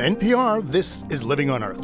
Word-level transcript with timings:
NPR, 0.00 0.66
this 0.66 1.04
is 1.10 1.22
Living 1.22 1.50
on 1.50 1.62
Earth. 1.62 1.78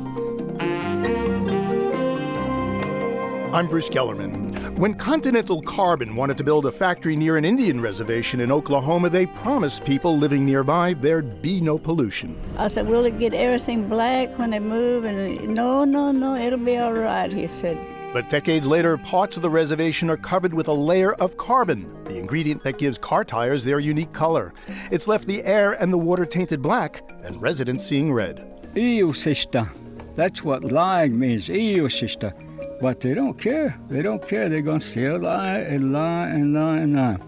I'm 3.52 3.68
Bruce 3.68 3.90
Gellerman. 3.90 4.78
When 4.78 4.94
Continental 4.94 5.62
Carbon 5.62 6.16
wanted 6.16 6.36
to 6.38 6.44
build 6.44 6.66
a 6.66 6.72
factory 6.72 7.14
near 7.16 7.36
an 7.36 7.44
Indian 7.44 7.80
reservation 7.80 8.40
in 8.40 8.50
Oklahoma, 8.50 9.08
they 9.08 9.26
promised 9.26 9.84
people 9.84 10.16
living 10.16 10.44
nearby 10.44 10.94
there'd 10.94 11.42
be 11.42 11.60
no 11.60 11.78
pollution. 11.78 12.38
I 12.58 12.68
said, 12.68 12.86
Will 12.86 13.04
it 13.04 13.18
get 13.18 13.34
everything 13.34 13.88
black 13.88 14.38
when 14.38 14.50
they 14.50 14.60
move? 14.60 15.04
And 15.04 15.54
no, 15.54 15.84
no, 15.84 16.12
no, 16.12 16.36
it'll 16.36 16.58
be 16.58 16.76
all 16.76 16.92
right, 16.92 17.32
he 17.32 17.46
said. 17.46 17.78
But 18.16 18.30
decades 18.30 18.66
later, 18.66 18.96
parts 18.96 19.36
of 19.36 19.42
the 19.42 19.50
reservation 19.50 20.08
are 20.08 20.16
covered 20.16 20.54
with 20.54 20.68
a 20.68 20.72
layer 20.72 21.12
of 21.16 21.36
carbon, 21.36 22.02
the 22.04 22.16
ingredient 22.16 22.62
that 22.62 22.78
gives 22.78 22.96
car 22.96 23.26
tires 23.26 23.62
their 23.62 23.78
unique 23.78 24.14
color. 24.14 24.54
It's 24.90 25.06
left 25.06 25.26
the 25.28 25.44
air 25.44 25.74
and 25.74 25.92
the 25.92 25.98
water 25.98 26.24
tainted 26.24 26.62
black, 26.62 27.02
and 27.24 27.42
residents 27.42 27.84
seeing 27.84 28.10
red. 28.10 28.70
EU 28.74 29.12
sister. 29.12 29.70
That's 30.14 30.42
what 30.42 30.64
lying 30.64 31.18
means, 31.18 31.50
EU 31.50 31.90
sister. 31.90 32.32
But 32.80 33.00
they 33.00 33.12
don't 33.12 33.38
care. 33.38 33.78
They 33.90 34.00
don't 34.00 34.26
care. 34.26 34.48
They're 34.48 34.62
going 34.62 34.80
to 34.80 34.86
still 34.86 35.18
lie 35.18 35.58
and 35.58 35.92
lie 35.92 36.28
and 36.28 36.54
lie 36.54 36.78
and 36.78 36.96
lie. 36.96 37.18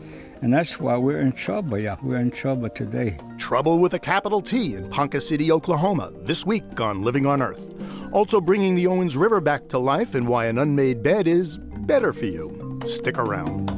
And 0.40 0.52
that's 0.52 0.78
why 0.78 0.96
we're 0.96 1.20
in 1.20 1.32
trouble, 1.32 1.78
yeah. 1.78 1.96
We're 2.02 2.20
in 2.20 2.30
trouble 2.30 2.68
today. 2.68 3.16
Trouble 3.38 3.78
with 3.78 3.94
a 3.94 3.98
capital 3.98 4.40
T 4.40 4.74
in 4.74 4.88
Ponca 4.88 5.20
City, 5.20 5.50
Oklahoma, 5.50 6.12
this 6.22 6.46
week 6.46 6.80
on 6.80 7.02
Living 7.02 7.26
on 7.26 7.42
Earth. 7.42 7.74
Also 8.12 8.40
bringing 8.40 8.74
the 8.74 8.86
Owens 8.86 9.16
River 9.16 9.40
back 9.40 9.68
to 9.68 9.78
life 9.78 10.14
and 10.14 10.28
why 10.28 10.46
an 10.46 10.58
unmade 10.58 11.02
bed 11.02 11.26
is 11.26 11.58
better 11.58 12.12
for 12.12 12.26
you. 12.26 12.80
Stick 12.84 13.18
around. 13.18 13.68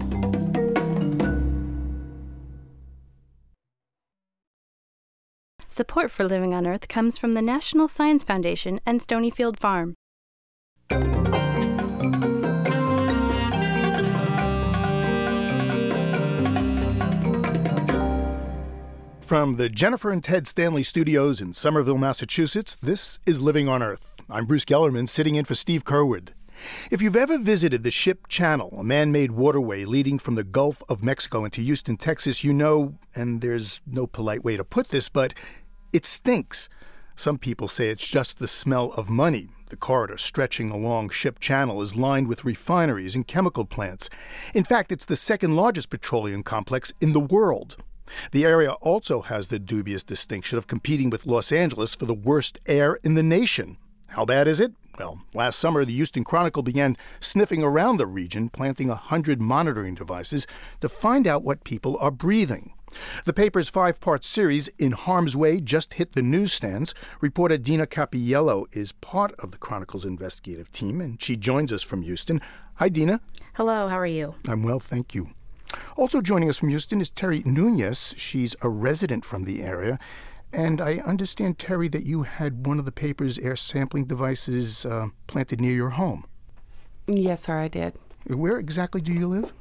Support 5.69 6.11
for 6.11 6.25
Living 6.25 6.53
on 6.53 6.67
Earth 6.67 6.89
comes 6.89 7.17
from 7.17 7.33
the 7.33 7.41
National 7.41 7.89
Science 7.89 8.23
Foundation 8.23 8.81
and 8.85 9.01
Stonyfield 9.01 9.59
Farm. 9.59 9.95
From 19.31 19.59
the 19.59 19.69
Jennifer 19.69 20.11
and 20.11 20.25
Ted 20.25 20.49
Stanley 20.49 20.83
studios 20.83 21.41
in 21.41 21.53
Somerville, 21.53 21.99
Massachusetts, 21.99 22.77
this 22.83 23.21
is 23.27 23.41
Living 23.41 23.69
on 23.69 23.81
Earth. 23.81 24.17
I'm 24.29 24.45
Bruce 24.45 24.65
Gellerman, 24.65 25.09
sitting 25.09 25.37
in 25.37 25.45
for 25.45 25.55
Steve 25.55 25.85
Curwood. 25.85 26.31
If 26.91 27.01
you've 27.01 27.15
ever 27.15 27.39
visited 27.39 27.85
the 27.85 27.93
Ship 27.93 28.27
Channel, 28.27 28.75
a 28.77 28.83
man 28.83 29.13
made 29.13 29.31
waterway 29.31 29.85
leading 29.85 30.19
from 30.19 30.35
the 30.35 30.43
Gulf 30.43 30.83
of 30.89 31.05
Mexico 31.05 31.45
into 31.45 31.61
Houston, 31.61 31.97
Texas, 31.97 32.43
you 32.43 32.53
know, 32.53 32.99
and 33.15 33.41
there's 33.41 33.81
no 33.87 34.09
polite 34.09 34.43
way 34.43 34.57
to 34.57 34.65
put 34.65 34.89
this, 34.89 35.09
but 35.09 35.33
it 35.93 36.05
stinks. 36.05 36.69
Some 37.15 37.39
people 37.39 37.69
say 37.69 37.89
it's 37.89 38.09
just 38.09 38.41
the 38.41 38.49
smell 38.49 38.91
of 38.97 39.09
money. 39.09 39.51
The 39.67 39.77
corridor 39.77 40.19
stretching 40.19 40.71
along 40.71 41.11
Ship 41.11 41.39
Channel 41.39 41.81
is 41.83 41.95
lined 41.95 42.27
with 42.27 42.45
refineries 42.45 43.15
and 43.15 43.25
chemical 43.25 43.65
plants. 43.65 44.11
In 44.57 44.65
fact, 44.65 44.91
it's 44.91 45.05
the 45.05 45.15
second 45.15 45.55
largest 45.55 45.89
petroleum 45.89 46.43
complex 46.43 46.93
in 47.01 47.13
the 47.13 47.21
world. 47.21 47.77
The 48.33 48.45
area 48.45 48.73
also 48.73 49.23
has 49.23 49.49
the 49.49 49.59
dubious 49.59 50.03
distinction 50.03 50.59
of 50.59 50.67
competing 50.67 51.11
with 51.11 51.27
Los 51.27 51.53
Angeles 51.53 51.95
for 51.95 52.07
the 52.07 52.15
worst 52.15 52.61
air 52.67 52.99
in 53.05 53.15
the 53.15 53.23
nation. 53.23 53.77
How 54.09 54.25
bad 54.25 54.49
is 54.49 54.61
it? 54.61 54.73
Well, 54.99 55.23
last 55.33 55.59
summer, 55.59 55.85
the 55.85 55.95
Houston 55.95 56.25
Chronicle 56.25 56.63
began 56.63 56.97
sniffing 57.21 57.63
around 57.63 57.97
the 57.97 58.07
region, 58.07 58.51
planting 58.51 58.91
a 58.91 58.97
hundred 58.97 59.41
monitoring 59.41 59.95
devices 59.95 60.47
to 60.81 60.89
find 60.89 61.27
out 61.27 61.43
what 61.43 61.65
people 61.65 61.97
are 61.99 62.11
breathing. 62.11 62.75
The 63.25 63.33
paper's 63.33 63.71
five 63.71 64.01
part 64.01 64.25
series, 64.25 64.69
In 64.79 64.93
Harm's 64.93 65.37
Way, 65.37 65.61
just 65.61 65.95
hit 65.95 66.13
the 66.13 66.23
newsstands. 66.23 66.93
Reporter 67.21 67.57
Dina 67.57 67.87
Cappiello 67.87 68.67
is 68.77 68.93
part 68.93 69.33
of 69.39 69.53
the 69.53 69.59
Chronicle's 69.59 70.05
investigative 70.05 70.71
team, 70.73 71.01
and 71.01 71.23
she 71.23 71.37
joins 71.37 71.73
us 71.73 71.83
from 71.83 72.03
Houston. 72.03 72.41
Hi, 72.75 72.89
Dina. 72.89 73.21
Hello, 73.55 73.89
how 73.89 73.99
are 73.99 74.07
you? 74.07 74.35
I'm 74.49 74.63
well, 74.63 74.81
thank 74.81 75.15
you. 75.15 75.31
Also 75.97 76.21
joining 76.21 76.49
us 76.49 76.59
from 76.59 76.69
Houston 76.71 77.01
is 77.01 77.11
Terry 77.11 77.43
Nunez. 77.45 78.15
She's 78.17 78.57
a 78.63 78.69
resident 78.69 79.25
from 79.25 79.45
the 79.45 79.63
area. 79.63 79.99
And 80.53 80.81
I 80.81 80.97
understand, 80.99 81.59
Terry, 81.59 81.89
that 81.89 82.05
you 82.05 82.23
had 82.23 82.67
one 82.67 82.79
of 82.79 82.85
the 82.85 82.93
paper's 82.93 83.39
air 83.39 83.55
sampling 83.55 84.07
devices 84.07 84.85
uh, 84.85 85.09
planted 85.27 85.61
near 85.61 85.73
your 85.73 85.91
home. 85.91 86.25
Yes, 87.07 87.43
sir, 87.43 87.59
I 87.59 87.69
did. 87.69 87.95
Where 88.27 88.59
exactly 88.59 89.01
do 89.01 89.13
you 89.13 89.29
live? 89.29 89.53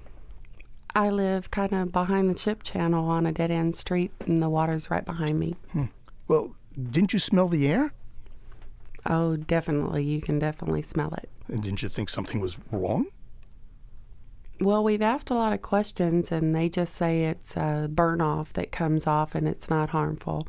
I 0.96 1.12
live 1.12 1.52
kind 1.52 1.74
of 1.74 1.92
behind 1.92 2.30
the 2.30 2.38
Ship 2.38 2.64
Channel 2.64 3.08
on 3.08 3.25
a 3.28 3.31
dead 3.31 3.52
end 3.52 3.75
street, 3.75 4.12
and 4.25 4.42
the 4.42 4.50
water's 4.50 4.90
right 4.90 5.06
behind 5.06 5.40
me. 5.40 5.56
Hmm. 5.72 5.86
Well, 6.28 6.56
didn't 6.90 7.14
you 7.14 7.19
smell 7.19 7.48
the 7.48 7.68
air? 7.68 7.94
Oh, 9.06 9.38
definitely. 9.38 10.03
You 10.03 10.22
can 10.22 10.40
definitely 10.40 10.81
smell 10.81 11.14
it. 11.14 11.30
And 11.48 11.62
didn't 11.62 11.84
you 11.84 11.90
think 11.90 12.09
something 12.09 12.40
was 12.40 12.59
wrong? 12.72 13.08
Well, 14.62 14.84
we've 14.84 15.02
asked 15.02 15.30
a 15.30 15.36
lot 15.36 15.53
of 15.53 15.62
questions, 15.62 16.34
and 16.34 16.53
they 16.53 16.68
just 16.68 16.94
say 16.94 17.24
it's 17.24 17.56
a 17.56 17.88
burn 17.90 18.20
off 18.20 18.52
that 18.53 18.74
comes 18.74 19.08
off 19.08 19.34
and 19.34 19.47
it's 19.47 19.70
not 19.70 19.90
harmful. 19.90 20.47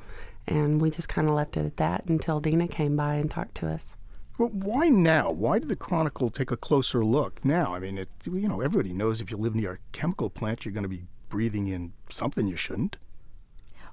And 0.48 0.80
we 0.80 0.90
just 0.90 1.08
kind 1.08 1.28
of 1.28 1.34
left 1.34 1.56
it 1.56 1.64
at 1.64 1.76
that 1.76 2.06
until 2.06 2.40
Dina 2.40 2.66
came 2.66 2.96
by 2.96 3.14
and 3.14 3.30
talked 3.30 3.54
to 3.56 3.68
us. 3.68 3.94
Well, 4.36 4.48
why 4.48 4.88
now? 4.88 5.30
Why 5.30 5.60
did 5.60 5.68
the 5.68 5.76
Chronicle 5.76 6.30
take 6.30 6.50
a 6.50 6.56
closer 6.56 7.04
look 7.04 7.44
now? 7.44 7.74
I 7.74 7.78
mean, 7.78 7.98
it, 7.98 8.08
you 8.24 8.48
know, 8.48 8.60
everybody 8.60 8.92
knows 8.92 9.20
if 9.20 9.30
you 9.30 9.36
live 9.36 9.54
near 9.54 9.72
a 9.74 9.78
chemical 9.92 10.28
plant, 10.28 10.64
you're 10.64 10.72
going 10.72 10.82
to 10.82 10.88
be 10.88 11.04
breathing 11.28 11.68
in 11.68 11.92
something 12.08 12.48
you 12.48 12.56
shouldn't. 12.56 12.96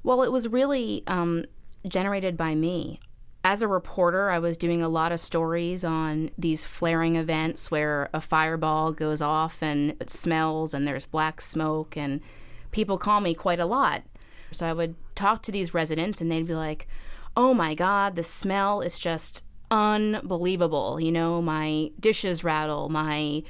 Well, 0.02 0.24
it 0.24 0.32
was 0.32 0.48
really 0.48 1.04
um, 1.06 1.46
generated 1.88 2.38
by 2.38 2.56
me 2.56 3.02
as 3.48 3.62
a 3.62 3.68
reporter, 3.68 4.30
I 4.30 4.40
was 4.40 4.58
doing 4.58 4.82
a 4.82 4.90
lot 4.90 5.14
of 5.14 5.22
stories 5.22 5.86
on 5.86 6.32
these 6.38 6.66
flaring 6.66 7.16
events 7.16 7.72
where 7.72 8.10
a 8.14 8.20
fireball 8.20 8.92
goes 8.92 9.22
off 9.22 9.64
and 9.64 9.92
it 10.02 10.10
smells 10.10 10.74
and 10.74 10.86
there's 10.86 11.06
black 11.06 11.40
smoke, 11.40 11.96
and 11.96 12.20
people 12.72 12.98
call 12.98 13.22
me 13.22 13.34
quite 13.34 13.62
a 13.62 13.66
lot. 13.66 14.04
So 14.52 14.66
I 14.66 14.74
would 14.74 14.96
talk 15.16 15.44
to 15.44 15.54
these 15.54 15.74
residents, 15.74 16.20
and 16.20 16.30
they'd 16.30 16.46
be 16.46 16.56
like, 16.56 16.90
Oh 17.38 17.54
my 17.54 17.74
God, 17.74 18.18
the 18.18 18.24
smell 18.24 18.82
is 18.82 19.00
just 19.00 19.46
unbelievable. 19.72 21.00
You 21.00 21.14
know, 21.14 21.42
my 21.42 21.92
dishes 22.02 22.44
rattle, 22.44 22.90
my 22.90 23.44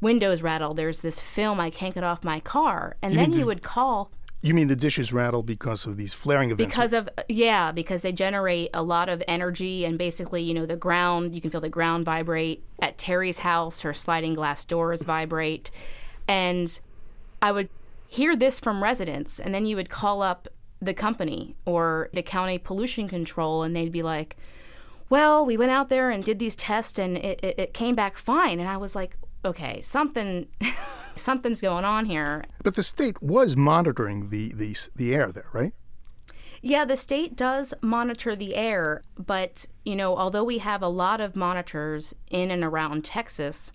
windows 0.00 0.40
rattle. 0.40 0.72
There's 0.72 1.02
this 1.02 1.20
film 1.20 1.60
I 1.60 1.68
can't 1.68 1.94
get 1.94 2.02
off 2.02 2.24
my 2.24 2.40
car. 2.40 2.96
And 3.02 3.12
You 3.12 3.20
then 3.20 3.32
you 3.34 3.44
would 3.44 3.62
call. 3.62 4.10
You 4.44 4.52
mean 4.52 4.66
the 4.66 4.76
dishes 4.76 5.10
rattle 5.10 5.42
because 5.42 5.86
of 5.86 5.96
these 5.96 6.12
flaring 6.12 6.50
events? 6.50 6.76
because 6.76 6.92
of 6.92 7.08
yeah 7.30 7.72
because 7.72 8.02
they 8.02 8.12
generate 8.12 8.68
a 8.74 8.82
lot 8.82 9.08
of 9.08 9.22
energy 9.26 9.86
and 9.86 9.96
basically 9.96 10.42
you 10.42 10.52
know 10.52 10.66
the 10.66 10.76
ground 10.76 11.34
you 11.34 11.40
can 11.40 11.50
feel 11.50 11.62
the 11.62 11.70
ground 11.70 12.04
vibrate. 12.04 12.62
At 12.78 12.98
terry's 12.98 13.38
house 13.38 13.80
her 13.80 13.94
sliding 13.94 14.34
glass 14.34 14.66
doors 14.66 15.02
vibrate. 15.02 15.70
And 16.28 16.78
i 17.40 17.52
would 17.52 17.70
hear 18.06 18.36
this 18.36 18.60
from 18.60 18.82
residents 18.82 19.40
and 19.40 19.54
then 19.54 19.64
you 19.64 19.76
would 19.76 19.88
call 19.88 20.20
up 20.20 20.46
the 20.78 20.92
company 20.92 21.56
or 21.64 22.10
the 22.12 22.22
county 22.22 22.58
pollution 22.58 23.08
control 23.08 23.62
and 23.62 23.74
they'd 23.74 23.92
be 23.92 24.02
like 24.02 24.36
well 25.08 25.46
we 25.46 25.56
went 25.56 25.70
out 25.70 25.88
there 25.88 26.10
and 26.10 26.22
did 26.22 26.38
these 26.38 26.54
tests 26.54 26.98
and 26.98 27.16
it, 27.16 27.40
it, 27.42 27.58
it 27.58 27.72
came 27.72 27.94
back 27.94 28.18
fine. 28.18 28.60
And 28.60 28.68
i 28.68 28.76
was 28.76 28.94
like 28.94 29.16
okay 29.44 29.80
something 29.82 30.46
something's 31.14 31.60
going 31.60 31.84
on 31.84 32.06
here 32.06 32.44
But 32.62 32.74
the 32.74 32.82
state 32.82 33.22
was 33.22 33.56
monitoring 33.56 34.30
the, 34.30 34.52
the, 34.52 34.76
the 34.96 35.14
air 35.14 35.30
there, 35.30 35.48
right? 35.52 35.72
Yeah, 36.60 36.86
the 36.86 36.96
state 36.96 37.36
does 37.36 37.74
monitor 37.82 38.34
the 38.34 38.56
air, 38.56 39.02
but 39.18 39.66
you 39.84 39.94
know, 39.94 40.16
although 40.16 40.44
we 40.44 40.58
have 40.58 40.82
a 40.82 40.88
lot 40.88 41.20
of 41.20 41.36
monitors 41.36 42.14
in 42.30 42.50
and 42.50 42.64
around 42.64 43.04
Texas, 43.04 43.70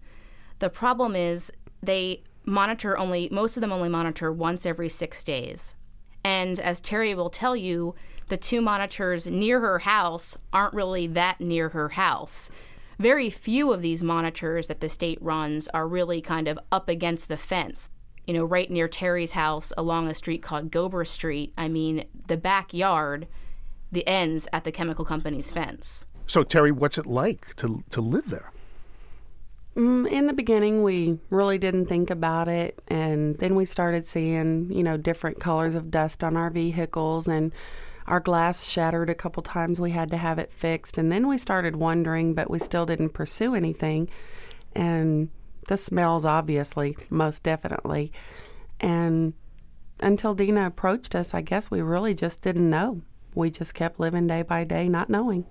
the 0.58 0.72
problem 0.72 1.16
is 1.16 1.52
they 1.84 2.24
monitor 2.46 2.98
only 2.98 3.30
most 3.32 3.56
of 3.58 3.62
them 3.62 3.72
only 3.72 3.90
monitor 3.90 4.32
once 4.32 4.66
every 4.66 4.90
6 4.90 5.24
days. 5.24 5.76
And 6.24 6.60
as 6.60 6.82
Terry 6.82 7.14
will 7.14 7.30
tell 7.30 7.56
you, 7.56 7.94
the 8.28 8.38
two 8.38 8.60
monitors 8.60 9.28
near 9.28 9.60
her 9.60 9.80
house 9.80 10.36
aren't 10.52 10.74
really 10.74 11.06
that 11.08 11.40
near 11.40 11.70
her 11.70 11.90
house. 11.90 12.50
Very 13.00 13.32
few 13.32 13.74
of 13.74 13.82
these 13.82 14.04
monitors 14.04 14.68
that 14.68 14.82
the 14.82 14.90
state 14.90 15.18
runs 15.22 15.68
are 15.70 15.88
really 15.88 16.22
kind 16.22 16.48
of 16.48 16.60
up 16.72 16.88
against 16.90 17.28
the 17.28 17.38
fence 17.38 17.90
you 18.30 18.36
know, 18.36 18.46
right 18.46 18.70
near 18.70 18.88
Terry's 18.88 19.32
house 19.32 19.74
along 19.76 20.08
a 20.08 20.14
street 20.14 20.44
called 20.44 20.70
Gober 20.70 21.04
Street. 21.04 21.52
I 21.58 21.68
mean, 21.68 22.06
the 22.28 22.38
backyard, 22.38 23.28
the 23.92 24.08
ends 24.08 24.48
at 24.54 24.66
the 24.66 24.72
chemical 24.72 25.04
company's 25.04 25.50
fence. 25.50 26.06
So, 26.28 26.44
Terry, 26.44 26.72
what's 26.72 27.00
it 27.00 27.08
like 27.08 27.56
to, 27.56 27.84
to 27.90 28.02
live 28.02 28.30
there? 28.30 28.52
Mm, 29.76 30.08
in 30.12 30.28
the 30.28 30.34
beginning, 30.34 30.84
we 30.84 31.18
really 31.32 31.58
didn't 31.58 31.88
think 31.88 32.12
about 32.12 32.48
it, 32.48 32.80
and 32.88 33.36
then 33.40 33.56
we 33.56 33.66
started 33.66 34.06
seeing, 34.06 34.72
you 34.72 34.84
know, 34.84 34.96
different 34.96 35.40
colors 35.40 35.74
of 35.74 35.90
dust 35.90 36.24
on 36.24 36.38
our 36.38 36.52
vehicles, 36.52 37.28
and 37.28 37.52
our 38.10 38.20
glass 38.20 38.66
shattered 38.66 39.10
a 39.10 39.16
couple 39.16 39.42
times. 39.44 39.80
We 39.80 39.92
had 39.92 40.10
to 40.12 40.18
have 40.18 40.40
it 40.40 40.52
fixed, 40.52 40.98
and 40.98 41.12
then 41.12 41.28
we 41.28 41.38
started 41.38 41.76
wondering, 41.78 42.34
but 42.34 42.50
we 42.50 42.60
still 42.60 42.86
didn't 42.86 43.10
pursue 43.10 43.56
anything. 43.56 44.10
And 44.76 45.30
the 45.68 45.78
smells, 45.78 46.26
obviously, 46.26 46.98
most 47.10 47.44
definitely. 47.44 48.12
And 48.80 49.34
until 50.00 50.34
Dina 50.34 50.66
approached 50.66 51.14
us, 51.14 51.34
I 51.34 51.42
guess 51.42 51.70
we 51.70 51.82
really 51.82 52.16
just 52.16 52.42
didn't 52.42 52.70
know. 52.70 53.02
we 53.36 53.52
just 53.52 53.74
kept 53.74 54.00
living 54.00 54.28
day 54.28 54.42
by 54.42 54.64
day, 54.64 54.90
not 54.90 55.10
knowing. 55.10 55.46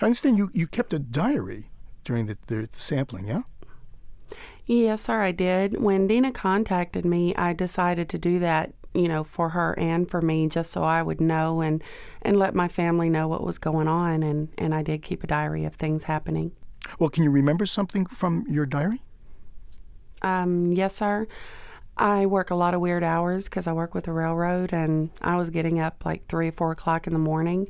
I 0.00 0.06
understand 0.06 0.38
you, 0.38 0.50
you 0.52 0.66
kept 0.66 0.92
a 0.92 0.98
diary 0.98 1.70
during 2.04 2.26
the, 2.26 2.36
the, 2.46 2.68
the 2.70 2.78
sampling, 2.78 3.26
yeah? 3.26 3.42
Yes, 4.66 5.02
sir, 5.02 5.20
I 5.22 5.32
did. 5.32 5.80
When 5.80 6.06
Dina 6.06 6.32
contacted 6.32 7.04
me, 7.04 7.34
I 7.36 7.52
decided 7.52 8.08
to 8.10 8.18
do 8.18 8.38
that, 8.38 8.72
you 8.94 9.08
know, 9.08 9.24
for 9.24 9.50
her 9.50 9.78
and 9.78 10.08
for 10.08 10.22
me, 10.22 10.48
just 10.48 10.70
so 10.70 10.82
I 10.82 11.02
would 11.02 11.20
know 11.20 11.60
and, 11.60 11.82
and 12.22 12.38
let 12.38 12.54
my 12.54 12.68
family 12.68 13.10
know 13.10 13.28
what 13.28 13.44
was 13.44 13.58
going 13.58 13.88
on. 13.88 14.22
And, 14.22 14.48
and 14.56 14.74
I 14.74 14.82
did 14.82 15.02
keep 15.02 15.24
a 15.24 15.26
diary 15.26 15.64
of 15.64 15.74
things 15.74 16.04
happening. 16.04 16.52
Well, 16.98 17.10
can 17.10 17.24
you 17.24 17.30
remember 17.30 17.66
something 17.66 18.06
from 18.06 18.46
your 18.48 18.66
diary? 18.66 19.02
Um, 20.22 20.72
yes, 20.72 20.94
sir. 20.94 21.26
I 21.96 22.26
work 22.26 22.50
a 22.50 22.54
lot 22.54 22.74
of 22.74 22.80
weird 22.80 23.04
hours 23.04 23.44
because 23.44 23.66
I 23.66 23.72
work 23.72 23.94
with 23.94 24.04
the 24.04 24.12
railroad, 24.12 24.72
and 24.72 25.10
I 25.20 25.36
was 25.36 25.50
getting 25.50 25.78
up 25.78 26.04
like 26.04 26.26
three 26.26 26.48
or 26.48 26.52
four 26.52 26.72
o'clock 26.72 27.06
in 27.06 27.12
the 27.12 27.18
morning. 27.18 27.68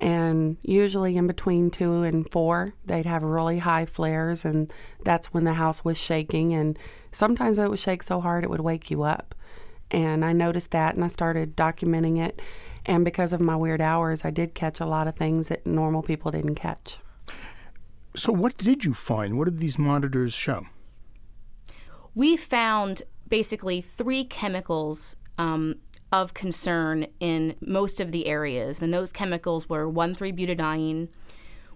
And 0.00 0.56
usually 0.62 1.16
in 1.16 1.26
between 1.26 1.70
two 1.70 2.02
and 2.02 2.30
four, 2.30 2.72
they'd 2.86 3.04
have 3.04 3.22
really 3.22 3.58
high 3.58 3.84
flares, 3.84 4.44
and 4.44 4.72
that's 5.04 5.34
when 5.34 5.44
the 5.44 5.54
house 5.54 5.84
was 5.84 5.98
shaking. 5.98 6.54
And 6.54 6.78
sometimes 7.12 7.58
it 7.58 7.68
would 7.68 7.80
shake 7.80 8.02
so 8.02 8.20
hard 8.20 8.44
it 8.44 8.50
would 8.50 8.60
wake 8.60 8.90
you 8.90 9.02
up. 9.02 9.34
And 9.90 10.24
I 10.24 10.32
noticed 10.32 10.70
that, 10.72 10.94
and 10.94 11.04
I 11.04 11.08
started 11.08 11.56
documenting 11.56 12.18
it. 12.18 12.40
And 12.86 13.04
because 13.04 13.32
of 13.32 13.40
my 13.40 13.56
weird 13.56 13.80
hours, 13.80 14.24
I 14.24 14.30
did 14.30 14.54
catch 14.54 14.80
a 14.80 14.86
lot 14.86 15.08
of 15.08 15.16
things 15.16 15.48
that 15.48 15.66
normal 15.66 16.02
people 16.02 16.30
didn't 16.30 16.54
catch. 16.54 16.98
So, 18.14 18.32
what 18.32 18.56
did 18.56 18.84
you 18.84 18.94
find? 18.94 19.38
What 19.38 19.44
did 19.44 19.58
these 19.58 19.78
monitors 19.78 20.34
show? 20.34 20.66
We 22.14 22.36
found 22.36 23.02
basically 23.28 23.80
three 23.80 24.24
chemicals 24.24 25.16
um, 25.36 25.76
of 26.10 26.34
concern 26.34 27.06
in 27.20 27.54
most 27.60 28.00
of 28.00 28.12
the 28.12 28.26
areas, 28.26 28.82
and 28.82 28.92
those 28.92 29.12
chemicals 29.12 29.68
were 29.68 29.88
1 29.88 30.14
3 30.14 30.32
butadiene, 30.32 31.08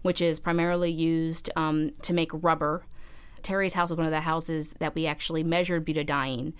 which 0.00 0.20
is 0.20 0.40
primarily 0.40 0.90
used 0.90 1.50
um, 1.54 1.92
to 2.02 2.12
make 2.12 2.30
rubber. 2.32 2.84
Terry's 3.42 3.74
house 3.74 3.90
was 3.90 3.98
one 3.98 4.06
of 4.06 4.12
the 4.12 4.20
houses 4.20 4.74
that 4.78 4.94
we 4.94 5.06
actually 5.06 5.44
measured 5.44 5.86
butadiene. 5.86 6.54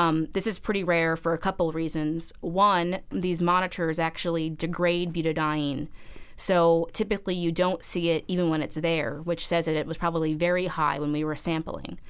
Um, 0.00 0.28
this 0.32 0.46
is 0.46 0.58
pretty 0.58 0.82
rare 0.82 1.14
for 1.14 1.34
a 1.34 1.38
couple 1.38 1.70
reasons. 1.72 2.32
One, 2.40 3.00
these 3.10 3.42
monitors 3.42 3.98
actually 3.98 4.48
degrade 4.48 5.12
butadiene. 5.12 5.88
So 6.36 6.88
typically 6.94 7.34
you 7.34 7.52
don't 7.52 7.82
see 7.82 8.08
it 8.08 8.24
even 8.26 8.48
when 8.48 8.62
it's 8.62 8.76
there, 8.76 9.20
which 9.24 9.46
says 9.46 9.66
that 9.66 9.76
it 9.76 9.86
was 9.86 9.98
probably 9.98 10.32
very 10.32 10.68
high 10.68 10.98
when 10.98 11.12
we 11.12 11.22
were 11.22 11.36
sampling. 11.36 12.00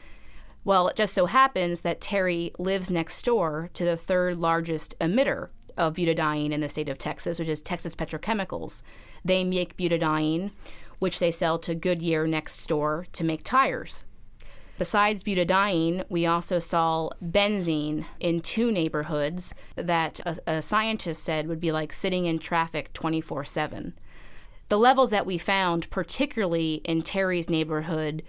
Well, 0.63 0.87
it 0.87 0.95
just 0.95 1.15
so 1.15 1.27
happens 1.27 1.81
that 1.81 2.01
Terry 2.01 2.53
lives 2.61 2.91
next 2.91 3.25
door 3.25 3.71
to 3.75 3.85
the 3.85 3.97
third 3.97 4.37
largest 4.37 4.97
emitter 5.01 5.49
of 5.77 5.95
butadiene 5.95 6.53
in 6.53 6.61
the 6.61 6.69
state 6.69 6.89
of 6.89 6.97
Texas, 6.97 7.41
which 7.41 7.49
is 7.49 7.61
Texas 7.61 7.97
Petrochemicals. 7.97 8.83
They 9.25 9.43
make 9.43 9.77
butadiene, 9.77 10.53
which 11.01 11.19
they 11.19 11.33
sell 11.33 11.59
to 11.59 11.75
Goodyear 11.75 12.29
next 12.29 12.65
door 12.69 13.09
to 13.15 13.25
make 13.25 13.43
tires. 13.43 14.05
Besides 14.81 15.23
butadiene, 15.23 16.07
we 16.09 16.25
also 16.25 16.59
saw 16.59 17.11
benzene 17.23 18.07
in 18.19 18.41
two 18.41 18.73
neighborhoods 18.73 19.55
that 19.77 20.21
a, 20.21 20.39
a 20.47 20.63
scientist 20.63 21.23
said 21.23 21.49
would 21.49 21.61
be 21.61 21.71
like 21.71 21.93
sitting 21.93 22.25
in 22.25 22.39
traffic 22.39 22.91
24 22.95 23.45
7. 23.45 23.93
The 24.71 24.79
levels 24.79 25.11
that 25.11 25.27
we 25.27 25.37
found, 25.37 25.91
particularly 25.91 26.81
in 26.87 27.03
Terry's 27.03 27.51
neighborhood, 27.51 28.23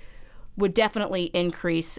would 0.58 0.74
definitely 0.74 1.32
increase 1.34 1.98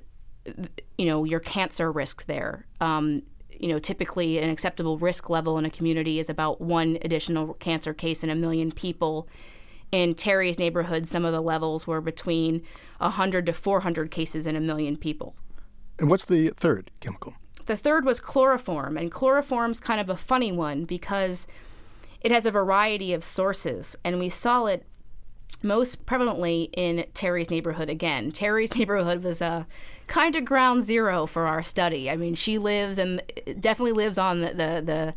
you 0.99 1.07
know 1.07 1.25
your 1.25 1.41
cancer 1.41 1.91
risk 1.91 2.27
there. 2.27 2.67
Um, 2.79 3.23
you 3.59 3.69
know, 3.69 3.79
typically 3.79 4.39
an 4.39 4.51
acceptable 4.51 4.99
risk 4.99 5.31
level 5.31 5.57
in 5.57 5.65
a 5.65 5.71
community 5.71 6.19
is 6.19 6.29
about 6.29 6.61
one 6.61 6.99
additional 7.01 7.55
cancer 7.55 7.95
case 7.95 8.23
in 8.23 8.29
a 8.29 8.35
million 8.35 8.71
people. 8.71 9.27
In 9.93 10.15
Terry's 10.15 10.59
neighborhood, 10.59 11.07
some 11.07 11.27
of 11.27 11.33
the 11.33 11.43
levels 11.43 11.87
were 11.87 12.01
between 12.01 12.63
100 12.99 13.47
to 13.47 13.53
400 13.53 14.11
cases 14.11 14.47
in 14.47 14.57
a 14.57 14.61
million 14.61 14.97
people. 14.97 15.37
And 15.99 16.09
what's 16.09 16.25
the 16.25 16.49
third 16.51 16.91
chemical? 17.01 17.35
The 17.67 17.77
third 17.77 18.05
was 18.05 18.19
chloroform, 18.19 18.97
and 18.97 19.13
chloroform's 19.13 19.81
kind 19.81 20.01
of 20.01 20.09
a 20.09 20.17
funny 20.17 20.51
one 20.51 20.85
because 20.85 21.47
it 22.23 22.33
has 22.33 22.47
a 22.47 22.51
variety 22.51 23.13
of 23.13 23.23
sources, 23.23 23.95
and 24.03 24.19
we 24.19 24.31
saw 24.31 24.65
it 24.67 24.87
most 25.63 26.07
prevalently 26.07 26.71
in 26.73 27.05
Terry's 27.15 27.51
neighborhood 27.51 27.89
again. 27.89 28.33
Terry's 28.33 28.75
neighborhood 28.77 29.23
was 29.23 29.41
a 29.41 29.67
kind 30.07 30.35
of 30.35 30.45
ground 30.45 30.85
zero 30.85 31.27
for 31.27 31.47
our 31.47 31.63
study. 31.63 32.11
I 32.11 32.17
mean, 32.17 32.35
she 32.35 32.59
lives 32.59 32.99
and 32.99 33.23
definitely 33.61 33.93
lives 33.93 34.19
on 34.19 34.41
the, 34.41 34.49
the, 34.49 34.83
the 34.85 35.15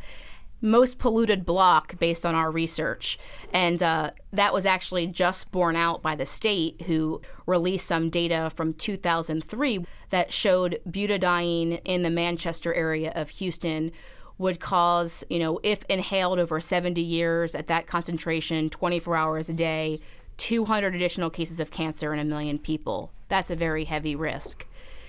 most 0.66 1.00
polluted 1.00 1.46
block 1.46 1.98
based 2.00 2.26
on 2.26 2.36
our 2.36 2.52
research. 2.52 3.18
And 3.54 3.82
uh, 3.82 4.12
that 4.34 4.54
was 4.54 4.66
actually 4.66 5.08
just 5.08 5.52
borne 5.52 5.76
out 5.76 6.02
by 6.02 6.16
the 6.16 6.26
state, 6.26 6.82
who 6.84 7.22
released 7.46 7.88
some 7.88 8.10
data 8.10 8.52
from 8.56 8.74
2003 8.74 9.86
that 10.10 10.34
showed 10.34 10.80
butadiene 10.90 11.80
in 11.86 12.04
the 12.04 12.10
Manchester 12.10 12.74
area 12.74 13.12
of 13.16 13.30
Houston 13.30 13.92
would 14.38 14.60
cause, 14.60 15.24
you 15.30 15.40
know, 15.40 15.60
if 15.64 15.84
inhaled 15.90 16.40
over 16.40 16.60
70 16.60 17.00
years 17.02 17.56
at 17.56 17.68
that 17.68 17.88
concentration, 17.88 18.70
24 18.70 19.16
hours 19.16 19.50
a 19.50 19.54
day, 19.54 20.00
200 20.38 20.94
additional 20.94 21.30
cases 21.30 21.60
of 21.60 21.72
cancer 21.72 22.14
in 22.14 22.20
a 22.20 22.26
million 22.26 22.60
people. 22.60 23.12
That's 23.30 23.50
a 23.50 23.56
very 23.56 23.86
heavy 23.86 24.16
risk. 24.16 24.66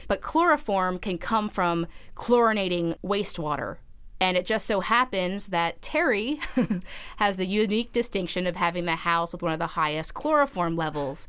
But 0.09 0.21
chloroform 0.21 0.99
can 1.01 1.19
come 1.19 1.49
from 1.49 1.87
chlorinating 2.15 2.97
wastewater. 3.05 3.79
And 4.21 4.37
it 4.37 4.47
just 4.47 4.67
so 4.67 4.81
happens 4.81 5.49
that 5.49 5.83
Terry 5.83 6.41
has 7.17 7.37
the 7.37 7.47
unique 7.47 7.93
distinction 7.93 8.47
of 8.47 8.57
having 8.57 8.87
the 8.87 8.97
house 8.97 9.33
with 9.33 9.43
one 9.43 9.53
of 9.53 9.59
the 9.59 9.67
highest 9.67 10.15
chloroform 10.15 10.75
levels. 10.75 11.29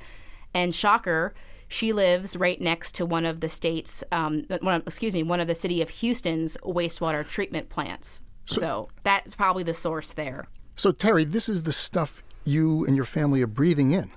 And 0.54 0.74
shocker, 0.74 1.34
she 1.68 1.92
lives 1.92 2.38
right 2.38 2.60
next 2.62 2.96
to 2.96 3.06
one 3.06 3.26
of 3.26 3.42
the 3.42 3.50
state's, 3.50 4.04
um, 4.12 4.46
one, 4.62 4.82
excuse 4.88 5.14
me, 5.14 5.24
one 5.24 5.42
of 5.42 5.48
the 5.48 5.56
city 5.56 5.82
of 5.82 5.90
Houston's 5.90 6.58
wastewater 6.64 7.28
treatment 7.28 7.70
plants. 7.70 8.22
So, 8.46 8.60
so 8.62 8.90
that's 9.04 9.36
probably 9.36 9.64
the 9.64 9.74
source 9.74 10.14
there. 10.14 10.48
So, 10.78 10.92
Terry, 10.92 11.26
this 11.26 11.50
is 11.50 11.64
the 11.64 11.74
stuff 11.74 12.24
you 12.46 12.86
and 12.86 12.96
your 12.96 13.06
family 13.06 13.42
are 13.42 13.48
breathing 13.48 13.92
in. 13.92 14.12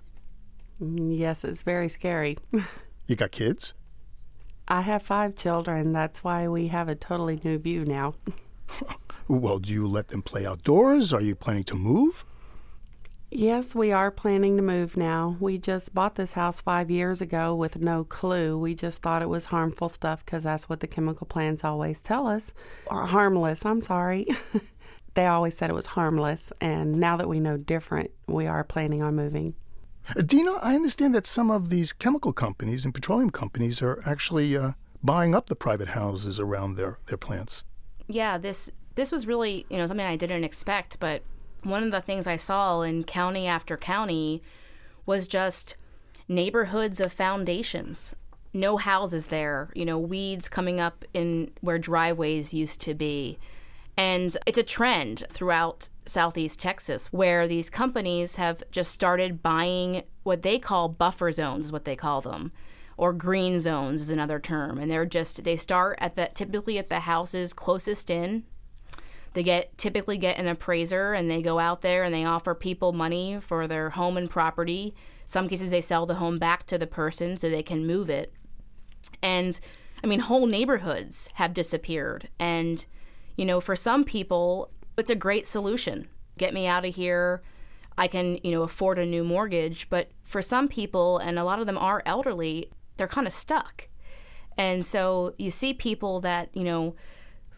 Yes, 0.78 1.42
it's 1.42 1.62
very 1.62 1.88
scary. 1.88 2.38
you 3.06 3.16
got 3.16 3.32
kids? 3.32 3.74
I 4.68 4.82
have 4.82 5.02
five 5.02 5.34
children. 5.34 5.92
That's 5.92 6.22
why 6.22 6.46
we 6.46 6.68
have 6.68 6.88
a 6.88 6.94
totally 6.94 7.40
new 7.42 7.58
view 7.58 7.84
now. 7.84 8.14
well, 9.28 9.58
do 9.58 9.72
you 9.72 9.86
let 9.86 10.08
them 10.08 10.22
play 10.22 10.46
outdoors? 10.46 11.12
Are 11.12 11.20
you 11.20 11.34
planning 11.34 11.64
to 11.64 11.74
move? 11.74 12.24
Yes, 13.32 13.76
we 13.76 13.92
are 13.92 14.10
planning 14.10 14.56
to 14.56 14.62
move 14.62 14.96
now. 14.96 15.36
We 15.38 15.56
just 15.56 15.94
bought 15.94 16.16
this 16.16 16.32
house 16.32 16.60
five 16.60 16.90
years 16.90 17.20
ago 17.20 17.54
with 17.54 17.76
no 17.76 18.02
clue. 18.02 18.58
We 18.58 18.74
just 18.74 19.02
thought 19.02 19.22
it 19.22 19.28
was 19.28 19.44
harmful 19.44 19.88
stuff 19.88 20.24
because 20.24 20.42
that's 20.42 20.68
what 20.68 20.80
the 20.80 20.88
chemical 20.88 21.28
plants 21.28 21.62
always 21.62 22.02
tell 22.02 22.26
us. 22.26 22.52
Or 22.86 23.06
harmless, 23.06 23.64
I'm 23.64 23.82
sorry. 23.82 24.26
they 25.14 25.26
always 25.26 25.56
said 25.56 25.70
it 25.70 25.74
was 25.74 25.86
harmless. 25.86 26.52
And 26.60 26.96
now 26.96 27.16
that 27.18 27.28
we 27.28 27.38
know 27.38 27.56
different, 27.56 28.10
we 28.26 28.48
are 28.48 28.64
planning 28.64 29.00
on 29.00 29.14
moving. 29.14 29.54
Dina, 30.26 30.54
I 30.60 30.74
understand 30.74 31.14
that 31.14 31.28
some 31.28 31.52
of 31.52 31.68
these 31.68 31.92
chemical 31.92 32.32
companies 32.32 32.84
and 32.84 32.92
petroleum 32.92 33.30
companies 33.30 33.80
are 33.80 34.02
actually 34.04 34.56
uh, 34.56 34.72
buying 35.04 35.36
up 35.36 35.46
the 35.46 35.54
private 35.54 35.88
houses 35.88 36.40
around 36.40 36.74
their, 36.74 36.98
their 37.06 37.18
plants. 37.18 37.62
Yeah, 38.10 38.38
this 38.38 38.70
this 38.96 39.12
was 39.12 39.26
really 39.26 39.66
you 39.70 39.78
know 39.78 39.86
something 39.86 40.04
I 40.04 40.16
didn't 40.16 40.44
expect, 40.44 40.98
but 40.98 41.22
one 41.62 41.84
of 41.84 41.92
the 41.92 42.00
things 42.00 42.26
I 42.26 42.36
saw 42.36 42.80
in 42.82 43.04
county 43.04 43.46
after 43.46 43.76
county 43.76 44.42
was 45.06 45.28
just 45.28 45.76
neighborhoods 46.28 47.00
of 47.00 47.12
foundations. 47.12 48.16
No 48.52 48.78
houses 48.78 49.26
there, 49.26 49.70
you 49.74 49.84
know, 49.84 49.98
weeds 49.98 50.48
coming 50.48 50.80
up 50.80 51.04
in 51.14 51.52
where 51.60 51.78
driveways 51.78 52.52
used 52.52 52.80
to 52.82 52.94
be. 52.94 53.38
And 53.96 54.36
it's 54.46 54.58
a 54.58 54.62
trend 54.62 55.24
throughout 55.28 55.88
Southeast 56.06 56.58
Texas 56.58 57.12
where 57.12 57.46
these 57.46 57.70
companies 57.70 58.36
have 58.36 58.62
just 58.70 58.90
started 58.90 59.42
buying 59.42 60.02
what 60.24 60.42
they 60.42 60.58
call 60.58 60.88
buffer 60.88 61.30
zones, 61.30 61.66
is 61.66 61.72
what 61.72 61.84
they 61.84 61.96
call 61.96 62.20
them, 62.20 62.50
or 63.00 63.14
green 63.14 63.58
zones 63.58 64.02
is 64.02 64.10
another 64.10 64.38
term. 64.38 64.76
And 64.76 64.90
they're 64.90 65.06
just, 65.06 65.42
they 65.42 65.56
start 65.56 65.96
at 66.02 66.16
the, 66.16 66.28
typically 66.34 66.76
at 66.76 66.90
the 66.90 67.00
houses 67.00 67.54
closest 67.54 68.10
in. 68.10 68.44
They 69.32 69.42
get, 69.42 69.78
typically 69.78 70.18
get 70.18 70.36
an 70.36 70.46
appraiser 70.46 71.14
and 71.14 71.30
they 71.30 71.40
go 71.40 71.58
out 71.58 71.80
there 71.80 72.04
and 72.04 72.14
they 72.14 72.26
offer 72.26 72.54
people 72.54 72.92
money 72.92 73.38
for 73.40 73.66
their 73.66 73.88
home 73.88 74.18
and 74.18 74.28
property. 74.28 74.94
Some 75.24 75.48
cases 75.48 75.70
they 75.70 75.80
sell 75.80 76.04
the 76.04 76.16
home 76.16 76.38
back 76.38 76.66
to 76.66 76.76
the 76.76 76.86
person 76.86 77.38
so 77.38 77.48
they 77.48 77.62
can 77.62 77.86
move 77.86 78.10
it. 78.10 78.34
And 79.22 79.58
I 80.04 80.06
mean, 80.06 80.20
whole 80.20 80.44
neighborhoods 80.44 81.30
have 81.34 81.54
disappeared. 81.54 82.28
And 82.38 82.84
you 83.38 83.46
know, 83.46 83.60
for 83.60 83.76
some 83.76 84.04
people, 84.04 84.72
it's 84.98 85.08
a 85.08 85.14
great 85.14 85.46
solution. 85.46 86.06
Get 86.36 86.52
me 86.52 86.66
out 86.66 86.84
of 86.84 86.94
here. 86.96 87.40
I 87.96 88.08
can, 88.08 88.38
you 88.44 88.50
know, 88.50 88.62
afford 88.62 88.98
a 88.98 89.06
new 89.06 89.24
mortgage. 89.24 89.88
But 89.88 90.10
for 90.22 90.42
some 90.42 90.68
people, 90.68 91.16
and 91.16 91.38
a 91.38 91.44
lot 91.44 91.60
of 91.60 91.66
them 91.66 91.78
are 91.78 92.02
elderly, 92.04 92.70
they're 93.00 93.08
kind 93.08 93.26
of 93.26 93.32
stuck. 93.32 93.88
And 94.58 94.84
so 94.84 95.34
you 95.38 95.50
see 95.50 95.72
people 95.72 96.20
that, 96.20 96.54
you 96.54 96.64
know, 96.64 96.94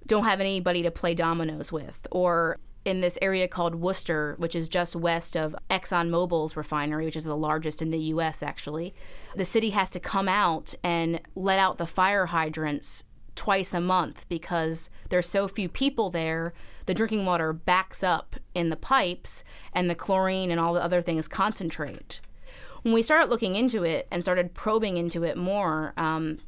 don't 0.06 0.24
have 0.24 0.40
anybody 0.40 0.82
to 0.82 0.90
play 0.92 1.14
dominoes 1.14 1.72
with, 1.72 2.06
or 2.12 2.60
in 2.84 3.00
this 3.00 3.18
area 3.20 3.48
called 3.48 3.74
Wooster, 3.74 4.36
which 4.38 4.54
is 4.54 4.68
just 4.68 4.94
west 4.94 5.36
of 5.36 5.54
ExxonMobil's 5.68 6.56
refinery, 6.56 7.06
which 7.06 7.16
is 7.16 7.24
the 7.24 7.36
largest 7.36 7.82
in 7.82 7.90
the 7.90 7.98
U.S., 7.98 8.40
actually. 8.40 8.94
The 9.34 9.44
city 9.44 9.70
has 9.70 9.90
to 9.90 10.00
come 10.00 10.28
out 10.28 10.74
and 10.84 11.20
let 11.34 11.58
out 11.58 11.78
the 11.78 11.86
fire 11.88 12.26
hydrants 12.26 13.02
twice 13.34 13.74
a 13.74 13.80
month 13.80 14.28
because 14.28 14.90
there's 15.08 15.28
so 15.28 15.48
few 15.48 15.68
people 15.68 16.10
there. 16.10 16.52
The 16.86 16.94
drinking 16.94 17.26
water 17.26 17.52
backs 17.52 18.04
up 18.04 18.36
in 18.54 18.70
the 18.70 18.76
pipes, 18.76 19.42
and 19.72 19.90
the 19.90 19.96
chlorine 19.96 20.52
and 20.52 20.60
all 20.60 20.74
the 20.74 20.82
other 20.82 21.02
things 21.02 21.26
concentrate. 21.26 22.20
When 22.82 22.94
we 22.94 23.02
started 23.02 23.30
looking 23.30 23.54
into 23.54 23.84
it 23.84 24.08
and 24.10 24.22
started 24.22 24.54
probing 24.54 24.96
into 24.96 25.22
it 25.22 25.36
more, 25.36 25.92
um, 25.96 26.38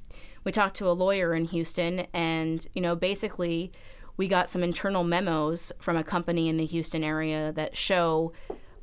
we 0.42 0.52
talked 0.52 0.76
to 0.76 0.88
a 0.88 0.92
lawyer 0.92 1.34
in 1.34 1.46
Houston, 1.46 2.06
and 2.12 2.66
you 2.74 2.82
know, 2.82 2.96
basically, 2.96 3.72
we 4.16 4.28
got 4.28 4.50
some 4.50 4.62
internal 4.62 5.04
memos 5.04 5.72
from 5.78 5.96
a 5.96 6.04
company 6.04 6.48
in 6.48 6.56
the 6.56 6.66
Houston 6.66 7.02
area 7.02 7.52
that 7.52 7.76
show 7.76 8.32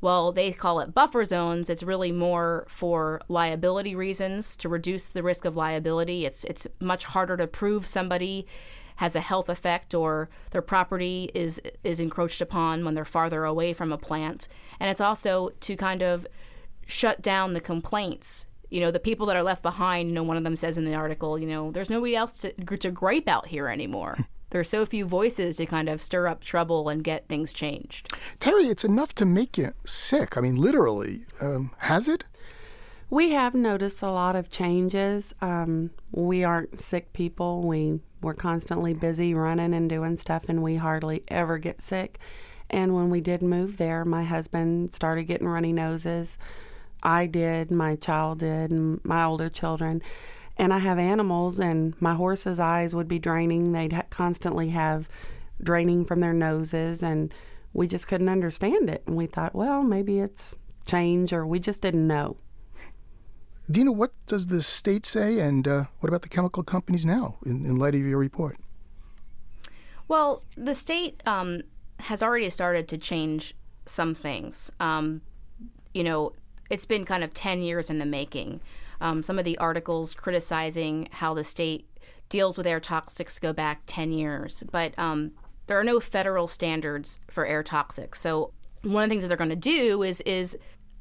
well, 0.02 0.32
they 0.32 0.50
call 0.50 0.80
it 0.80 0.92
buffer 0.92 1.24
zones. 1.24 1.70
It's 1.70 1.84
really 1.84 2.10
more 2.10 2.66
for 2.68 3.20
liability 3.28 3.94
reasons 3.94 4.56
to 4.56 4.68
reduce 4.68 5.06
the 5.06 5.22
risk 5.22 5.44
of 5.44 5.56
liability. 5.56 6.26
It's 6.26 6.42
it's 6.44 6.66
much 6.80 7.04
harder 7.04 7.36
to 7.36 7.46
prove 7.46 7.86
somebody 7.86 8.46
has 8.96 9.14
a 9.14 9.20
health 9.20 9.48
effect 9.48 9.94
or 9.94 10.28
their 10.50 10.60
property 10.60 11.30
is 11.34 11.60
is 11.84 12.00
encroached 12.00 12.40
upon 12.40 12.84
when 12.84 12.94
they're 12.94 13.04
farther 13.04 13.44
away 13.44 13.72
from 13.72 13.92
a 13.92 13.98
plant. 13.98 14.48
And 14.80 14.90
it's 14.90 15.00
also 15.00 15.50
to 15.60 15.76
kind 15.76 16.02
of 16.02 16.26
shut 16.86 17.22
down 17.22 17.52
the 17.52 17.60
complaints. 17.60 18.46
You 18.70 18.80
know, 18.80 18.90
the 18.90 19.00
people 19.00 19.26
that 19.26 19.36
are 19.36 19.42
left 19.42 19.62
behind, 19.62 20.08
you 20.08 20.14
know, 20.14 20.22
one 20.22 20.36
of 20.36 20.44
them 20.44 20.56
says 20.56 20.78
in 20.78 20.84
the 20.84 20.94
article, 20.94 21.38
you 21.38 21.46
know, 21.46 21.70
there's 21.70 21.90
nobody 21.90 22.16
else 22.16 22.40
to, 22.40 22.52
to 22.52 22.90
gripe 22.90 23.28
out 23.28 23.46
here 23.46 23.68
anymore. 23.68 24.16
there 24.50 24.60
are 24.60 24.64
so 24.64 24.86
few 24.86 25.04
voices 25.04 25.56
to 25.56 25.66
kind 25.66 25.88
of 25.88 26.02
stir 26.02 26.26
up 26.26 26.42
trouble 26.42 26.88
and 26.88 27.04
get 27.04 27.28
things 27.28 27.52
changed. 27.52 28.14
Terry, 28.40 28.64
it's 28.64 28.84
enough 28.84 29.14
to 29.16 29.26
make 29.26 29.58
you 29.58 29.72
sick. 29.84 30.36
I 30.36 30.40
mean, 30.40 30.56
literally. 30.56 31.26
Um, 31.40 31.70
has 31.78 32.08
it? 32.08 32.24
We 33.10 33.32
have 33.32 33.54
noticed 33.54 34.00
a 34.00 34.10
lot 34.10 34.36
of 34.36 34.50
changes. 34.50 35.34
Um, 35.42 35.90
we 36.12 36.44
aren't 36.44 36.80
sick 36.80 37.12
people. 37.12 37.60
We 37.60 38.00
we're 38.22 38.32
constantly 38.34 38.94
busy 38.94 39.34
running 39.34 39.74
and 39.74 39.90
doing 39.90 40.16
stuff, 40.16 40.44
and 40.48 40.62
we 40.62 40.76
hardly 40.76 41.24
ever 41.28 41.58
get 41.58 41.80
sick. 41.80 42.18
And 42.70 42.94
when 42.94 43.10
we 43.10 43.20
did 43.20 43.42
move 43.42 43.76
there, 43.76 44.04
my 44.04 44.22
husband 44.22 44.94
started 44.94 45.24
getting 45.24 45.48
runny 45.48 45.72
noses. 45.72 46.38
I 47.02 47.26
did, 47.26 47.70
my 47.70 47.96
child 47.96 48.40
did, 48.40 48.70
and 48.70 49.04
my 49.04 49.24
older 49.24 49.48
children 49.48 50.02
and 50.58 50.72
I 50.72 50.78
have 50.78 50.98
animals, 50.98 51.58
and 51.58 52.00
my 52.00 52.14
horse's 52.14 52.60
eyes 52.60 52.94
would 52.94 53.08
be 53.08 53.18
draining. 53.18 53.72
They'd 53.72 53.92
ha- 53.92 54.02
constantly 54.10 54.68
have 54.70 55.08
draining 55.62 56.04
from 56.04 56.20
their 56.20 56.32
noses, 56.32 57.02
and 57.02 57.32
we 57.72 57.86
just 57.86 58.06
couldn't 58.06 58.28
understand 58.28 58.90
it. 58.90 59.02
And 59.06 59.16
we 59.16 59.26
thought, 59.26 59.54
well, 59.54 59.82
maybe 59.82 60.20
it's 60.20 60.54
change, 60.84 61.32
or 61.32 61.46
we 61.46 61.58
just 61.58 61.82
didn't 61.82 62.06
know. 62.06 62.36
Dina, 63.70 63.92
what 63.92 64.12
does 64.26 64.48
the 64.48 64.62
state 64.62 65.06
say, 65.06 65.38
and 65.38 65.66
uh, 65.66 65.84
what 66.00 66.08
about 66.08 66.22
the 66.22 66.28
chemical 66.28 66.62
companies 66.62 67.06
now, 67.06 67.38
in, 67.46 67.64
in, 67.64 67.76
light 67.76 67.94
of 67.94 68.00
your 68.02 68.18
report? 68.18 68.58
Well, 70.08 70.42
the 70.56 70.74
state 70.74 71.22
um, 71.24 71.62
has 72.00 72.22
already 72.22 72.50
started 72.50 72.88
to 72.88 72.98
change 72.98 73.54
some 73.86 74.14
things. 74.14 74.70
Um, 74.80 75.22
you 75.94 76.04
know, 76.04 76.32
it's 76.70 76.84
been 76.84 77.04
kind 77.04 77.24
of 77.24 77.34
10 77.34 77.62
years 77.62 77.90
in 77.90 77.98
the 77.98 78.06
making. 78.06 78.60
Um, 79.00 79.22
some 79.22 79.38
of 79.38 79.44
the 79.44 79.58
articles 79.58 80.14
criticizing 80.14 81.08
how 81.10 81.34
the 81.34 81.44
state 81.44 81.88
deals 82.28 82.56
with 82.56 82.66
air 82.66 82.80
toxics 82.80 83.40
go 83.40 83.52
back 83.52 83.82
10 83.86 84.12
years, 84.12 84.62
but 84.70 84.98
um, 84.98 85.32
there 85.66 85.78
are 85.78 85.84
no 85.84 86.00
federal 86.00 86.46
standards 86.46 87.18
for 87.28 87.44
air 87.44 87.62
toxics. 87.62 88.16
So 88.16 88.52
one 88.82 89.04
of 89.04 89.08
the 89.08 89.12
things 89.12 89.22
that 89.22 89.28
they're 89.28 89.36
going 89.36 89.50
to 89.50 89.56
do 89.56 90.02
is 90.02 90.20
is 90.22 90.56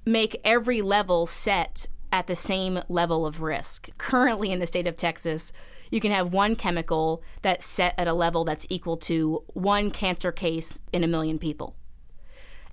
make 0.06 0.39
every 0.44 0.82
level 0.82 1.25
set 1.25 1.88
at 2.12 2.27
the 2.27 2.36
same 2.36 2.82
level 2.89 3.25
of 3.25 3.41
risk. 3.41 3.89
Currently 3.98 4.51
in 4.51 4.60
the 4.60 4.68
state 4.68 4.88
of 4.88 4.98
Texas, 4.98 5.53
you 5.89 6.00
can 6.00 6.12
have 6.12 6.34
one 6.34 6.56
chemical 6.56 7.22
that's 7.41 7.65
set 7.65 7.94
at 7.98 8.08
a 8.08 8.13
level 8.13 8.44
that's 8.44 8.65
equal 8.70 8.98
to 8.98 9.44
one 9.48 9.91
cancer 9.91 10.32
case 10.32 10.80
in 10.91 11.03
a 11.03 11.08
million 11.08 11.38
people. 11.38 11.75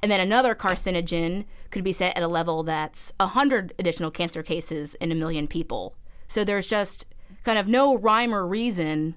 And 0.02 0.10
then 0.10 0.20
another 0.20 0.54
carcinogen 0.54 1.44
could 1.70 1.84
be 1.84 1.92
set 1.92 2.16
at 2.16 2.22
a 2.22 2.28
level 2.28 2.62
that's 2.62 3.12
100 3.18 3.74
additional 3.78 4.10
cancer 4.10 4.42
cases 4.42 4.94
in 4.96 5.10
a 5.10 5.16
million 5.16 5.46
people. 5.46 5.96
So 6.28 6.44
there's 6.44 6.66
just 6.66 7.06
kind 7.44 7.58
of 7.58 7.68
no 7.68 7.96
rhyme 7.96 8.34
or 8.34 8.46
reason 8.46 9.14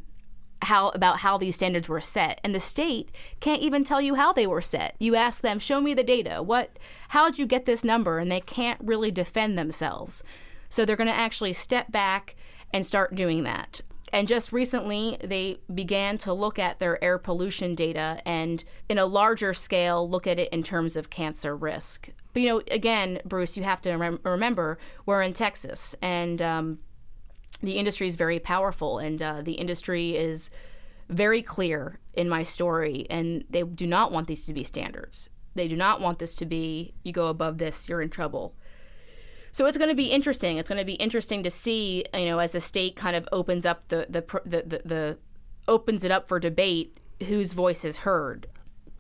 how 0.64 0.90
about 0.90 1.20
how 1.20 1.38
these 1.38 1.56
standards 1.56 1.90
were 1.90 2.02
set. 2.02 2.40
And 2.44 2.54
the 2.54 2.60
state 2.60 3.10
can't 3.40 3.62
even 3.62 3.84
tell 3.84 4.02
you 4.02 4.16
how 4.16 4.32
they 4.32 4.46
were 4.46 4.62
set. 4.62 4.96
You 5.00 5.16
ask 5.16 5.42
them 5.42 5.60
show 5.60 5.82
me 5.82 5.94
the 5.94 6.04
data. 6.04 6.44
What 6.44 6.78
how 7.10 7.30
did 7.30 7.40
you 7.40 7.46
get 7.46 7.66
this 7.66 7.84
number? 7.84 8.20
And 8.20 8.32
they 8.32 8.42
can't 8.42 8.80
really 8.84 9.12
defend 9.12 9.58
themselves. 9.58 10.24
So 10.70 10.86
they're 10.86 10.96
going 10.96 11.08
to 11.08 11.14
actually 11.14 11.54
step 11.54 11.92
back 11.92 12.36
and 12.72 12.86
start 12.86 13.16
doing 13.16 13.44
that 13.44 13.82
and 14.14 14.28
just 14.28 14.52
recently, 14.52 15.18
they 15.24 15.60
began 15.74 16.18
to 16.20 16.34
look 16.34 16.60
at 16.60 16.80
their 16.80 17.02
air 17.04 17.18
pollution 17.18 17.76
data 17.76 18.22
and, 18.26 18.64
in 18.90 18.98
a 18.98 19.06
larger 19.06 19.54
scale, 19.54 20.10
look 20.10 20.28
at 20.28 20.40
it 20.40 20.52
in 20.52 20.64
terms 20.64 20.96
of 20.96 21.10
cancer 21.10 21.56
risk. 21.56 22.10
But, 22.34 22.42
you 22.42 22.50
know, 22.50 22.62
again, 22.70 23.20
Bruce, 23.26 23.58
you 23.58 23.64
have 23.64 23.82
to 23.82 23.96
rem- 23.96 24.20
remember 24.24 24.78
we're 25.06 25.22
in 25.22 25.34
Texas 25.34 25.96
and 26.02 26.42
um, 26.42 26.80
the 27.62 27.74
industry 27.74 28.08
is 28.08 28.16
very 28.16 28.40
powerful 28.40 29.00
and 29.00 29.22
uh, 29.22 29.42
the 29.42 29.54
industry 29.54 30.16
is 30.16 30.50
very 31.10 31.42
clear 31.42 32.00
in 32.14 32.30
my 32.30 32.44
story 32.44 33.06
and 33.10 33.44
they 33.50 33.64
do 33.64 33.86
not 33.86 34.12
want 34.12 34.28
these 34.28 34.46
to 34.46 34.54
be 34.54 34.64
standards. 34.64 35.30
They 35.56 35.68
do 35.68 35.76
not 35.76 36.00
want 36.00 36.20
this 36.20 36.36
to 36.36 36.46
be, 36.46 36.94
you 37.04 37.12
go 37.12 37.28
above 37.28 37.58
this, 37.58 37.90
you're 37.90 38.02
in 38.02 38.10
trouble. 38.10 38.56
So 39.52 39.66
it's 39.66 39.78
going 39.78 39.90
to 39.90 39.96
be 39.96 40.08
interesting. 40.08 40.58
It's 40.58 40.70
going 40.70 40.80
to 40.80 40.86
be 40.86 40.94
interesting 40.94 41.44
to 41.44 41.52
see, 41.52 42.06
you 42.14 42.26
know, 42.26 42.40
as 42.40 42.54
the 42.54 42.62
state 42.62 42.96
kind 42.96 43.16
of 43.16 43.28
opens 43.32 43.66
up 43.66 43.88
the 43.90 44.08
the 44.10 44.22
the, 44.46 44.64
the, 44.64 44.82
the 44.86 45.18
opens 45.68 46.04
it 46.04 46.12
up 46.12 46.28
for 46.28 46.40
debate, 46.40 47.00
whose 47.28 47.54
voice 47.54 47.84
is 47.86 47.98
heard. 47.98 48.48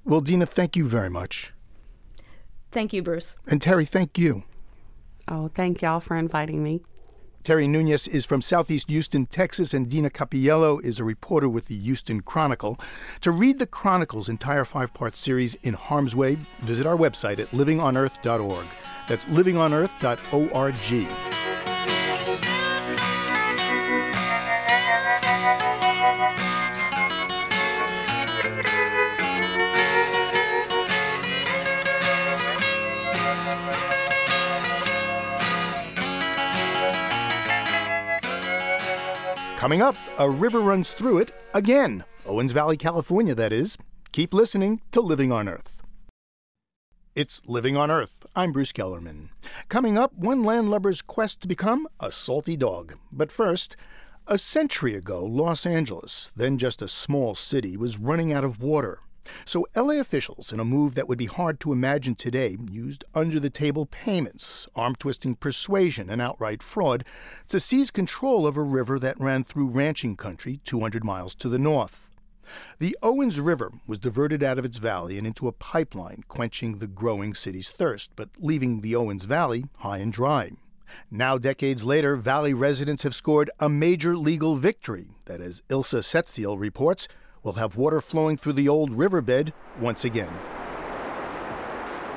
Well, 0.03 0.21
Dina, 0.21 0.45
thank 0.45 0.75
you 0.75 0.87
very 0.87 1.09
much. 1.09 1.53
Thank 2.71 2.93
you, 2.93 3.01
Bruce. 3.03 3.37
And 3.47 3.61
Terry, 3.61 3.85
thank 3.85 4.17
you. 4.17 4.43
Oh, 5.27 5.49
thank 5.53 5.81
y'all 5.81 5.99
for 5.99 6.17
inviting 6.17 6.63
me. 6.63 6.81
Terry 7.43 7.67
Nunez 7.67 8.07
is 8.07 8.25
from 8.25 8.41
Southeast 8.41 8.89
Houston, 8.89 9.25
Texas, 9.25 9.73
and 9.73 9.89
Dina 9.89 10.11
Cappiello 10.11 10.83
is 10.83 10.99
a 10.99 11.03
reporter 11.03 11.49
with 11.49 11.67
the 11.67 11.77
Houston 11.77 12.21
Chronicle. 12.21 12.79
To 13.21 13.31
read 13.31 13.57
the 13.57 13.65
Chronicle's 13.65 14.29
entire 14.29 14.63
five 14.63 14.93
part 14.93 15.15
series 15.15 15.55
in 15.55 15.73
harm's 15.73 16.15
way, 16.15 16.35
visit 16.59 16.85
our 16.85 16.97
website 16.97 17.39
at 17.39 17.49
livingonearth.org. 17.49 18.67
That's 19.07 19.25
livingonearth.org. 19.25 21.50
Coming 39.61 39.83
up, 39.83 39.95
a 40.17 40.27
river 40.27 40.59
runs 40.59 40.89
through 40.89 41.19
it 41.19 41.31
again. 41.53 42.03
Owens 42.25 42.51
Valley, 42.51 42.77
California, 42.77 43.35
that 43.35 43.53
is. 43.53 43.77
Keep 44.11 44.33
listening 44.33 44.81
to 44.91 45.01
Living 45.01 45.31
on 45.31 45.47
Earth. 45.47 45.83
It's 47.13 47.43
Living 47.45 47.77
on 47.77 47.91
Earth. 47.91 48.25
I'm 48.35 48.53
Bruce 48.53 48.73
Gellerman. 48.73 49.29
Coming 49.69 49.99
up, 49.99 50.15
one 50.15 50.43
landlubber's 50.43 51.03
quest 51.03 51.41
to 51.41 51.47
become 51.47 51.87
a 51.99 52.11
salty 52.11 52.57
dog. 52.57 52.95
But 53.11 53.31
first, 53.31 53.75
a 54.25 54.39
century 54.39 54.95
ago, 54.95 55.23
Los 55.23 55.67
Angeles, 55.67 56.31
then 56.35 56.57
just 56.57 56.81
a 56.81 56.87
small 56.87 57.35
city, 57.35 57.77
was 57.77 57.99
running 57.99 58.33
out 58.33 58.43
of 58.43 58.63
water. 58.63 58.97
So 59.45 59.67
LA 59.75 59.99
officials, 59.99 60.51
in 60.51 60.59
a 60.59 60.65
move 60.65 60.95
that 60.95 61.07
would 61.07 61.17
be 61.17 61.25
hard 61.25 61.59
to 61.61 61.71
imagine 61.71 62.15
today, 62.15 62.57
used 62.69 63.05
under 63.13 63.39
the 63.39 63.49
table 63.49 63.85
payments, 63.85 64.67
arm 64.75 64.95
twisting 64.95 65.35
persuasion, 65.35 66.09
and 66.09 66.21
outright 66.21 66.63
fraud 66.63 67.05
to 67.47 67.59
seize 67.59 67.91
control 67.91 68.47
of 68.47 68.57
a 68.57 68.63
river 68.63 68.99
that 68.99 69.19
ran 69.19 69.43
through 69.43 69.69
ranching 69.69 70.15
country 70.15 70.59
200 70.63 71.03
miles 71.03 71.35
to 71.35 71.49
the 71.49 71.59
north. 71.59 72.07
The 72.79 72.97
Owens 73.01 73.39
River 73.39 73.71
was 73.87 73.99
diverted 73.99 74.43
out 74.43 74.59
of 74.59 74.65
its 74.65 74.77
valley 74.77 75.17
and 75.17 75.25
into 75.25 75.47
a 75.47 75.53
pipeline, 75.53 76.23
quenching 76.27 76.79
the 76.79 76.87
growing 76.87 77.33
city's 77.33 77.69
thirst, 77.69 78.11
but 78.15 78.29
leaving 78.39 78.81
the 78.81 78.95
Owens 78.95 79.25
Valley 79.25 79.65
high 79.77 79.99
and 79.99 80.11
dry. 80.11 80.51
Now, 81.09 81.37
decades 81.37 81.85
later, 81.85 82.17
Valley 82.17 82.53
residents 82.53 83.03
have 83.03 83.15
scored 83.15 83.49
a 83.59 83.69
major 83.69 84.17
legal 84.17 84.57
victory 84.57 85.07
that, 85.25 85.39
as 85.39 85.61
Ilsa 85.69 85.99
Setziol 85.99 86.59
reports, 86.59 87.07
will 87.43 87.53
have 87.53 87.75
water 87.75 88.01
flowing 88.01 88.37
through 88.37 88.53
the 88.53 88.69
old 88.69 88.91
riverbed 88.91 89.53
once 89.79 90.05
again. 90.05 90.31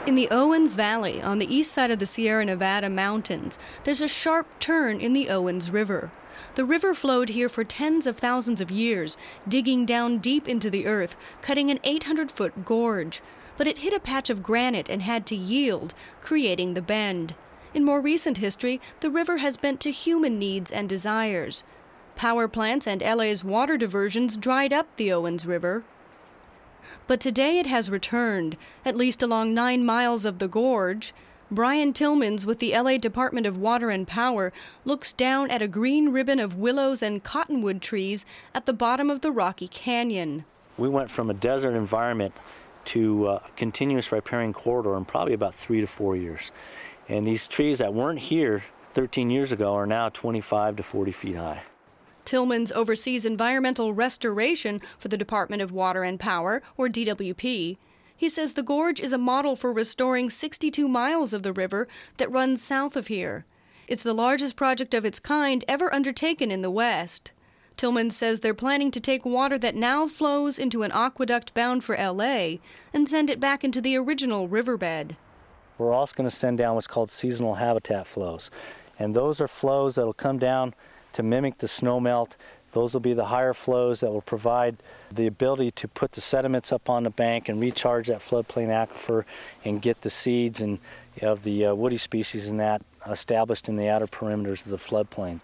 In 0.07 0.17
the 0.17 0.29
Owens 0.31 0.75
Valley, 0.75 1.23
on 1.23 1.39
the 1.39 1.55
east 1.55 1.73
side 1.73 1.91
of 1.91 1.99
the 1.99 2.05
Sierra 2.05 2.45
Nevada 2.45 2.91
mountains, 2.91 3.59
there's 3.85 4.03
a 4.03 4.09
sharp 4.09 4.47
turn 4.61 5.01
in 5.01 5.15
the 5.15 5.31
Owens 5.31 5.71
River. 5.71 6.11
The 6.57 6.65
river 6.67 6.95
flowed 6.95 7.31
here 7.31 7.49
for 7.49 7.65
tens 7.65 8.07
of 8.07 8.19
thousands 8.19 8.61
of 8.61 8.71
years, 8.71 9.17
digging 9.49 9.87
down 9.87 10.19
deep 10.19 10.47
into 10.47 10.69
the 10.69 10.85
earth, 10.87 11.17
cutting 11.41 11.71
an 11.71 11.79
800 11.85 12.31
foot 12.31 12.67
gorge. 12.67 13.23
But 13.57 13.67
it 13.67 13.79
hit 13.79 13.95
a 13.95 14.01
patch 14.01 14.29
of 14.29 14.43
granite 14.43 14.91
and 14.91 15.01
had 15.01 15.25
to 15.27 15.37
yield, 15.37 15.95
creating 16.21 16.75
the 16.75 16.83
bend. 16.83 17.35
In 17.73 17.83
more 17.83 18.01
recent 18.03 18.39
history, 18.39 18.83
the 19.01 19.11
river 19.11 19.39
has 19.39 19.57
bent 19.57 19.81
to 19.81 19.91
human 19.91 20.39
needs 20.39 20.71
and 20.71 20.87
desires. 20.87 21.65
Power 22.17 22.49
plants 22.49 22.87
and 22.87 23.03
LA's 23.03 23.43
water 23.43 23.77
diversions 23.77 24.37
dried 24.37 24.73
up 24.73 24.87
the 24.97 25.13
Owens 25.13 25.45
River. 25.45 25.85
But 27.07 27.21
today 27.21 27.59
it 27.59 27.67
has 27.67 27.91
returned, 27.91 28.57
at 28.85 28.97
least 28.97 29.23
along 29.23 29.55
nine 29.55 29.85
miles 29.85 30.25
of 30.25 30.39
the 30.39 30.49
gorge. 30.49 31.13
Brian 31.51 31.93
Tillemans 31.93 32.47
with 32.47 32.59
the 32.59 32.73
LA 32.77 32.97
Department 32.97 33.47
of 33.47 33.59
Water 33.59 33.91
and 33.91 34.09
Power 34.09 34.53
looks 34.85 35.13
down 35.13 35.51
at 35.51 35.63
a 35.63 35.69
green 35.69 36.11
ribbon 36.11 36.41
of 36.41 36.57
willows 36.57 37.03
and 37.03 37.23
cottonwood 37.23 37.83
trees 37.83 38.25
at 38.55 38.67
the 38.67 38.73
bottom 38.73 39.11
of 39.11 39.21
the 39.21 39.31
Rocky 39.31 39.69
Canyon. 39.69 40.45
We 40.77 40.89
went 40.89 41.11
from 41.11 41.31
a 41.31 41.35
desert 41.35 41.77
environment 41.77 42.35
to 42.87 43.29
uh, 43.29 43.41
a 43.47 43.51
continuous 43.57 44.11
riparian 44.11 44.53
corridor 44.53 44.97
in 44.97 45.05
probably 45.05 45.35
about 45.35 45.55
three 45.55 45.81
to 45.81 45.87
four 45.87 46.17
years. 46.17 46.51
And 47.09 47.27
these 47.27 47.47
trees 47.47 47.79
that 47.79 47.95
weren't 47.95 48.19
here 48.19 48.65
13 48.95 49.31
years 49.31 49.53
ago 49.53 49.75
are 49.75 49.87
now 49.87 50.09
25 50.09 50.77
to 50.77 50.83
40 50.83 51.13
feet 51.13 51.37
high. 51.37 51.63
Tillemans 52.25 52.73
oversees 52.73 53.27
environmental 53.27 53.93
restoration 53.93 54.81
for 54.99 55.09
the 55.09 55.17
Department 55.17 55.63
of 55.63 55.73
Water 55.73 56.03
and 56.03 56.19
Power, 56.19 56.63
or 56.77 56.89
DWP. 56.89 57.77
He 58.17 58.29
says 58.29 58.53
the 58.53 58.63
gorge 58.63 59.01
is 59.01 59.13
a 59.13 59.19
model 59.19 59.57
for 59.57 59.73
restoring 59.73 60.31
62 60.31 60.89
miles 60.89 61.35
of 61.35 61.43
the 61.43 61.53
river 61.53 61.89
that 62.17 62.31
runs 62.31 62.63
south 62.63 62.97
of 62.97 63.09
here. 63.09 63.45
It's 63.87 64.03
the 64.03 64.15
largest 64.15 64.57
project 64.57 64.95
of 64.95 65.05
its 65.05 65.19
kind 65.19 65.65
ever 65.69 65.93
undertaken 65.93 66.51
in 66.51 66.63
the 66.63 66.71
West. 66.71 67.33
Tillemans 67.77 68.13
says 68.13 68.41
they're 68.41 68.55
planning 68.55 68.91
to 68.93 69.01
take 69.01 69.25
water 69.25 69.59
that 69.59 69.75
now 69.75 70.07
flows 70.07 70.59
into 70.59 70.83
an 70.85 70.93
aqueduct 70.93 71.53
bound 71.55 71.83
for 71.83 71.97
LA 71.97 72.59
and 72.95 73.09
send 73.09 73.31
it 73.31 73.41
back 73.41 73.65
into 73.65 73.81
the 73.81 73.97
original 73.97 74.49
riverbed. 74.49 75.17
We're 75.77 75.93
also 75.93 76.15
going 76.15 76.31
to 76.31 76.35
send 76.35 76.59
down 76.59 76.77
what's 76.77 76.87
called 76.87 77.11
seasonal 77.11 77.57
habitat 77.57 78.07
flows. 78.07 78.49
And 78.99 79.15
those 79.15 79.41
are 79.41 79.49
flows 79.49 79.97
that 79.97 80.07
will 80.07 80.13
come 80.13 80.39
down 80.39 80.73
to 81.15 81.23
mimic 81.23 81.59
the 81.59 81.67
snowmelt. 81.67 82.33
Those 82.73 82.93
will 82.93 83.01
be 83.01 83.15
the 83.15 83.27
higher 83.27 83.55
flows 83.55 84.01
that 84.01 84.11
will 84.11 84.21
provide 84.21 84.77
the 85.11 85.27
ability 85.27 85.71
to 85.73 85.89
put 85.89 86.13
the 86.13 86.21
sediments 86.21 86.73
up 86.73 86.91
on 86.91 87.05
the 87.05 87.11
bank 87.11 87.49
and 87.49 87.61
recharge 87.61 88.09
that 88.09 88.21
floodplain 88.21 88.69
aquifer 88.69 89.25
and 89.65 89.81
get 89.81 90.03
the 90.03 90.11
seeds 90.11 90.61
and 90.61 90.79
of 91.23 91.45
the 91.45 91.67
uh, 91.67 91.75
woody 91.75 91.97
species 91.97 92.51
in 92.51 92.57
that 92.57 92.83
established 93.09 93.69
in 93.69 93.77
the 93.77 93.89
outer 93.89 94.07
perimeters 94.07 94.65
of 94.65 94.71
the 94.71 94.79
floodplain. 94.79 95.41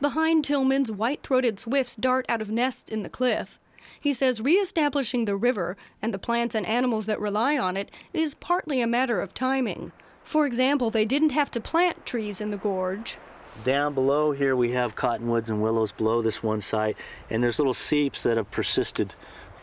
Behind 0.00 0.44
Tillemans, 0.44 0.90
white 0.90 1.22
throated 1.22 1.58
swifts 1.58 1.96
dart 1.96 2.26
out 2.28 2.42
of 2.42 2.50
nests 2.50 2.90
in 2.90 3.02
the 3.02 3.08
cliff. 3.08 3.58
He 4.00 4.12
says 4.12 4.40
reestablishing 4.40 5.24
the 5.24 5.36
river 5.36 5.76
and 6.02 6.14
the 6.14 6.18
plants 6.18 6.54
and 6.54 6.66
animals 6.66 7.06
that 7.06 7.20
rely 7.20 7.58
on 7.58 7.76
it 7.76 7.90
is 8.12 8.34
partly 8.34 8.80
a 8.80 8.86
matter 8.86 9.20
of 9.20 9.34
timing. 9.34 9.92
For 10.22 10.46
example, 10.46 10.90
they 10.90 11.04
didn't 11.04 11.30
have 11.30 11.50
to 11.52 11.60
plant 11.60 12.04
trees 12.04 12.40
in 12.40 12.50
the 12.50 12.58
gorge. 12.58 13.16
Down 13.64 13.92
below 13.92 14.30
here 14.32 14.54
we 14.54 14.72
have 14.72 14.94
cottonwoods 14.94 15.50
and 15.50 15.60
willows 15.60 15.90
below 15.90 16.22
this 16.22 16.42
one 16.42 16.60
site, 16.60 16.96
and 17.28 17.42
there's 17.42 17.58
little 17.58 17.74
seeps 17.74 18.22
that 18.22 18.36
have 18.36 18.50
persisted. 18.50 19.14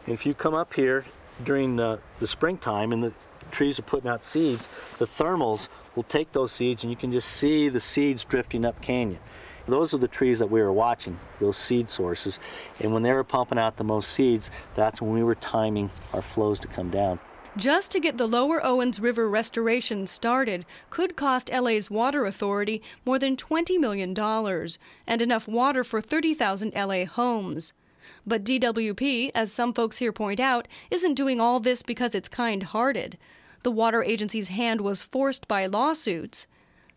If 0.06 0.26
you 0.26 0.34
come 0.34 0.54
up 0.54 0.74
here 0.74 1.06
during 1.44 1.78
the, 1.78 2.00
the 2.20 2.28
springtime 2.28 2.92
and 2.92 3.04
the 3.04 3.14
trees 3.52 3.80
are 3.80 3.84
putting 3.84 4.10
out 4.10 4.26
seeds, 4.26 4.68
the 5.00 5.06
thermals 5.06 5.70
will 5.96 6.04
take 6.04 6.34
those 6.34 6.52
seeds 6.52 6.84
and 6.84 6.92
you 6.92 6.98
can 6.98 7.12
just 7.12 7.30
see 7.30 7.70
the 7.70 7.80
seeds 7.80 8.26
drifting 8.26 8.66
up 8.66 8.82
canyon. 8.82 9.20
Those 9.66 9.94
are 9.94 9.98
the 9.98 10.08
trees 10.08 10.40
that 10.40 10.52
we 10.52 10.62
were 10.62 10.74
watching, 10.74 11.18
those 11.40 11.58
seed 11.58 11.90
sources. 11.90 12.38
And 12.80 12.94
when 12.94 13.02
they 13.02 13.12
were 13.14 13.24
pumping 13.24 13.58
out 13.58 13.78
the 13.78 13.84
most 13.84 14.12
seeds, 14.12 14.52
that's 14.76 15.02
when 15.02 15.14
we 15.14 15.24
were 15.24 15.36
timing 15.36 15.90
our 16.14 16.22
flows 16.22 16.60
to 16.60 16.68
come 16.68 16.92
down. 16.92 17.20
Just 17.58 17.90
to 17.92 18.02
get 18.02 18.18
the 18.18 18.28
Lower 18.28 18.60
Owens 18.66 19.00
River 19.00 19.30
restoration 19.30 20.08
started 20.08 20.66
could 20.90 21.16
cost 21.16 21.50
LA's 21.50 21.90
Water 21.90 22.26
Authority 22.26 22.84
more 23.06 23.18
than 23.18 23.38
$20 23.38 23.80
million 23.80 24.14
and 25.08 25.22
enough 25.22 25.48
water 25.48 25.86
for 25.86 26.02
30,000 26.02 26.74
LA 26.76 27.06
homes. 27.06 27.72
But 28.28 28.44
DWP, 28.44 29.32
as 29.34 29.54
some 29.54 29.72
folks 29.72 30.00
here 30.00 30.12
point 30.12 30.42
out, 30.42 30.68
isn't 30.92 31.14
doing 31.14 31.40
all 31.40 31.62
this 31.62 31.82
because 31.82 32.14
it's 32.14 32.28
kind 32.28 32.62
hearted. 32.62 33.18
The 33.64 33.72
water 33.72 34.04
agency's 34.04 34.50
hand 34.50 34.82
was 34.82 35.02
forced 35.02 35.48
by 35.48 35.66
lawsuits. 35.66 36.48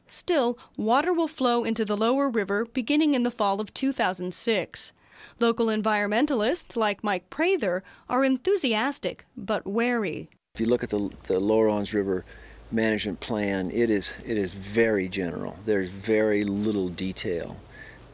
Still, 0.08 0.58
water 0.76 1.12
will 1.12 1.28
flow 1.28 1.62
into 1.62 1.84
the 1.84 1.96
lower 1.96 2.28
river 2.28 2.64
beginning 2.64 3.14
in 3.14 3.22
the 3.22 3.30
fall 3.30 3.60
of 3.60 3.72
2006. 3.74 4.92
Local 5.38 5.66
environmentalists 5.66 6.76
like 6.76 7.04
Mike 7.04 7.30
Prather 7.30 7.84
are 8.08 8.24
enthusiastic 8.24 9.24
but 9.36 9.64
wary. 9.64 10.28
If 10.58 10.62
you 10.62 10.70
look 10.70 10.82
at 10.82 10.90
the, 10.90 11.08
the 11.28 11.38
Lower 11.38 11.68
Owens 11.68 11.94
River 11.94 12.24
management 12.72 13.20
plan, 13.20 13.70
it 13.70 13.90
is, 13.90 14.16
it 14.26 14.36
is 14.36 14.50
very 14.50 15.08
general. 15.08 15.56
There's 15.64 15.88
very 15.88 16.42
little 16.42 16.88
detail 16.88 17.56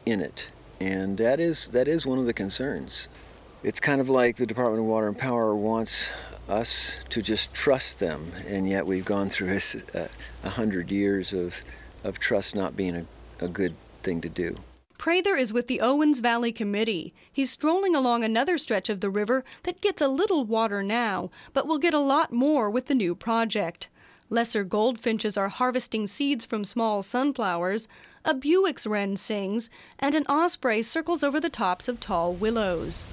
in 0.05 0.21
it. 0.21 0.51
And 0.79 1.17
that 1.17 1.39
is, 1.39 1.69
that 1.69 1.87
is 1.87 2.05
one 2.05 2.19
of 2.19 2.27
the 2.27 2.33
concerns. 2.33 3.09
It's 3.63 3.79
kind 3.79 3.99
of 3.99 4.09
like 4.09 4.35
the 4.35 4.45
Department 4.45 4.81
of 4.81 4.85
Water 4.85 5.07
and 5.07 5.17
Power 5.17 5.55
wants 5.55 6.11
us 6.47 6.99
to 7.09 7.23
just 7.23 7.51
trust 7.51 7.97
them, 7.97 8.31
and 8.47 8.69
yet 8.69 8.85
we've 8.85 9.05
gone 9.05 9.27
through 9.27 9.57
a, 9.57 9.99
uh, 9.99 10.07
a 10.43 10.49
hundred 10.49 10.91
years 10.91 11.33
of, 11.33 11.59
of 12.03 12.19
trust 12.19 12.53
not 12.53 12.75
being 12.75 12.95
a, 12.95 13.05
a 13.43 13.47
good 13.47 13.73
thing 14.03 14.21
to 14.21 14.29
do. 14.29 14.55
Prather 15.05 15.35
is 15.35 15.53
with 15.53 15.67
the 15.67 15.81
Owens 15.81 16.19
Valley 16.19 16.51
Committee. 16.51 17.13
He's 17.31 17.51
strolling 17.51 17.95
along 17.95 18.23
another 18.23 18.57
stretch 18.57 18.89
of 18.89 19.01
the 19.01 19.09
river 19.11 19.45
that 19.61 19.79
gets 19.79 20.01
a 20.01 20.07
little 20.07 20.45
water 20.45 20.81
now, 20.81 21.29
but 21.53 21.67
will 21.67 21.77
get 21.77 21.93
a 21.93 21.99
lot 21.99 22.33
more 22.33 22.71
with 22.71 22.87
the 22.87 22.95
new 22.95 23.13
project. 23.13 23.87
Lesser 24.31 24.63
goldfinches 24.63 25.37
are 25.37 25.49
harvesting 25.49 26.07
seeds 26.07 26.43
from 26.43 26.63
small 26.63 27.03
sunflowers, 27.03 27.87
a 28.25 28.33
Bewick's 28.33 28.87
wren 28.87 29.15
sings, 29.15 29.69
and 29.99 30.15
an 30.15 30.25
osprey 30.25 30.81
circles 30.81 31.23
over 31.23 31.39
the 31.39 31.51
tops 31.51 31.87
of 31.87 31.99
tall 31.99 32.33
willows. 32.33 33.05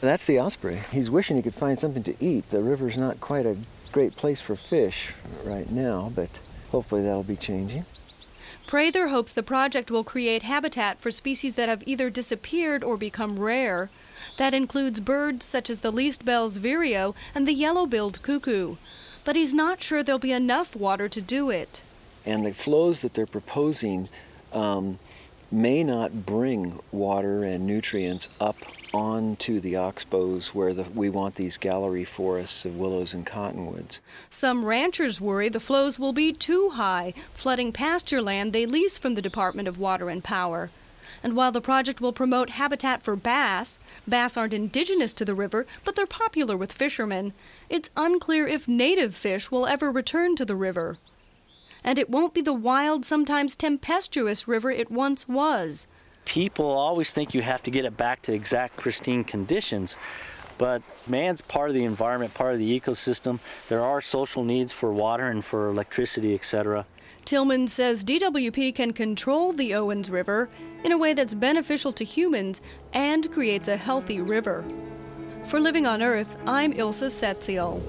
That's 0.00 0.26
the 0.26 0.40
osprey. 0.40 0.82
He's 0.90 1.10
wishing 1.10 1.36
he 1.36 1.44
could 1.44 1.54
find 1.54 1.78
something 1.78 2.02
to 2.02 2.16
eat. 2.18 2.50
The 2.50 2.60
river's 2.60 2.98
not 2.98 3.20
quite 3.20 3.46
a 3.46 3.56
great 3.92 4.16
place 4.16 4.40
for 4.40 4.56
fish 4.56 5.12
right 5.44 5.70
now, 5.70 6.10
but 6.12 6.28
hopefully 6.72 7.02
that'll 7.02 7.22
be 7.22 7.36
changing. 7.36 7.84
Prather 8.72 9.08
hopes 9.08 9.32
the 9.32 9.42
project 9.42 9.90
will 9.90 10.02
create 10.02 10.44
habitat 10.44 10.98
for 10.98 11.10
species 11.10 11.56
that 11.56 11.68
have 11.68 11.82
either 11.84 12.08
disappeared 12.08 12.82
or 12.82 12.96
become 12.96 13.38
rare. 13.38 13.90
That 14.38 14.54
includes 14.54 14.98
birds 14.98 15.44
such 15.44 15.68
as 15.68 15.80
the 15.80 15.90
least 15.90 16.24
bell's 16.24 16.56
vireo 16.56 17.14
and 17.34 17.46
the 17.46 17.52
yellow-billed 17.52 18.22
cuckoo. 18.22 18.76
But 19.26 19.36
he's 19.36 19.52
not 19.52 19.82
sure 19.82 20.02
there'll 20.02 20.18
be 20.18 20.32
enough 20.32 20.74
water 20.74 21.06
to 21.06 21.20
do 21.20 21.50
it. 21.50 21.82
And 22.24 22.46
the 22.46 22.54
flows 22.54 23.02
that 23.02 23.12
they're 23.12 23.26
proposing 23.26 24.08
um, 24.54 24.98
may 25.52 25.84
not 25.84 26.24
bring 26.24 26.80
water 26.90 27.44
and 27.44 27.66
nutrients 27.66 28.28
up 28.40 28.56
onto 28.94 29.60
the 29.60 29.76
oxbows 29.76 30.48
where 30.48 30.72
the, 30.72 30.82
we 30.94 31.10
want 31.10 31.34
these 31.34 31.56
gallery 31.56 32.04
forests 32.04 32.64
of 32.64 32.76
willows 32.76 33.14
and 33.14 33.26
cottonwoods. 33.26 34.00
Some 34.30 34.64
ranchers 34.64 35.20
worry 35.20 35.48
the 35.48 35.60
flows 35.60 35.98
will 35.98 36.12
be 36.12 36.32
too 36.32 36.70
high, 36.70 37.12
flooding 37.34 37.72
pasture 37.72 38.22
land 38.22 38.52
they 38.52 38.66
lease 38.66 38.96
from 38.96 39.14
the 39.14 39.22
Department 39.22 39.68
of 39.68 39.78
Water 39.78 40.08
and 40.08 40.24
Power. 40.24 40.70
And 41.22 41.36
while 41.36 41.52
the 41.52 41.60
project 41.60 42.00
will 42.00 42.12
promote 42.12 42.50
habitat 42.50 43.02
for 43.02 43.14
bass, 43.14 43.78
bass 44.08 44.36
aren't 44.36 44.54
indigenous 44.54 45.12
to 45.14 45.24
the 45.24 45.34
river, 45.34 45.66
but 45.84 45.94
they're 45.94 46.06
popular 46.06 46.56
with 46.56 46.72
fishermen. 46.72 47.32
It's 47.68 47.90
unclear 47.96 48.46
if 48.46 48.66
native 48.66 49.14
fish 49.14 49.50
will 49.50 49.66
ever 49.66 49.90
return 49.90 50.34
to 50.36 50.44
the 50.44 50.56
river. 50.56 50.98
And 51.84 51.98
it 51.98 52.10
won't 52.10 52.34
be 52.34 52.40
the 52.40 52.52
wild, 52.52 53.04
sometimes 53.04 53.56
tempestuous 53.56 54.46
river 54.46 54.70
it 54.70 54.90
once 54.90 55.28
was. 55.28 55.86
People 56.24 56.66
always 56.66 57.12
think 57.12 57.34
you 57.34 57.42
have 57.42 57.62
to 57.64 57.70
get 57.70 57.84
it 57.84 57.96
back 57.96 58.22
to 58.22 58.32
exact 58.32 58.76
pristine 58.76 59.24
conditions 59.24 59.96
but 60.58 60.82
man's 61.08 61.40
part 61.40 61.70
of 61.70 61.74
the 61.74 61.82
environment 61.82 62.32
part 62.34 62.52
of 62.52 62.58
the 62.60 62.80
ecosystem. 62.80 63.40
There 63.68 63.82
are 63.82 64.00
social 64.00 64.44
needs 64.44 64.70
for 64.70 64.92
water 64.92 65.26
and 65.26 65.44
for 65.44 65.68
electricity 65.68 66.34
etc 66.34 66.84
tillman 67.24 67.68
says 67.68 68.04
dwp 68.04 68.74
can 68.74 68.92
control 68.92 69.52
the 69.52 69.74
owens 69.74 70.10
river 70.10 70.48
in 70.84 70.92
a 70.92 70.98
way 70.98 71.14
that's 71.14 71.34
beneficial 71.34 71.92
to 71.92 72.04
humans 72.04 72.60
and 72.92 73.30
creates 73.30 73.68
a 73.68 73.76
healthy 73.76 74.20
river. 74.20 74.64
For 75.44 75.60
living 75.60 75.86
on 75.86 76.02
earth 76.02 76.36
i'm 76.46 76.72
ilsa 76.72 77.08
setziol 77.08 77.80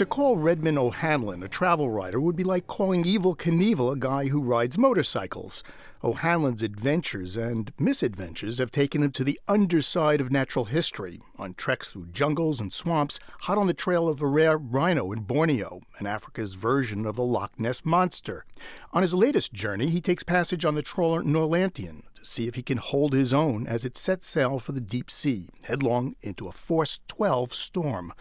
To 0.00 0.06
call 0.06 0.38
Redmond 0.38 0.78
O'Hanlon 0.78 1.42
a 1.42 1.48
travel 1.48 1.90
writer 1.90 2.22
would 2.22 2.34
be 2.34 2.42
like 2.42 2.66
calling 2.66 3.04
Evel 3.04 3.36
Knievel 3.36 3.92
a 3.92 3.96
guy 3.96 4.28
who 4.28 4.40
rides 4.40 4.78
motorcycles. 4.78 5.62
O'Hanlon's 6.02 6.62
adventures 6.62 7.36
and 7.36 7.70
misadventures 7.78 8.56
have 8.56 8.70
taken 8.70 9.02
him 9.02 9.10
to 9.10 9.24
the 9.24 9.38
underside 9.46 10.22
of 10.22 10.32
natural 10.32 10.64
history, 10.64 11.20
on 11.36 11.52
treks 11.52 11.90
through 11.90 12.06
jungles 12.12 12.62
and 12.62 12.72
swamps, 12.72 13.20
hot 13.40 13.58
on 13.58 13.66
the 13.66 13.74
trail 13.74 14.08
of 14.08 14.22
a 14.22 14.26
rare 14.26 14.56
rhino 14.56 15.12
in 15.12 15.20
Borneo, 15.24 15.82
and 15.98 16.08
Africa's 16.08 16.54
version 16.54 17.04
of 17.04 17.16
the 17.16 17.22
Loch 17.22 17.60
Ness 17.60 17.84
Monster. 17.84 18.46
On 18.94 19.02
his 19.02 19.12
latest 19.12 19.52
journey, 19.52 19.90
he 19.90 20.00
takes 20.00 20.24
passage 20.24 20.64
on 20.64 20.76
the 20.76 20.82
trawler 20.82 21.22
Norlantean 21.22 22.04
to 22.14 22.24
see 22.24 22.48
if 22.48 22.54
he 22.54 22.62
can 22.62 22.78
hold 22.78 23.12
his 23.12 23.34
own 23.34 23.66
as 23.66 23.84
it 23.84 23.98
sets 23.98 24.26
sail 24.26 24.58
for 24.58 24.72
the 24.72 24.80
deep 24.80 25.10
sea, 25.10 25.50
headlong 25.64 26.16
into 26.22 26.48
a 26.48 26.52
Force 26.52 27.00
12 27.06 27.52
storm. 27.52 28.14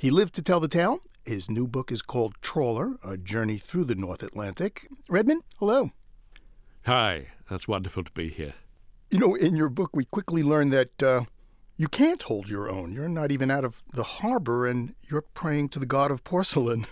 He 0.00 0.08
lived 0.08 0.34
to 0.36 0.42
tell 0.42 0.60
the 0.60 0.66
tale. 0.66 1.00
His 1.26 1.50
new 1.50 1.66
book 1.66 1.92
is 1.92 2.00
called 2.00 2.34
Trawler 2.40 2.96
A 3.04 3.18
Journey 3.18 3.58
Through 3.58 3.84
the 3.84 3.94
North 3.94 4.22
Atlantic. 4.22 4.88
Redmond, 5.10 5.42
hello. 5.58 5.90
Hi, 6.86 7.26
that's 7.50 7.68
wonderful 7.68 8.04
to 8.04 8.12
be 8.12 8.30
here. 8.30 8.54
You 9.10 9.18
know, 9.18 9.34
in 9.34 9.56
your 9.56 9.68
book, 9.68 9.90
we 9.94 10.06
quickly 10.06 10.42
learn 10.42 10.70
that 10.70 11.02
uh, 11.02 11.24
you 11.76 11.86
can't 11.86 12.22
hold 12.22 12.48
your 12.48 12.70
own. 12.70 12.94
You're 12.94 13.10
not 13.10 13.30
even 13.30 13.50
out 13.50 13.62
of 13.62 13.82
the 13.92 14.02
harbor, 14.02 14.66
and 14.66 14.94
you're 15.10 15.20
praying 15.20 15.68
to 15.70 15.78
the 15.78 15.84
god 15.84 16.10
of 16.10 16.24
porcelain. 16.24 16.86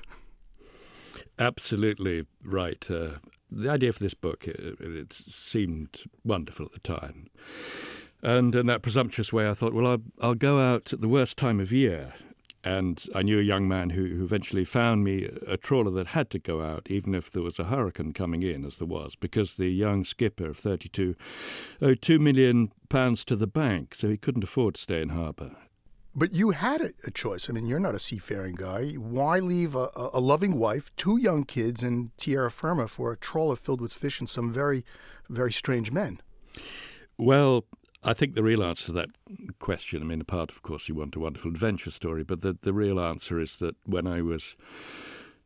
Absolutely 1.38 2.26
right. 2.44 2.90
Uh, 2.90 3.12
the 3.50 3.70
idea 3.70 3.94
for 3.94 4.00
this 4.00 4.12
book, 4.12 4.46
it, 4.46 4.78
it, 4.80 5.14
seemed 5.14 6.02
wonderful 6.24 6.66
at 6.66 6.72
the 6.72 6.80
time. 6.80 7.28
And 8.22 8.54
in 8.54 8.66
that 8.66 8.82
presumptuous 8.82 9.32
way, 9.32 9.48
I 9.48 9.54
thought, 9.54 9.72
well, 9.72 9.86
I'll, 9.86 10.02
I'll 10.20 10.34
go 10.34 10.60
out 10.60 10.92
at 10.92 11.00
the 11.00 11.08
worst 11.08 11.38
time 11.38 11.58
of 11.58 11.72
year 11.72 12.12
and 12.68 13.02
I 13.14 13.22
knew 13.22 13.40
a 13.40 13.42
young 13.42 13.66
man 13.66 13.90
who, 13.90 14.04
who, 14.08 14.24
eventually 14.24 14.64
found 14.64 15.02
me 15.02 15.26
a 15.46 15.56
trawler 15.56 15.90
that 15.92 16.08
had 16.08 16.28
to 16.30 16.38
go 16.38 16.60
out, 16.60 16.86
even 16.90 17.14
if 17.14 17.30
there 17.30 17.42
was 17.42 17.58
a 17.58 17.64
hurricane 17.64 18.12
coming 18.12 18.42
in, 18.42 18.62
as 18.66 18.76
there 18.76 18.86
was, 18.86 19.16
because 19.16 19.54
the 19.54 19.70
young 19.70 20.04
skipper 20.04 20.50
of 20.50 20.58
32 20.58 21.16
owed 21.80 22.02
two 22.02 22.18
million 22.18 22.70
pounds 22.90 23.24
to 23.24 23.36
the 23.36 23.46
bank, 23.46 23.94
so 23.94 24.10
he 24.10 24.18
couldn't 24.18 24.44
afford 24.44 24.74
to 24.74 24.82
stay 24.82 25.00
in 25.00 25.08
harbour. 25.08 25.52
But 26.14 26.34
you 26.34 26.50
had 26.50 26.82
a, 26.82 26.90
a, 27.06 27.10
choice. 27.10 27.48
I 27.48 27.54
mean, 27.54 27.66
you're 27.66 27.80
not 27.80 27.94
a 27.94 27.98
seafaring 27.98 28.56
guy. 28.56 28.92
Why 28.92 29.38
leave 29.38 29.74
a, 29.74 29.88
a 29.96 30.20
loving 30.20 30.58
wife, 30.58 30.94
two 30.96 31.16
young 31.18 31.44
kids, 31.44 31.82
and 31.82 32.10
tierra 32.18 32.50
firma 32.50 32.86
for 32.86 33.12
a 33.12 33.16
trawler 33.16 33.56
filled 33.56 33.80
with 33.80 33.92
fish 33.92 34.20
and 34.20 34.28
some 34.28 34.52
very, 34.52 34.84
very 35.30 35.52
strange 35.52 35.90
men? 35.90 36.20
Well, 37.16 37.64
I 38.02 38.14
think 38.14 38.34
the 38.34 38.42
real 38.44 38.62
answer 38.62 38.86
to 38.86 38.92
that 38.92 39.10
question, 39.58 40.02
I 40.02 40.04
mean, 40.04 40.20
apart, 40.20 40.50
of 40.50 40.62
course, 40.62 40.88
you 40.88 40.94
want 40.94 41.16
a 41.16 41.20
wonderful 41.20 41.50
adventure 41.50 41.90
story, 41.90 42.22
but 42.22 42.42
the, 42.42 42.56
the 42.60 42.72
real 42.72 43.00
answer 43.00 43.40
is 43.40 43.56
that 43.56 43.74
when 43.84 44.06
I 44.06 44.22
was 44.22 44.54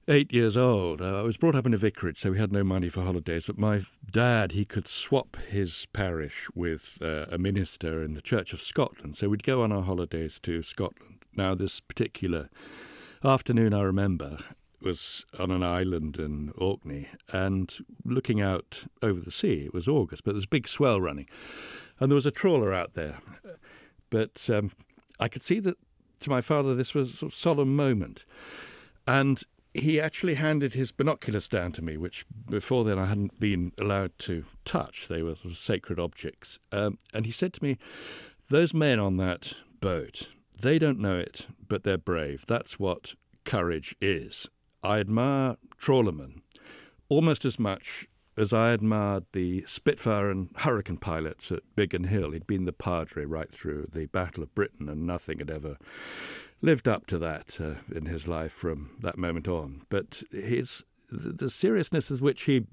eight 0.06 0.32
years 0.32 0.58
old, 0.58 1.00
uh, 1.00 1.20
I 1.20 1.22
was 1.22 1.38
brought 1.38 1.54
up 1.54 1.64
in 1.64 1.72
a 1.72 1.78
vicarage, 1.78 2.20
so 2.20 2.32
we 2.32 2.38
had 2.38 2.52
no 2.52 2.62
money 2.62 2.90
for 2.90 3.02
holidays. 3.02 3.46
But 3.46 3.58
my 3.58 3.82
dad, 4.10 4.52
he 4.52 4.66
could 4.66 4.86
swap 4.86 5.36
his 5.48 5.86
parish 5.94 6.48
with 6.54 6.98
uh, 7.00 7.26
a 7.30 7.38
minister 7.38 8.02
in 8.02 8.12
the 8.12 8.20
Church 8.20 8.52
of 8.52 8.60
Scotland, 8.60 9.16
so 9.16 9.30
we'd 9.30 9.44
go 9.44 9.62
on 9.62 9.72
our 9.72 9.82
holidays 9.82 10.38
to 10.42 10.62
Scotland. 10.62 11.24
Now, 11.34 11.54
this 11.54 11.80
particular 11.80 12.50
afternoon, 13.24 13.72
I 13.72 13.80
remember, 13.80 14.38
was 14.82 15.24
on 15.38 15.50
an 15.50 15.62
island 15.62 16.18
in 16.18 16.52
Orkney 16.58 17.08
and 17.32 17.72
looking 18.04 18.42
out 18.42 18.84
over 19.00 19.20
the 19.20 19.30
sea. 19.30 19.64
It 19.64 19.72
was 19.72 19.88
August, 19.88 20.24
but 20.24 20.32
there 20.32 20.38
was 20.38 20.44
a 20.44 20.48
big 20.48 20.68
swell 20.68 21.00
running 21.00 21.28
and 22.02 22.10
there 22.10 22.16
was 22.16 22.26
a 22.26 22.32
trawler 22.32 22.74
out 22.74 22.94
there. 22.94 23.18
But 24.10 24.50
um, 24.50 24.72
I 25.20 25.28
could 25.28 25.44
see 25.44 25.60
that 25.60 25.76
to 26.18 26.30
my 26.30 26.40
father 26.40 26.74
this 26.74 26.94
was 26.94 27.14
a 27.14 27.16
sort 27.16 27.32
of 27.32 27.38
solemn 27.38 27.76
moment. 27.76 28.24
And 29.06 29.40
he 29.72 30.00
actually 30.00 30.34
handed 30.34 30.74
his 30.74 30.90
binoculars 30.90 31.46
down 31.46 31.70
to 31.72 31.82
me, 31.82 31.96
which 31.96 32.26
before 32.50 32.82
then 32.82 32.98
I 32.98 33.06
hadn't 33.06 33.38
been 33.38 33.70
allowed 33.78 34.18
to 34.18 34.44
touch. 34.64 35.06
They 35.06 35.22
were 35.22 35.36
sort 35.36 35.52
of 35.52 35.56
sacred 35.56 36.00
objects. 36.00 36.58
Um, 36.72 36.98
and 37.14 37.24
he 37.24 37.30
said 37.30 37.52
to 37.54 37.62
me, 37.62 37.78
Those 38.50 38.74
men 38.74 38.98
on 38.98 39.16
that 39.18 39.52
boat, 39.80 40.26
they 40.60 40.80
don't 40.80 40.98
know 40.98 41.20
it, 41.20 41.46
but 41.68 41.84
they're 41.84 41.98
brave. 41.98 42.44
That's 42.48 42.80
what 42.80 43.14
courage 43.44 43.94
is. 44.00 44.48
I 44.82 44.98
admire 44.98 45.56
trawlermen 45.80 46.42
almost 47.08 47.44
as 47.44 47.60
much 47.60 48.08
as 48.36 48.52
I 48.52 48.70
admired 48.70 49.24
the 49.32 49.64
Spitfire 49.66 50.30
and 50.30 50.48
Hurricane 50.56 50.96
pilots 50.96 51.52
at 51.52 51.62
Biggin 51.76 52.04
Hill, 52.04 52.32
he'd 52.32 52.46
been 52.46 52.64
the 52.64 52.72
padre 52.72 53.24
right 53.24 53.50
through 53.50 53.88
the 53.92 54.06
Battle 54.06 54.42
of 54.42 54.54
Britain, 54.54 54.88
and 54.88 55.06
nothing 55.06 55.38
had 55.38 55.50
ever 55.50 55.76
lived 56.60 56.88
up 56.88 57.06
to 57.06 57.18
that 57.18 57.60
uh, 57.60 57.74
in 57.94 58.06
his 58.06 58.28
life 58.28 58.52
from 58.52 58.90
that 59.00 59.18
moment 59.18 59.48
on. 59.48 59.82
But 59.88 60.22
his 60.30 60.84
the 61.12 61.50
seriousness 61.50 62.08
with 62.08 62.22
which 62.22 62.44
he 62.44 62.64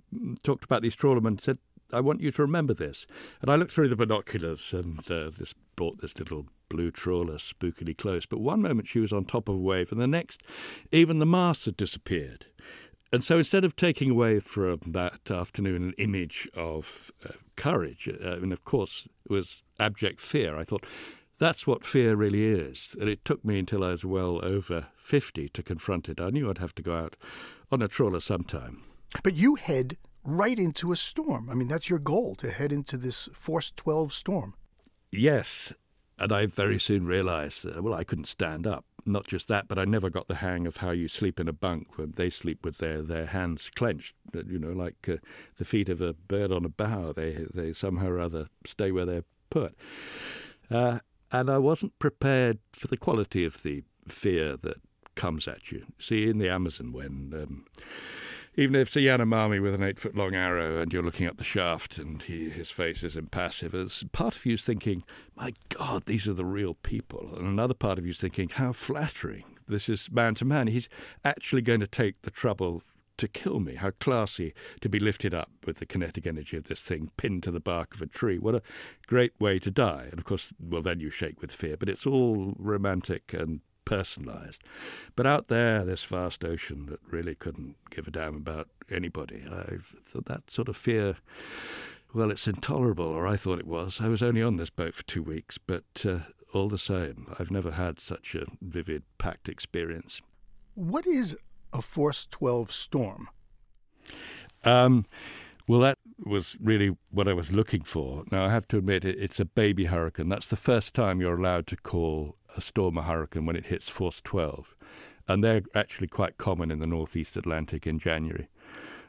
talked 0.44 0.64
about 0.64 0.82
these 0.82 0.96
trawlermen 0.96 1.42
said, 1.42 1.58
I 1.92 2.00
want 2.00 2.22
you 2.22 2.32
to 2.32 2.42
remember 2.42 2.74
this. 2.74 3.06
And 3.42 3.50
I 3.50 3.56
looked 3.56 3.72
through 3.72 3.90
the 3.90 3.96
binoculars, 3.96 4.74
and 4.74 5.00
uh, 5.12 5.32
this 5.38 5.54
brought 5.76 6.00
this 6.00 6.18
little 6.18 6.46
blue 6.70 6.92
trawler 6.92 7.36
spookily 7.36 7.98
close. 7.98 8.26
But 8.26 8.40
one 8.40 8.62
moment 8.62 8.88
she 8.88 9.00
was 9.00 9.12
on 9.12 9.26
top 9.26 9.50
of 9.50 9.56
a 9.56 9.60
wave, 9.60 9.92
and 9.92 10.00
the 10.00 10.08
next, 10.08 10.42
even 10.92 11.20
the 11.20 11.26
mast 11.26 11.66
had 11.66 11.76
disappeared. 11.76 12.46
And 13.12 13.24
so 13.24 13.38
instead 13.40 13.66
of 13.66 13.76
taking 13.76 14.12
away 14.12 14.40
from 14.40 14.80
that 14.86 15.32
afternoon 15.32 15.84
an 15.84 15.94
image 15.98 16.48
of 16.56 17.12
uh, 17.26 17.34
courage, 17.56 18.08
uh, 18.08 18.34
and 18.34 18.54
of 18.54 18.64
course 18.64 19.08
it 19.26 19.32
was 19.32 19.64
abject 19.80 20.22
fear, 20.22 20.58
I 20.58 20.64
thought 20.64 20.86
that's 21.40 21.66
what 21.66 21.84
fear 21.84 22.16
really 22.16 22.46
is. 22.46 22.96
And 23.00 23.10
it 23.10 23.26
took 23.26 23.44
me 23.44 23.58
until 23.58 23.84
I 23.84 23.92
was 23.92 24.06
well 24.06 24.44
over 24.44 24.88
50 24.98 25.50
to 25.50 25.64
confront 25.64 26.10
it. 26.10 26.22
I 26.22 26.30
knew 26.30 26.50
I'd 26.50 26.60
have 26.60 26.76
to 26.76 26.84
go 26.84 26.96
out 26.96 27.16
on 27.72 27.82
a 27.82 27.88
trawler 27.88 28.20
sometime. 28.20 28.84
But 29.24 29.36
you 29.36 29.56
head 29.56 29.98
right 30.24 30.60
into 30.60 30.92
a 30.92 30.96
storm. 30.96 31.50
I 31.50 31.56
mean, 31.56 31.68
that's 31.68 31.90
your 31.90 32.00
goal 32.00 32.36
to 32.36 32.52
head 32.52 32.72
into 32.72 32.98
this 32.98 33.28
Force 33.34 33.72
12 33.76 34.14
storm. 34.14 34.54
Yes. 35.12 35.74
And 36.20 36.32
I 36.32 36.46
very 36.46 36.80
soon 36.80 37.08
realized 37.08 37.64
that, 37.64 37.82
well, 37.82 37.94
I 37.94 38.04
couldn't 38.04 38.28
stand 38.28 38.68
up 38.68 38.86
not 39.06 39.28
just 39.28 39.48
that, 39.48 39.68
but 39.68 39.78
I 39.78 39.86
never 39.86 40.10
got 40.10 40.28
the 40.28 40.36
hang 40.36 40.68
of 40.68 40.78
how 40.78 40.92
you 40.92 41.08
sleep 41.08 41.40
in 41.40 41.48
a 41.48 41.54
bunk 41.54 41.98
when 41.98 42.14
they 42.16 42.30
sleep 42.30 42.66
with 42.66 42.78
their, 42.78 43.02
their 43.02 43.28
hands 43.28 43.70
clenched, 43.76 44.16
you 44.34 44.60
know, 44.60 44.72
like 44.72 45.08
uh, 45.08 45.18
the 45.58 45.66
feet 45.66 45.90
of 45.90 46.02
a 46.02 46.14
bird 46.14 46.52
on 46.52 46.66
a 46.66 46.70
bough. 46.70 47.14
They, 47.14 47.46
they 47.54 47.74
somehow 47.74 48.08
or 48.08 48.20
other 48.20 48.50
stay 48.66 48.92
where 48.92 49.06
they're 49.06 49.26
put. 49.50 49.76
Uh, 50.70 51.00
and 51.32 51.50
I 51.50 51.58
wasn't 51.58 51.98
prepared 52.00 52.60
for 52.74 52.88
the 52.88 52.98
quality 52.98 53.46
of 53.46 53.64
the 53.64 53.84
fear 54.08 54.58
that 54.58 54.78
comes 55.16 55.48
at 55.48 55.72
you. 55.72 55.86
See, 56.00 56.30
in 56.30 56.38
the 56.38 56.50
Amazon, 56.50 56.92
when 56.92 57.34
um, 57.34 57.66
even 58.60 58.76
if 58.76 58.88
it's 58.88 58.96
a 58.98 59.00
Yanomami 59.00 59.62
with 59.62 59.74
an 59.74 59.82
eight 59.82 59.98
foot 59.98 60.16
long 60.16 60.36
arrow 60.36 60.82
and 60.82 60.92
you're 60.92 61.02
looking 61.02 61.26
up 61.26 61.38
the 61.38 61.46
shaft 61.46 61.98
and 61.98 62.22
he, 62.24 62.50
his 62.50 62.70
face 62.70 63.04
is 63.04 63.16
impassive, 63.16 63.74
as 63.74 64.04
part 64.12 64.36
of 64.36 64.46
you 64.46 64.56
is 64.56 64.64
thinking, 64.64 65.04
my 65.38 65.54
God, 65.70 66.04
these 66.06 66.28
are 66.28 66.34
the 66.34 66.44
real 66.44 66.74
people. 66.74 67.36
And 67.38 67.48
another 67.48 67.74
part 67.74 67.98
of 67.98 68.06
you 68.06 68.12
is 68.12 68.18
thinking, 68.18 68.50
how 68.50 68.74
flattering. 68.74 69.46
This 69.66 69.88
is 69.88 70.12
man 70.12 70.36
to 70.36 70.46
man. 70.46 70.68
He's 70.68 70.90
actually 71.24 71.62
going 71.62 71.80
to 71.80 71.88
take 71.88 72.22
the 72.24 72.32
trouble 72.32 72.84
to 73.16 73.30
kill 73.30 73.62
me. 73.62 73.76
How 73.76 73.92
classy 73.92 74.54
to 74.82 74.90
be 74.90 75.00
lifted 75.00 75.34
up 75.34 75.52
with 75.66 75.78
the 75.78 75.86
kinetic 75.86 76.28
energy 76.28 76.58
of 76.58 76.66
this 76.66 76.82
thing 76.82 77.12
pinned 77.16 77.44
to 77.44 77.52
the 77.52 77.62
bark 77.62 77.96
of 77.96 78.02
a 78.02 78.08
tree. 78.08 78.40
What 78.40 78.56
a 78.56 78.62
great 79.08 79.40
way 79.40 79.60
to 79.60 79.72
die. 79.72 80.08
And 80.10 80.20
of 80.20 80.26
course, 80.26 80.52
well, 80.60 80.82
then 80.82 81.00
you 81.00 81.10
shake 81.10 81.42
with 81.42 81.54
fear. 81.54 81.78
But 81.78 81.88
it's 81.88 82.06
all 82.06 82.56
romantic 82.58 83.34
and 83.34 83.62
personalized. 83.90 84.64
But 85.16 85.26
out 85.26 85.48
there, 85.48 85.84
this 85.84 86.04
vast 86.04 86.46
ocean 86.46 86.86
that 86.86 87.00
really 87.10 87.34
couldn't 87.34 87.76
give 87.90 88.08
a 88.08 88.12
damn 88.12 88.36
about 88.36 88.68
anybody, 88.92 89.44
I 89.52 89.78
thought 90.06 90.26
that 90.26 90.52
sort 90.52 90.70
of 90.70 90.78
fear. 90.78 91.18
Well, 92.14 92.30
it's 92.30 92.48
intolerable, 92.48 93.08
or 93.08 93.26
I 93.26 93.36
thought 93.36 93.58
it 93.58 93.66
was. 93.66 94.00
I 94.00 94.08
was 94.08 94.22
only 94.22 94.44
on 94.44 94.58
this 94.58 94.70
boat 94.70 94.94
for 94.94 95.04
two 95.04 95.24
weeks, 95.24 95.58
but 95.58 95.84
uh, 96.06 96.20
all 96.54 96.70
the 96.70 96.78
same, 96.78 97.34
I've 97.40 97.50
never 97.50 97.72
had 97.72 98.00
such 98.00 98.36
a 98.36 98.46
vivid, 98.62 99.04
packed 99.18 99.50
experience. 99.50 100.22
What 100.76 101.08
is 101.08 101.36
a 101.74 101.82
Force 101.82 102.28
12 102.28 102.72
storm? 102.72 103.28
Um, 104.64 105.08
well, 105.68 105.80
that 105.80 105.98
was 106.26 106.58
really 106.60 106.96
what 107.12 107.28
I 107.28 107.34
was 107.34 107.52
looking 107.52 107.84
for. 107.84 108.24
Now, 108.32 108.46
I 108.46 108.50
have 108.50 108.68
to 108.70 108.78
admit, 108.78 109.06
it's 109.06 109.40
a 109.40 109.46
baby 109.46 109.86
hurricane. 109.86 110.30
That's 110.30 110.48
the 110.48 110.56
first 110.56 110.94
time 110.94 111.22
you're 111.22 111.38
allowed 111.38 111.68
to 111.68 111.78
call 111.78 112.36
a 112.56 112.62
storm 112.62 112.98
a 112.98 113.04
hurricane 113.04 113.46
when 113.46 113.56
it 113.56 113.68
hits 113.68 113.90
force 113.90 114.22
12. 114.22 114.76
And 115.28 115.44
they're 115.44 115.62
actually 115.76 116.08
quite 116.08 116.38
common 116.38 116.72
in 116.72 116.80
the 116.80 116.88
northeast 116.88 117.38
Atlantic 117.38 117.86
in 117.86 118.00
January 118.00 118.50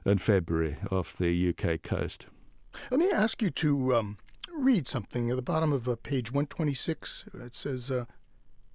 and 0.05 0.21
February 0.21 0.77
off 0.91 1.17
the 1.17 1.49
UK 1.49 1.83
coast. 1.83 2.27
Let 2.91 3.01
me 3.01 3.11
ask 3.11 3.43
you 3.43 3.51
to 3.51 3.95
um, 3.97 4.17
read 4.55 4.87
something 4.87 5.31
at 5.31 5.37
the 5.37 5.43
bottom 5.43 5.73
of 5.73 5.89
uh, 5.89 5.97
page 5.97 6.31
126. 6.31 7.29
It 7.35 7.55
says, 7.55 7.91
uh, 7.91 8.05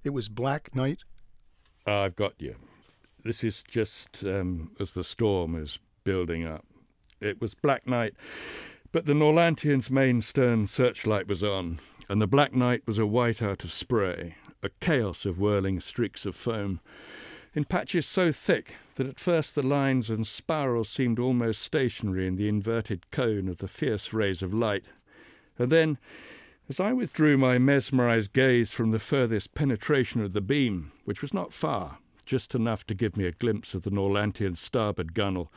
It 0.03 0.09
was 0.09 0.29
black 0.29 0.75
night. 0.75 1.03
I've 1.85 2.15
got 2.15 2.33
you. 2.39 2.55
This 3.23 3.43
is 3.43 3.63
just 3.67 4.23
um, 4.23 4.71
as 4.79 4.91
the 4.91 5.03
storm 5.03 5.55
is 5.55 5.79
building 6.03 6.45
up. 6.45 6.65
It 7.21 7.39
was 7.39 7.53
black 7.53 7.87
night, 7.87 8.13
but 8.91 9.05
the 9.05 9.13
Norlantean's 9.13 9.89
main 9.89 10.21
stern 10.21 10.67
searchlight 10.67 11.27
was 11.27 11.43
on, 11.43 11.79
and 12.09 12.21
the 12.21 12.27
black 12.27 12.53
night 12.53 12.83
was 12.85 12.99
a 12.99 13.03
whiteout 13.03 13.63
of 13.63 13.71
spray, 13.71 14.35
a 14.61 14.69
chaos 14.79 15.25
of 15.25 15.39
whirling 15.39 15.79
streaks 15.79 16.25
of 16.25 16.35
foam. 16.35 16.79
in 17.55 17.63
patches 17.63 18.05
so 18.05 18.31
thick 18.33 18.75
that 18.95 19.07
at 19.07 19.19
first 19.19 19.55
the 19.55 19.63
lines 19.63 20.09
and 20.09 20.27
spirals 20.27 20.89
seemed 20.89 21.19
almost 21.19 21.61
stationary 21.61 22.27
in 22.27 22.35
the 22.35 22.49
inverted 22.49 23.09
cone 23.11 23.47
of 23.47 23.59
the 23.59 23.67
fierce 23.67 24.11
rays 24.11 24.43
of 24.43 24.53
light. 24.53 24.83
And 25.57 25.71
then, 25.71 25.97
as 26.67 26.81
I 26.81 26.91
withdrew 26.91 27.37
my 27.37 27.57
mesmerized 27.57 28.33
gaze 28.33 28.71
from 28.71 28.91
the 28.91 28.99
furthest 28.99 29.53
penetration 29.53 30.21
of 30.21 30.33
the 30.33 30.41
beam, 30.41 30.91
which 31.05 31.21
was 31.21 31.33
not 31.33 31.53
far, 31.53 31.99
just 32.25 32.55
enough 32.55 32.85
to 32.87 32.93
give 32.93 33.15
me 33.15 33.25
a 33.25 33.31
glimpse 33.31 33.73
of 33.73 33.83
the 33.83 33.91
Norlantean 33.91 34.55
starboard 34.55 35.13
gunwale, 35.13 35.49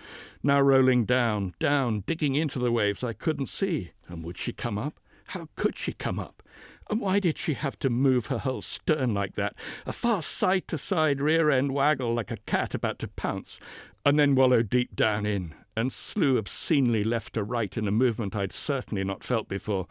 now 0.43 0.61
rolling 0.61 1.05
down, 1.05 1.55
down, 1.59 2.05
digging 2.07 2.35
into 2.35 2.59
the 2.59 2.73
waves 2.73 3.03
I 3.03 3.13
couldn't 3.13 3.47
see. 3.47 3.93
And 4.09 4.25
would 4.25 4.39
she 4.39 4.53
come 4.53 4.79
up? 4.79 5.01
How 5.29 5.49
could 5.57 5.77
she 5.77 5.93
come 5.93 6.19
up? 6.19 6.43
And 6.91 7.01
why 7.01 7.19
did 7.21 7.39
she 7.39 7.55
have 7.55 7.79
to 7.81 7.91
move 7.91 8.27
her 8.27 8.39
whole 8.39 8.63
stern 8.63 9.13
like 9.13 9.35
that? 9.35 9.55
A 9.85 9.93
fast 9.93 10.31
side 10.31 10.67
to 10.69 10.79
side 10.79 11.21
rear 11.21 11.51
end 11.51 11.73
waggle 11.73 12.15
like 12.15 12.31
a 12.31 12.39
cat 12.39 12.75
about 12.75 12.99
to 13.01 13.09
pounce, 13.09 13.61
and 14.07 14.19
then 14.19 14.35
wallow 14.35 14.63
deep 14.63 14.97
down 14.97 15.27
in, 15.27 15.55
and 15.77 15.93
slew 15.93 16.39
obscenely 16.39 17.05
left 17.05 17.35
to 17.35 17.45
right 17.45 17.77
in 17.77 17.87
a 17.87 17.93
movement 17.93 18.35
I'd 18.35 18.53
certainly 18.53 19.05
not 19.05 19.23
felt 19.23 19.49
before. 19.49 19.87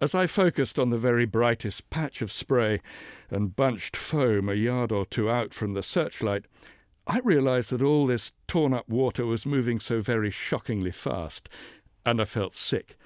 As 0.00 0.14
I 0.14 0.26
focused 0.26 0.78
on 0.78 0.90
the 0.90 0.98
very 0.98 1.24
brightest 1.24 1.88
patch 1.88 2.20
of 2.20 2.32
spray 2.32 2.80
and 3.30 3.54
bunched 3.54 3.96
foam 3.96 4.48
a 4.48 4.54
yard 4.54 4.90
or 4.90 5.06
two 5.06 5.30
out 5.30 5.54
from 5.54 5.74
the 5.74 5.82
searchlight, 5.82 6.46
I 7.06 7.20
realized 7.20 7.70
that 7.70 7.82
all 7.82 8.06
this 8.06 8.32
torn 8.48 8.74
up 8.74 8.88
water 8.88 9.24
was 9.24 9.46
moving 9.46 9.78
so 9.78 10.00
very 10.00 10.30
shockingly 10.30 10.90
fast, 10.90 11.48
and 12.04 12.20
I 12.20 12.24
felt 12.24 12.54
sick. 12.54 12.96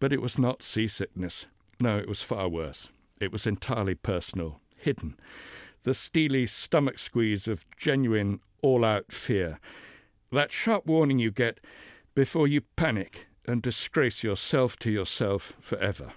But 0.00 0.12
it 0.12 0.20
was 0.20 0.36
not 0.36 0.64
seasickness. 0.64 1.46
No, 1.80 1.96
it 1.98 2.08
was 2.08 2.22
far 2.22 2.48
worse. 2.48 2.90
It 3.20 3.30
was 3.30 3.46
entirely 3.46 3.94
personal, 3.94 4.60
hidden. 4.76 5.18
The 5.84 5.94
steely 5.94 6.46
stomach 6.46 6.98
squeeze 6.98 7.46
of 7.46 7.64
genuine, 7.76 8.40
all 8.62 8.84
out 8.84 9.12
fear. 9.12 9.60
That 10.32 10.50
sharp 10.50 10.86
warning 10.86 11.20
you 11.20 11.30
get 11.30 11.60
before 12.16 12.48
you 12.48 12.62
panic 12.74 13.26
and 13.46 13.62
disgrace 13.62 14.24
yourself 14.24 14.76
to 14.78 14.90
yourself 14.90 15.52
forever 15.60 16.12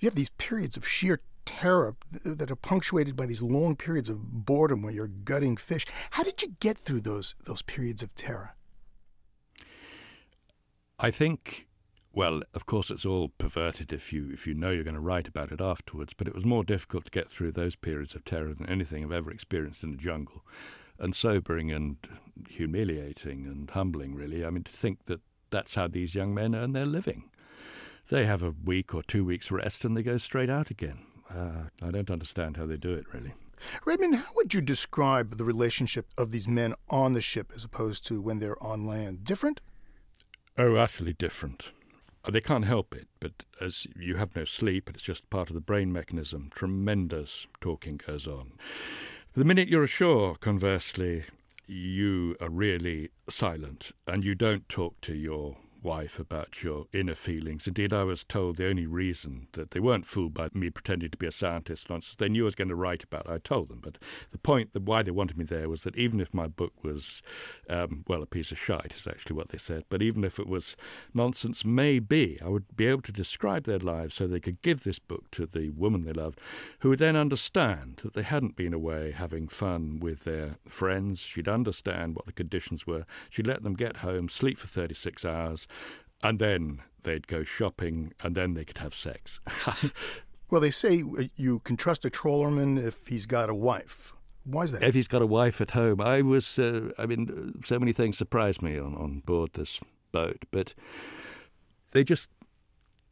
you 0.00 0.06
have 0.08 0.14
these 0.14 0.30
periods 0.30 0.76
of 0.76 0.86
sheer 0.86 1.20
terror 1.44 1.96
that 2.24 2.50
are 2.50 2.56
punctuated 2.56 3.16
by 3.16 3.26
these 3.26 3.42
long 3.42 3.76
periods 3.76 4.08
of 4.08 4.22
boredom 4.22 4.82
where 4.82 4.92
you're 4.92 5.08
gutting 5.08 5.56
fish. 5.56 5.86
How 6.10 6.22
did 6.22 6.42
you 6.42 6.56
get 6.60 6.78
through 6.78 7.02
those 7.02 7.34
those 7.44 7.62
periods 7.62 8.02
of 8.02 8.14
terror? 8.14 8.54
I 10.98 11.10
think 11.10 11.66
well, 12.12 12.42
of 12.54 12.66
course, 12.66 12.90
it's 12.90 13.06
all 13.06 13.28
perverted 13.38 13.92
if 13.92 14.12
you 14.12 14.30
if 14.32 14.46
you 14.46 14.54
know 14.54 14.70
you're 14.70 14.84
going 14.84 14.94
to 14.94 15.00
write 15.00 15.28
about 15.28 15.52
it 15.52 15.60
afterwards. 15.60 16.12
But 16.12 16.26
it 16.26 16.34
was 16.34 16.44
more 16.44 16.64
difficult 16.64 17.04
to 17.04 17.10
get 17.10 17.30
through 17.30 17.52
those 17.52 17.76
periods 17.76 18.14
of 18.14 18.24
terror 18.24 18.52
than 18.52 18.68
anything 18.68 19.04
I've 19.04 19.12
ever 19.12 19.30
experienced 19.30 19.84
in 19.84 19.92
the 19.92 19.96
jungle, 19.96 20.44
and 20.98 21.14
sobering 21.14 21.70
and 21.70 21.96
humiliating 22.48 23.46
and 23.46 23.70
humbling. 23.70 24.14
Really, 24.14 24.44
I 24.44 24.50
mean, 24.50 24.64
to 24.64 24.72
think 24.72 25.06
that 25.06 25.20
that's 25.50 25.76
how 25.76 25.86
these 25.86 26.14
young 26.14 26.34
men 26.34 26.54
earn 26.54 26.72
their 26.72 26.86
living. 26.86 27.29
They 28.10 28.26
have 28.26 28.42
a 28.42 28.54
week 28.64 28.92
or 28.92 29.04
two 29.04 29.24
weeks 29.24 29.52
rest 29.52 29.84
and 29.84 29.96
they 29.96 30.02
go 30.02 30.16
straight 30.16 30.50
out 30.50 30.68
again. 30.68 30.98
Uh, 31.32 31.68
I 31.80 31.92
don't 31.92 32.10
understand 32.10 32.56
how 32.56 32.66
they 32.66 32.76
do 32.76 32.92
it, 32.92 33.04
really. 33.14 33.34
Redmond, 33.84 34.16
how 34.16 34.32
would 34.34 34.52
you 34.52 34.60
describe 34.60 35.36
the 35.36 35.44
relationship 35.44 36.06
of 36.18 36.30
these 36.30 36.48
men 36.48 36.74
on 36.88 37.12
the 37.12 37.20
ship 37.20 37.52
as 37.54 37.62
opposed 37.62 38.04
to 38.06 38.20
when 38.20 38.40
they're 38.40 38.60
on 38.60 38.84
land? 38.84 39.22
Different? 39.22 39.60
Oh, 40.58 40.74
utterly 40.74 41.12
different. 41.12 41.66
Uh, 42.24 42.32
they 42.32 42.40
can't 42.40 42.64
help 42.64 42.96
it, 42.96 43.06
but 43.20 43.44
as 43.60 43.86
you 43.94 44.16
have 44.16 44.34
no 44.34 44.44
sleep, 44.44 44.90
it's 44.90 45.04
just 45.04 45.30
part 45.30 45.48
of 45.48 45.54
the 45.54 45.60
brain 45.60 45.92
mechanism. 45.92 46.50
Tremendous 46.52 47.46
talking 47.60 48.00
goes 48.04 48.26
on. 48.26 48.52
The 49.34 49.44
minute 49.44 49.68
you're 49.68 49.84
ashore, 49.84 50.34
conversely, 50.34 51.26
you 51.68 52.34
are 52.40 52.50
really 52.50 53.10
silent 53.28 53.92
and 54.08 54.24
you 54.24 54.34
don't 54.34 54.68
talk 54.68 55.00
to 55.02 55.14
your 55.14 55.58
wife 55.82 56.18
about 56.18 56.62
your 56.62 56.86
inner 56.92 57.14
feelings. 57.14 57.66
Indeed, 57.66 57.92
I 57.92 58.04
was 58.04 58.24
told 58.24 58.56
the 58.56 58.68
only 58.68 58.86
reason 58.86 59.48
that 59.52 59.70
they 59.70 59.80
weren't 59.80 60.06
fooled 60.06 60.34
by 60.34 60.48
me 60.52 60.70
pretending 60.70 61.10
to 61.10 61.16
be 61.16 61.26
a 61.26 61.32
scientist 61.32 61.90
once 61.90 62.14
they 62.14 62.28
knew 62.28 62.44
I 62.44 62.46
was 62.46 62.54
going 62.54 62.68
to 62.68 62.74
write 62.74 63.04
about 63.04 63.26
it. 63.26 63.32
I 63.32 63.38
told 63.38 63.68
them. 63.68 63.80
But 63.82 63.98
the 64.32 64.38
point 64.38 64.72
that 64.72 64.82
why 64.82 65.02
they 65.02 65.10
wanted 65.10 65.36
me 65.36 65.44
there 65.44 65.68
was 65.68 65.82
that 65.82 65.96
even 65.96 66.20
if 66.20 66.34
my 66.34 66.46
book 66.46 66.72
was, 66.82 67.22
um, 67.68 68.04
well, 68.08 68.22
a 68.22 68.26
piece 68.26 68.52
of 68.52 68.58
shite, 68.58 68.92
is 68.92 69.06
actually 69.06 69.36
what 69.36 69.50
they 69.50 69.58
said, 69.58 69.84
but 69.88 70.02
even 70.02 70.24
if 70.24 70.38
it 70.38 70.46
was 70.46 70.76
nonsense, 71.14 71.64
maybe 71.64 72.38
I 72.44 72.48
would 72.48 72.76
be 72.76 72.86
able 72.86 73.02
to 73.02 73.12
describe 73.12 73.64
their 73.64 73.78
lives 73.78 74.14
so 74.14 74.26
they 74.26 74.40
could 74.40 74.62
give 74.62 74.82
this 74.82 74.98
book 74.98 75.30
to 75.32 75.46
the 75.46 75.70
woman 75.70 76.04
they 76.04 76.12
loved, 76.12 76.40
who 76.80 76.90
would 76.90 76.98
then 76.98 77.16
understand 77.16 78.00
that 78.02 78.14
they 78.14 78.22
hadn't 78.22 78.56
been 78.56 78.74
away 78.74 79.12
having 79.12 79.48
fun 79.48 80.00
with 80.00 80.24
their 80.24 80.56
friends. 80.68 81.20
She'd 81.20 81.48
understand 81.48 82.14
what 82.14 82.26
the 82.26 82.32
conditions 82.32 82.86
were. 82.86 83.04
She'd 83.28 83.46
let 83.46 83.62
them 83.62 83.74
get 83.74 83.98
home, 83.98 84.28
sleep 84.28 84.58
for 84.58 84.66
36 84.66 85.24
hours, 85.24 85.66
and 86.22 86.38
then 86.38 86.82
they'd 87.02 87.26
go 87.26 87.42
shopping, 87.42 88.12
and 88.22 88.34
then 88.34 88.54
they 88.54 88.64
could 88.64 88.78
have 88.78 88.94
sex. 88.94 89.40
well, 90.50 90.60
they 90.60 90.70
say 90.70 91.02
uh, 91.02 91.24
you 91.36 91.60
can 91.60 91.76
trust 91.76 92.04
a 92.04 92.10
trawlerman 92.10 92.82
if 92.82 93.06
he's 93.06 93.26
got 93.26 93.48
a 93.48 93.54
wife. 93.54 94.12
Why 94.44 94.64
is 94.64 94.72
that? 94.72 94.82
If 94.82 94.94
he's 94.94 95.08
got 95.08 95.22
a 95.22 95.26
wife 95.26 95.60
at 95.60 95.72
home, 95.72 96.00
I 96.00 96.22
was. 96.22 96.58
Uh, 96.58 96.92
I 96.98 97.06
mean, 97.06 97.60
so 97.64 97.78
many 97.78 97.92
things 97.92 98.16
surprised 98.18 98.62
me 98.62 98.78
on 98.78 98.94
on 98.94 99.20
board 99.20 99.52
this 99.54 99.80
boat, 100.12 100.44
but 100.50 100.74
they 101.92 102.04
just 102.04 102.30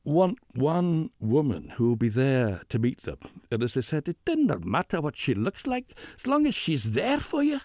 want 0.09 0.39
one 0.55 1.11
woman 1.21 1.75
who 1.77 1.89
will 1.89 1.97
be 1.97 2.09
there 2.09 2.63
to 2.71 2.79
meet 2.79 3.03
them. 3.03 3.19
And 3.51 3.63
as 3.63 3.75
they 3.75 3.83
said, 3.83 4.09
it 4.09 4.17
doesn't 4.25 4.65
matter 4.65 5.01
what 5.01 5.17
she 5.17 5.35
looks 5.35 5.67
like, 5.67 5.93
as 6.17 6.27
long 6.27 6.47
as 6.47 6.55
she's 6.55 6.93
there 6.93 7.21
for 7.21 7.43
you, 7.43 7.61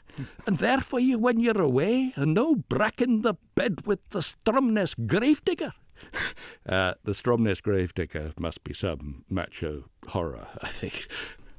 and 0.46 0.58
there 0.58 0.82
for 0.82 1.00
you 1.00 1.18
when 1.18 1.40
you're 1.40 1.62
away, 1.62 2.14
and 2.16 2.34
no 2.34 2.56
bracking 2.56 3.22
the 3.22 3.36
bed 3.56 3.86
with 3.86 4.08
the 4.10 4.20
Stromness 4.20 4.96
gravedigger. 5.08 5.72
Uh, 6.68 6.94
the 7.04 7.14
Stromness 7.14 7.62
gravedigger 7.62 8.32
must 8.38 8.64
be 8.64 8.74
some 8.74 9.24
macho 9.30 9.86
horror, 10.10 10.48
I 10.62 10.68
think. 10.68 11.08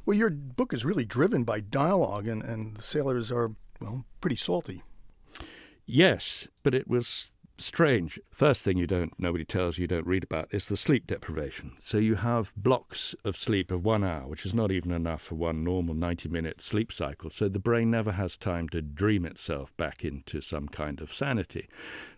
Well, 0.04 0.16
your 0.16 0.30
book 0.30 0.74
is 0.74 0.84
really 0.84 1.06
driven 1.06 1.44
by 1.44 1.60
dialogue, 1.60 2.28
and, 2.28 2.42
and 2.42 2.76
the 2.76 2.82
sailors 2.82 3.32
are, 3.32 3.52
well, 3.80 4.04
pretty 4.20 4.36
salty. 4.36 4.82
Yes, 5.86 6.46
but 6.62 6.74
it 6.74 6.88
was 6.88 7.30
strange. 7.58 8.18
First 8.30 8.64
thing 8.64 8.78
you 8.78 8.86
don't, 8.86 9.12
nobody 9.18 9.44
tells 9.44 9.78
you, 9.78 9.82
you 9.82 9.88
don't 9.88 10.06
read 10.06 10.24
about 10.24 10.48
is 10.52 10.66
the 10.66 10.76
sleep 10.76 11.06
deprivation. 11.06 11.72
So 11.78 11.98
you 11.98 12.16
have 12.16 12.52
blocks 12.56 13.14
of 13.24 13.36
sleep 13.36 13.70
of 13.70 13.84
one 13.84 14.02
hour, 14.02 14.26
which 14.26 14.44
is 14.44 14.54
not 14.54 14.70
even 14.70 14.90
enough 14.92 15.22
for 15.22 15.34
one 15.34 15.62
normal 15.62 15.94
90 15.94 16.28
minute 16.28 16.60
sleep 16.60 16.92
cycle. 16.92 17.30
So 17.30 17.48
the 17.48 17.58
brain 17.58 17.90
never 17.90 18.12
has 18.12 18.36
time 18.36 18.68
to 18.70 18.82
dream 18.82 19.24
itself 19.24 19.76
back 19.76 20.04
into 20.04 20.40
some 20.40 20.68
kind 20.68 21.00
of 21.00 21.12
sanity. 21.12 21.68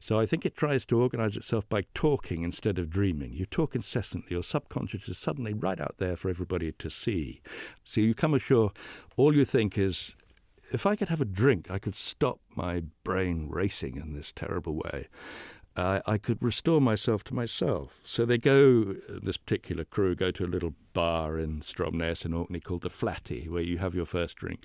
So 0.00 0.18
I 0.18 0.26
think 0.26 0.46
it 0.46 0.56
tries 0.56 0.84
to 0.86 1.00
organize 1.00 1.36
itself 1.36 1.68
by 1.68 1.84
talking 1.94 2.42
instead 2.42 2.78
of 2.78 2.90
dreaming. 2.90 3.32
You 3.32 3.46
talk 3.46 3.74
incessantly, 3.74 4.30
your 4.30 4.42
subconscious 4.42 5.08
is 5.08 5.18
suddenly 5.18 5.52
right 5.52 5.80
out 5.80 5.96
there 5.98 6.16
for 6.16 6.28
everybody 6.30 6.72
to 6.72 6.90
see. 6.90 7.40
So 7.84 8.00
you 8.00 8.14
come 8.14 8.34
ashore, 8.34 8.72
all 9.16 9.34
you 9.34 9.44
think 9.44 9.76
is, 9.78 10.14
if 10.72 10.86
I 10.86 10.96
could 10.96 11.08
have 11.08 11.20
a 11.20 11.26
drink, 11.26 11.70
I 11.70 11.78
could 11.78 11.94
stop 11.94 12.40
my 12.54 12.82
brain 13.04 13.48
racing 13.50 13.96
in 13.96 14.12
this 14.12 14.32
terrible 14.34 14.74
way. 14.74 15.08
Uh, 15.76 16.00
I 16.06 16.16
could 16.16 16.42
restore 16.42 16.80
myself 16.80 17.22
to 17.24 17.34
myself. 17.34 18.00
So 18.02 18.24
they 18.24 18.38
go, 18.38 18.94
this 19.08 19.36
particular 19.36 19.84
crew 19.84 20.14
go 20.14 20.30
to 20.30 20.44
a 20.44 20.46
little 20.46 20.72
bar 20.94 21.38
in 21.38 21.60
Stromness 21.60 22.24
in 22.24 22.32
Orkney 22.32 22.60
called 22.60 22.80
the 22.80 22.88
Flatty, 22.88 23.46
where 23.46 23.62
you 23.62 23.76
have 23.76 23.94
your 23.94 24.06
first 24.06 24.36
drink. 24.36 24.64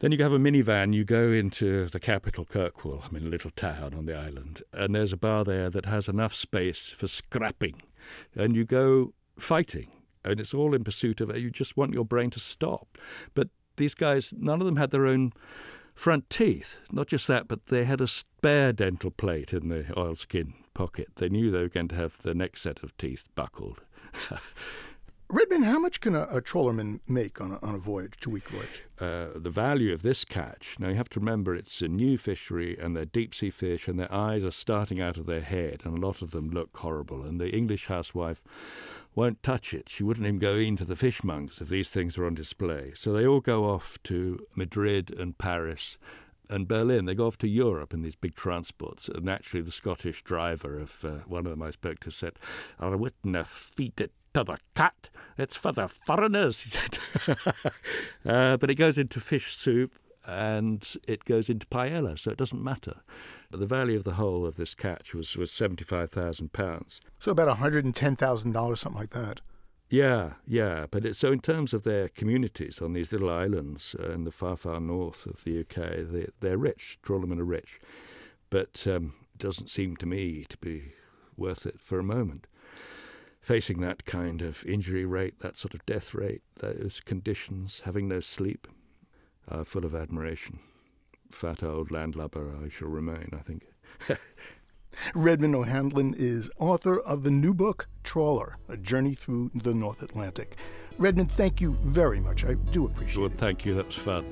Then 0.00 0.12
you 0.12 0.22
have 0.22 0.34
a 0.34 0.38
minivan, 0.38 0.92
you 0.92 1.02
go 1.04 1.32
into 1.32 1.86
the 1.86 1.98
capital, 1.98 2.44
Kirkwall, 2.44 3.04
I 3.06 3.10
mean, 3.10 3.26
a 3.26 3.30
little 3.30 3.52
town 3.52 3.94
on 3.94 4.04
the 4.04 4.14
island, 4.14 4.60
and 4.74 4.94
there's 4.94 5.14
a 5.14 5.16
bar 5.16 5.44
there 5.44 5.70
that 5.70 5.86
has 5.86 6.08
enough 6.08 6.34
space 6.34 6.88
for 6.88 7.08
scrapping. 7.08 7.80
And 8.34 8.54
you 8.54 8.66
go 8.66 9.14
fighting, 9.38 9.88
and 10.26 10.38
it's 10.38 10.52
all 10.52 10.74
in 10.74 10.84
pursuit 10.84 11.22
of, 11.22 11.34
you 11.38 11.50
just 11.50 11.74
want 11.74 11.94
your 11.94 12.04
brain 12.04 12.28
to 12.30 12.38
stop. 12.38 12.98
But 13.32 13.48
these 13.76 13.94
guys, 13.94 14.32
none 14.36 14.60
of 14.60 14.66
them 14.66 14.76
had 14.76 14.90
their 14.90 15.06
own 15.06 15.32
front 15.94 16.28
teeth. 16.28 16.76
Not 16.90 17.06
just 17.06 17.26
that, 17.28 17.48
but 17.48 17.66
they 17.66 17.84
had 17.84 18.00
a 18.00 18.06
spare 18.06 18.72
dental 18.72 19.10
plate 19.10 19.52
in 19.52 19.68
the 19.68 19.86
oilskin 19.96 20.54
pocket. 20.74 21.08
They 21.16 21.28
knew 21.28 21.50
they 21.50 21.62
were 21.62 21.68
going 21.68 21.88
to 21.88 21.94
have 21.94 22.18
the 22.22 22.34
next 22.34 22.62
set 22.62 22.82
of 22.82 22.96
teeth 22.96 23.24
buckled. 23.34 23.80
Redmond, 25.34 25.64
how 25.64 25.80
much 25.80 26.00
can 26.00 26.14
a, 26.14 26.28
a 26.30 26.40
trawlerman 26.40 27.00
make 27.08 27.40
on 27.40 27.50
a, 27.50 27.58
on 27.60 27.74
a 27.74 27.78
voyage, 27.78 28.12
two 28.20 28.30
week 28.30 28.48
voyage? 28.50 28.84
Uh, 29.00 29.36
the 29.36 29.50
value 29.50 29.92
of 29.92 30.02
this 30.02 30.24
catch, 30.24 30.76
now 30.78 30.90
you 30.90 30.94
have 30.94 31.08
to 31.08 31.18
remember 31.18 31.56
it's 31.56 31.82
a 31.82 31.88
new 31.88 32.16
fishery 32.16 32.78
and 32.78 32.96
they're 32.96 33.04
deep 33.04 33.34
sea 33.34 33.50
fish 33.50 33.88
and 33.88 33.98
their 33.98 34.12
eyes 34.14 34.44
are 34.44 34.52
starting 34.52 35.00
out 35.00 35.16
of 35.16 35.26
their 35.26 35.40
head 35.40 35.80
and 35.82 35.98
a 35.98 36.06
lot 36.06 36.22
of 36.22 36.30
them 36.30 36.50
look 36.50 36.76
horrible. 36.76 37.24
And 37.24 37.40
the 37.40 37.50
English 37.50 37.88
housewife 37.88 38.44
won't 39.16 39.42
touch 39.42 39.74
it. 39.74 39.88
She 39.88 40.04
wouldn't 40.04 40.24
even 40.24 40.38
go 40.38 40.54
into 40.54 40.84
the 40.84 40.94
fishmongers 40.94 41.60
if 41.60 41.68
these 41.68 41.88
things 41.88 42.16
were 42.16 42.26
on 42.26 42.34
display. 42.36 42.92
So 42.94 43.12
they 43.12 43.26
all 43.26 43.40
go 43.40 43.64
off 43.64 43.98
to 44.04 44.46
Madrid 44.54 45.12
and 45.18 45.36
Paris 45.36 45.98
and 46.50 46.68
Berlin. 46.68 47.04
They 47.04 47.14
go 47.14 47.26
off 47.26 47.38
to 47.38 47.48
Europe 47.48 47.94
in 47.94 48.02
these 48.02 48.16
big 48.16 48.34
transports. 48.34 49.08
And 49.08 49.28
actually, 49.28 49.62
the 49.62 49.72
Scottish 49.72 50.22
driver 50.22 50.78
of 50.78 51.04
uh, 51.04 51.08
one 51.26 51.46
of 51.46 51.50
them 51.50 51.62
I 51.62 51.70
spoke 51.70 52.00
to 52.00 52.10
said, 52.10 52.38
I 52.78 52.88
wouldn't 52.88 53.46
feed 53.46 54.00
it 54.00 54.12
to 54.34 54.44
the 54.44 54.58
cat. 54.74 55.10
It's 55.38 55.56
for 55.56 55.72
the 55.72 55.88
foreigners, 55.88 56.60
he 56.62 56.70
said. 56.70 56.98
uh, 58.26 58.56
but 58.56 58.70
it 58.70 58.74
goes 58.74 58.98
into 58.98 59.20
fish 59.20 59.56
soup 59.56 59.94
and 60.26 60.96
it 61.06 61.24
goes 61.24 61.50
into 61.50 61.66
paella, 61.66 62.18
so 62.18 62.30
it 62.30 62.38
doesn't 62.38 62.62
matter. 62.62 62.96
But 63.50 63.60
the 63.60 63.66
value 63.66 63.96
of 63.96 64.04
the 64.04 64.14
whole 64.14 64.46
of 64.46 64.56
this 64.56 64.74
catch 64.74 65.14
was, 65.14 65.36
was 65.36 65.50
£75,000. 65.50 67.00
So 67.18 67.30
about 67.30 67.58
$110,000, 67.58 68.78
something 68.78 69.00
like 69.00 69.10
that. 69.10 69.40
Yeah, 69.94 70.32
yeah. 70.44 70.86
But 70.90 71.06
it, 71.06 71.16
so 71.16 71.30
in 71.30 71.38
terms 71.38 71.72
of 71.72 71.84
their 71.84 72.08
communities 72.08 72.82
on 72.82 72.94
these 72.94 73.12
little 73.12 73.30
islands 73.30 73.94
uh, 73.96 74.10
in 74.10 74.24
the 74.24 74.32
far, 74.32 74.56
far 74.56 74.80
north 74.80 75.24
of 75.24 75.44
the 75.44 75.60
UK, 75.60 76.10
they, 76.10 76.26
they're 76.40 76.58
rich. 76.58 76.98
Trawlermen 77.00 77.38
are 77.38 77.44
rich. 77.44 77.78
But 78.50 78.84
um, 78.88 79.14
doesn't 79.38 79.70
seem 79.70 79.96
to 79.98 80.06
me 80.06 80.46
to 80.48 80.56
be 80.56 80.94
worth 81.36 81.64
it 81.64 81.78
for 81.78 82.00
a 82.00 82.02
moment. 82.02 82.48
Facing 83.40 83.80
that 83.82 84.04
kind 84.04 84.42
of 84.42 84.64
injury 84.64 85.04
rate, 85.04 85.38
that 85.40 85.56
sort 85.56 85.74
of 85.74 85.86
death 85.86 86.12
rate, 86.12 86.42
those 86.56 87.00
conditions, 87.04 87.82
having 87.84 88.08
no 88.08 88.18
sleep, 88.18 88.66
uh, 89.48 89.62
full 89.62 89.84
of 89.84 89.94
admiration. 89.94 90.58
Fat 91.30 91.62
old 91.62 91.92
landlubber 91.92 92.52
I 92.64 92.68
shall 92.68 92.88
remain, 92.88 93.30
I 93.32 93.42
think. 93.42 93.66
Redmond 95.14 95.54
O'Hanlon 95.54 96.14
is 96.16 96.50
author 96.58 96.98
of 97.00 97.22
the 97.22 97.30
new 97.30 97.54
book, 97.54 97.88
Trawler 98.02 98.56
A 98.68 98.76
Journey 98.76 99.14
Through 99.14 99.50
the 99.54 99.74
North 99.74 100.02
Atlantic. 100.02 100.56
Redmond, 100.98 101.32
thank 101.32 101.60
you 101.60 101.76
very 101.82 102.20
much. 102.20 102.44
I 102.44 102.54
do 102.54 102.86
appreciate 102.86 103.16
well, 103.18 103.26
it. 103.26 103.38
Thank 103.38 103.64
you. 103.64 103.74
That 103.74 103.86
was 103.86 103.96
fun. 103.96 104.24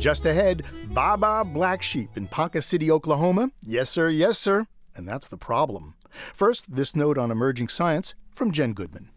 Just 0.00 0.24
ahead, 0.24 0.64
Baa 0.92 1.44
Black 1.44 1.82
Sheep 1.82 2.16
in 2.16 2.26
Ponca 2.26 2.60
City, 2.60 2.90
Oklahoma. 2.90 3.52
Yes, 3.64 3.88
sir, 3.90 4.08
yes, 4.08 4.38
sir. 4.38 4.66
And 4.96 5.06
that's 5.06 5.28
the 5.28 5.36
problem. 5.36 5.94
First, 6.34 6.74
this 6.74 6.96
note 6.96 7.16
on 7.16 7.30
emerging 7.30 7.68
science 7.68 8.16
from 8.28 8.50
Jen 8.50 8.72
Goodman. 8.72 9.08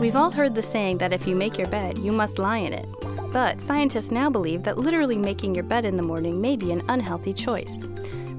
We've 0.00 0.16
all 0.16 0.30
heard 0.30 0.54
the 0.54 0.62
saying 0.62 0.98
that 0.98 1.12
if 1.12 1.26
you 1.26 1.36
make 1.36 1.58
your 1.58 1.68
bed, 1.68 1.98
you 1.98 2.10
must 2.10 2.38
lie 2.38 2.58
in 2.58 2.72
it. 2.72 2.86
But 3.32 3.60
scientists 3.60 4.10
now 4.10 4.30
believe 4.30 4.62
that 4.62 4.78
literally 4.78 5.18
making 5.18 5.54
your 5.54 5.64
bed 5.64 5.84
in 5.84 5.96
the 5.96 6.02
morning 6.02 6.40
may 6.40 6.56
be 6.56 6.72
an 6.72 6.82
unhealthy 6.88 7.34
choice. 7.34 7.72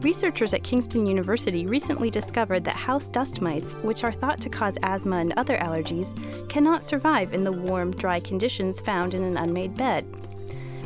Researchers 0.05 0.53
at 0.53 0.61
Kingston 0.61 1.07
University 1.07 1.65
recently 1.65 2.11
discovered 2.11 2.63
that 2.63 2.75
house 2.75 3.07
dust 3.07 3.41
mites, 3.41 3.73
which 3.77 4.03
are 4.03 4.11
thought 4.11 4.39
to 4.41 4.49
cause 4.49 4.77
asthma 4.83 5.15
and 5.15 5.33
other 5.35 5.57
allergies, 5.57 6.13
cannot 6.47 6.83
survive 6.83 7.33
in 7.33 7.43
the 7.43 7.51
warm, 7.51 7.89
dry 7.89 8.19
conditions 8.19 8.79
found 8.79 9.15
in 9.15 9.23
an 9.23 9.35
unmade 9.35 9.73
bed. 9.73 10.05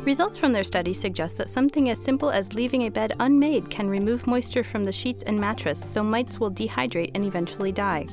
Results 0.06 0.38
from 0.38 0.54
their 0.54 0.64
study 0.64 0.94
suggest 0.94 1.36
that 1.36 1.50
something 1.50 1.90
as 1.90 2.02
simple 2.02 2.30
as 2.30 2.54
leaving 2.54 2.86
a 2.86 2.88
bed 2.88 3.14
unmade 3.20 3.68
can 3.68 3.90
remove 3.90 4.26
moisture 4.26 4.64
from 4.64 4.84
the 4.84 4.90
sheets 4.90 5.22
and 5.24 5.38
mattress 5.38 5.78
so 5.78 6.02
mites 6.02 6.40
will 6.40 6.50
dehydrate 6.50 7.10
and 7.14 7.26
eventually 7.26 7.72
die. 7.72 8.06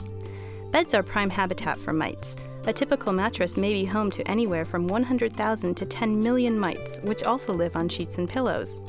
Beds 0.73 0.93
are 0.93 1.03
prime 1.03 1.29
habitat 1.29 1.79
for 1.79 1.93
mites. 1.93 2.35
A 2.65 2.73
typical 2.73 3.13
mattress 3.13 3.55
may 3.55 3.71
be 3.71 3.85
home 3.85 4.11
to 4.11 4.29
anywhere 4.29 4.65
from 4.65 4.89
100,000 4.89 5.73
to 5.73 5.85
10 5.85 6.21
million 6.21 6.59
mites, 6.59 6.97
which 7.03 7.23
also 7.23 7.53
live 7.53 7.77
on 7.77 7.87
sheets 7.87 8.17
and 8.17 8.27
pillows. 8.27 8.81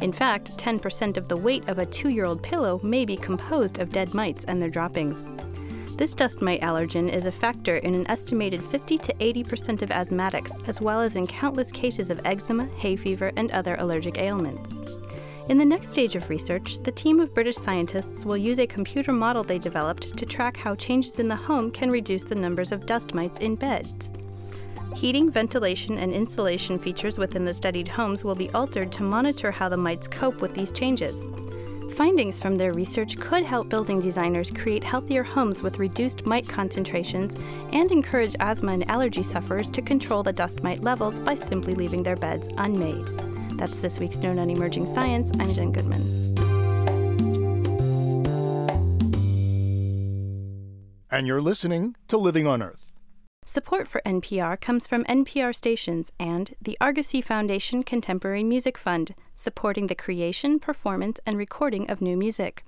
In 0.00 0.12
fact, 0.12 0.56
10% 0.58 1.16
of 1.16 1.28
the 1.28 1.36
weight 1.36 1.68
of 1.68 1.78
a 1.78 1.86
two 1.86 2.08
year 2.08 2.24
old 2.24 2.42
pillow 2.42 2.80
may 2.82 3.04
be 3.04 3.16
composed 3.16 3.78
of 3.78 3.90
dead 3.90 4.14
mites 4.14 4.44
and 4.44 4.60
their 4.60 4.70
droppings. 4.70 5.24
This 5.96 6.14
dust 6.14 6.42
mite 6.42 6.62
allergen 6.62 7.08
is 7.08 7.26
a 7.26 7.32
factor 7.32 7.76
in 7.76 7.94
an 7.94 8.10
estimated 8.10 8.64
50 8.64 8.98
to 8.98 9.14
80% 9.14 9.82
of 9.82 9.90
asthmatics, 9.90 10.68
as 10.68 10.80
well 10.80 11.00
as 11.00 11.14
in 11.14 11.26
countless 11.26 11.70
cases 11.70 12.10
of 12.10 12.20
eczema, 12.24 12.66
hay 12.76 12.96
fever, 12.96 13.30
and 13.36 13.52
other 13.52 13.76
allergic 13.78 14.18
ailments. 14.18 14.98
In 15.48 15.58
the 15.58 15.64
next 15.64 15.92
stage 15.92 16.16
of 16.16 16.30
research, 16.30 16.82
the 16.82 16.90
team 16.90 17.20
of 17.20 17.34
British 17.34 17.56
scientists 17.56 18.24
will 18.24 18.36
use 18.36 18.58
a 18.58 18.66
computer 18.66 19.12
model 19.12 19.44
they 19.44 19.58
developed 19.58 20.16
to 20.16 20.26
track 20.26 20.56
how 20.56 20.74
changes 20.74 21.20
in 21.20 21.28
the 21.28 21.36
home 21.36 21.70
can 21.70 21.90
reduce 21.90 22.24
the 22.24 22.34
numbers 22.34 22.72
of 22.72 22.86
dust 22.86 23.14
mites 23.14 23.38
in 23.38 23.54
beds. 23.54 24.08
Heating, 24.94 25.28
ventilation, 25.28 25.98
and 25.98 26.14
insulation 26.14 26.78
features 26.78 27.18
within 27.18 27.44
the 27.44 27.52
studied 27.52 27.88
homes 27.88 28.22
will 28.22 28.36
be 28.36 28.48
altered 28.50 28.92
to 28.92 29.02
monitor 29.02 29.50
how 29.50 29.68
the 29.68 29.76
mites 29.76 30.06
cope 30.06 30.40
with 30.40 30.54
these 30.54 30.72
changes. 30.72 31.14
Findings 31.94 32.40
from 32.40 32.56
their 32.56 32.72
research 32.72 33.18
could 33.18 33.44
help 33.44 33.68
building 33.68 34.00
designers 34.00 34.50
create 34.50 34.82
healthier 34.82 35.22
homes 35.22 35.62
with 35.62 35.78
reduced 35.78 36.26
mite 36.26 36.48
concentrations 36.48 37.34
and 37.72 37.90
encourage 37.92 38.36
asthma 38.40 38.72
and 38.72 38.90
allergy 38.90 39.22
sufferers 39.22 39.68
to 39.70 39.82
control 39.82 40.22
the 40.22 40.32
dust 40.32 40.62
mite 40.62 40.80
levels 40.80 41.20
by 41.20 41.34
simply 41.34 41.74
leaving 41.74 42.02
their 42.02 42.16
beds 42.16 42.48
unmade. 42.58 43.06
That's 43.58 43.78
this 43.78 43.98
week's 43.98 44.16
Note 44.16 44.38
on 44.38 44.48
Emerging 44.48 44.86
Science. 44.86 45.30
I'm 45.38 45.52
Jen 45.52 45.72
Goodman. 45.72 46.02
And 51.10 51.26
you're 51.26 51.42
listening 51.42 51.94
to 52.08 52.16
Living 52.16 52.46
on 52.46 52.62
Earth. 52.62 52.83
Support 53.54 53.86
for 53.86 54.02
NPR 54.04 54.60
comes 54.60 54.88
from 54.88 55.04
NPR 55.04 55.54
stations 55.54 56.10
and 56.18 56.56
the 56.60 56.76
Argosy 56.80 57.20
Foundation 57.20 57.84
Contemporary 57.84 58.42
Music 58.42 58.76
Fund, 58.76 59.14
supporting 59.36 59.86
the 59.86 59.94
creation, 59.94 60.58
performance, 60.58 61.20
and 61.24 61.38
recording 61.38 61.88
of 61.88 62.00
new 62.00 62.16
music. 62.16 62.64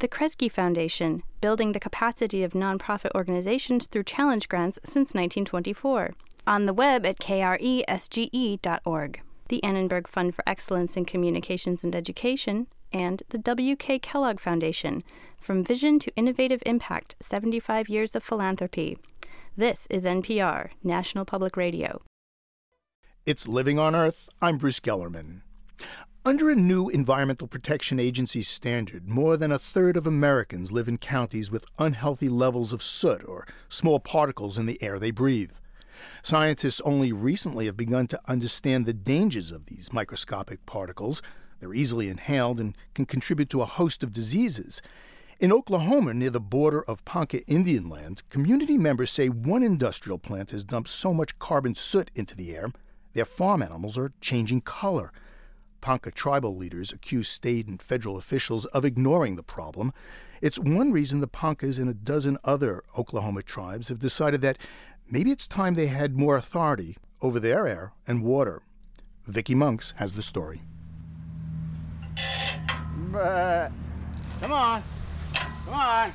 The 0.00 0.08
Kresge 0.08 0.52
Foundation, 0.52 1.22
building 1.40 1.72
the 1.72 1.80
capacity 1.80 2.42
of 2.42 2.52
nonprofit 2.52 3.12
organizations 3.14 3.86
through 3.86 4.02
challenge 4.02 4.50
grants 4.50 4.78
since 4.84 5.14
1924. 5.14 6.12
On 6.46 6.66
the 6.66 6.74
web 6.74 7.06
at 7.06 7.18
kresge.org. 7.18 9.20
The 9.48 9.64
Annenberg 9.64 10.06
Fund 10.06 10.34
for 10.34 10.44
Excellence 10.46 10.98
in 10.98 11.06
Communications 11.06 11.82
and 11.82 11.96
Education, 11.96 12.66
and 12.92 13.22
the 13.30 13.38
W.K. 13.38 14.00
Kellogg 14.00 14.40
Foundation, 14.40 15.02
From 15.40 15.64
Vision 15.64 15.98
to 16.00 16.14
Innovative 16.14 16.62
Impact 16.66 17.16
75 17.22 17.88
Years 17.88 18.14
of 18.14 18.22
Philanthropy. 18.22 18.98
This 19.58 19.86
is 19.88 20.04
NPR, 20.04 20.68
National 20.84 21.24
Public 21.24 21.56
Radio. 21.56 22.02
It's 23.24 23.48
Living 23.48 23.78
on 23.78 23.94
Earth. 23.94 24.28
I'm 24.42 24.58
Bruce 24.58 24.80
Gellerman. 24.80 25.40
Under 26.26 26.50
a 26.50 26.54
new 26.54 26.90
Environmental 26.90 27.48
Protection 27.48 27.98
Agency 27.98 28.42
standard, 28.42 29.08
more 29.08 29.38
than 29.38 29.50
a 29.50 29.58
third 29.58 29.96
of 29.96 30.06
Americans 30.06 30.72
live 30.72 30.88
in 30.88 30.98
counties 30.98 31.50
with 31.50 31.64
unhealthy 31.78 32.28
levels 32.28 32.74
of 32.74 32.82
soot 32.82 33.24
or 33.26 33.46
small 33.70 33.98
particles 33.98 34.58
in 34.58 34.66
the 34.66 34.82
air 34.82 34.98
they 34.98 35.10
breathe. 35.10 35.52
Scientists 36.20 36.82
only 36.82 37.10
recently 37.10 37.64
have 37.64 37.78
begun 37.78 38.06
to 38.08 38.20
understand 38.28 38.84
the 38.84 38.92
dangers 38.92 39.52
of 39.52 39.64
these 39.64 39.90
microscopic 39.90 40.66
particles. 40.66 41.22
They're 41.60 41.72
easily 41.72 42.10
inhaled 42.10 42.60
and 42.60 42.76
can 42.92 43.06
contribute 43.06 43.48
to 43.48 43.62
a 43.62 43.64
host 43.64 44.02
of 44.02 44.12
diseases, 44.12 44.82
in 45.38 45.52
Oklahoma, 45.52 46.14
near 46.14 46.30
the 46.30 46.40
border 46.40 46.82
of 46.82 47.04
Ponca 47.04 47.44
Indian 47.46 47.88
Land, 47.88 48.22
community 48.30 48.78
members 48.78 49.10
say 49.10 49.28
one 49.28 49.62
industrial 49.62 50.18
plant 50.18 50.50
has 50.50 50.64
dumped 50.64 50.88
so 50.88 51.12
much 51.12 51.38
carbon 51.38 51.74
soot 51.74 52.10
into 52.14 52.34
the 52.34 52.56
air, 52.56 52.70
their 53.12 53.24
farm 53.24 53.62
animals 53.62 53.98
are 53.98 54.12
changing 54.20 54.62
color. 54.62 55.12
Ponca 55.80 56.10
tribal 56.10 56.56
leaders 56.56 56.92
accuse 56.92 57.28
state 57.28 57.66
and 57.66 57.80
federal 57.80 58.16
officials 58.16 58.64
of 58.66 58.84
ignoring 58.84 59.36
the 59.36 59.42
problem. 59.42 59.92
It's 60.40 60.58
one 60.58 60.90
reason 60.90 61.20
the 61.20 61.28
Poncas 61.28 61.78
and 61.78 61.88
a 61.88 61.94
dozen 61.94 62.38
other 62.44 62.82
Oklahoma 62.96 63.42
tribes 63.42 63.88
have 63.88 63.98
decided 63.98 64.40
that 64.40 64.58
maybe 65.08 65.30
it's 65.30 65.46
time 65.46 65.74
they 65.74 65.86
had 65.86 66.16
more 66.16 66.36
authority 66.36 66.96
over 67.20 67.38
their 67.38 67.66
air 67.66 67.92
and 68.06 68.22
water. 68.22 68.62
Vicki 69.26 69.54
Monks 69.54 69.92
has 69.96 70.14
the 70.14 70.22
story. 70.22 70.62
Come 73.12 74.52
on. 74.52 74.82
On. 75.68 76.12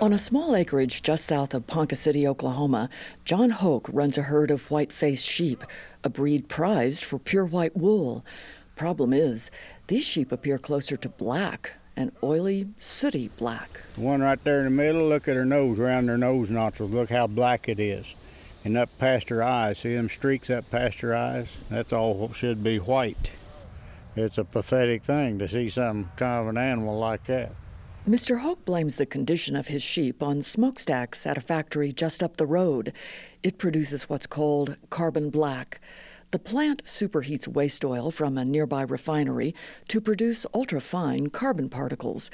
On 0.00 0.12
a 0.12 0.18
small 0.18 0.54
acreage 0.54 1.02
just 1.02 1.24
south 1.24 1.54
of 1.54 1.66
Ponca 1.66 1.96
City, 1.96 2.26
Oklahoma, 2.26 2.88
John 3.24 3.50
Hoke 3.50 3.88
runs 3.92 4.16
a 4.16 4.22
herd 4.22 4.50
of 4.50 4.70
white 4.70 4.92
faced 4.92 5.26
sheep, 5.26 5.64
a 6.04 6.08
breed 6.08 6.48
prized 6.48 7.04
for 7.04 7.18
pure 7.18 7.44
white 7.44 7.76
wool. 7.76 8.24
Problem 8.76 9.12
is, 9.12 9.50
these 9.88 10.04
sheep 10.04 10.30
appear 10.30 10.58
closer 10.58 10.96
to 10.96 11.08
black, 11.08 11.72
an 11.96 12.12
oily, 12.22 12.68
sooty 12.78 13.28
black. 13.38 13.80
The 13.96 14.02
one 14.02 14.20
right 14.20 14.42
there 14.44 14.60
in 14.60 14.64
the 14.66 14.70
middle, 14.70 15.08
look 15.08 15.26
at 15.26 15.34
her 15.34 15.44
nose, 15.44 15.80
around 15.80 16.06
her 16.08 16.18
nose 16.18 16.50
nostrils, 16.50 16.92
look 16.92 17.10
how 17.10 17.26
black 17.26 17.68
it 17.68 17.80
is. 17.80 18.06
And 18.64 18.76
up 18.76 18.90
past 18.98 19.28
her 19.30 19.42
eyes, 19.42 19.78
see 19.78 19.94
them 19.94 20.08
streaks 20.08 20.50
up 20.50 20.70
past 20.70 21.00
her 21.00 21.14
eyes? 21.14 21.58
That's 21.70 21.92
all 21.92 22.32
should 22.32 22.62
be 22.62 22.78
white. 22.78 23.32
It's 24.14 24.38
a 24.38 24.44
pathetic 24.44 25.02
thing 25.02 25.38
to 25.38 25.48
see 25.48 25.68
some 25.68 26.10
kind 26.16 26.42
of 26.42 26.48
an 26.48 26.58
animal 26.58 26.98
like 26.98 27.24
that. 27.24 27.52
Mr. 28.08 28.38
Hoke 28.38 28.64
blames 28.64 28.96
the 28.96 29.04
condition 29.04 29.54
of 29.54 29.68
his 29.68 29.82
sheep 29.82 30.22
on 30.22 30.40
smokestacks 30.40 31.26
at 31.26 31.36
a 31.36 31.42
factory 31.42 31.92
just 31.92 32.22
up 32.22 32.38
the 32.38 32.46
road. 32.46 32.90
It 33.42 33.58
produces 33.58 34.08
what's 34.08 34.26
called 34.26 34.76
carbon 34.88 35.28
black. 35.28 35.78
The 36.30 36.38
plant 36.38 36.82
superheats 36.84 37.46
waste 37.46 37.84
oil 37.84 38.10
from 38.10 38.38
a 38.38 38.46
nearby 38.46 38.80
refinery 38.80 39.54
to 39.88 40.00
produce 40.00 40.46
ultrafine 40.54 41.30
carbon 41.30 41.68
particles. 41.68 42.30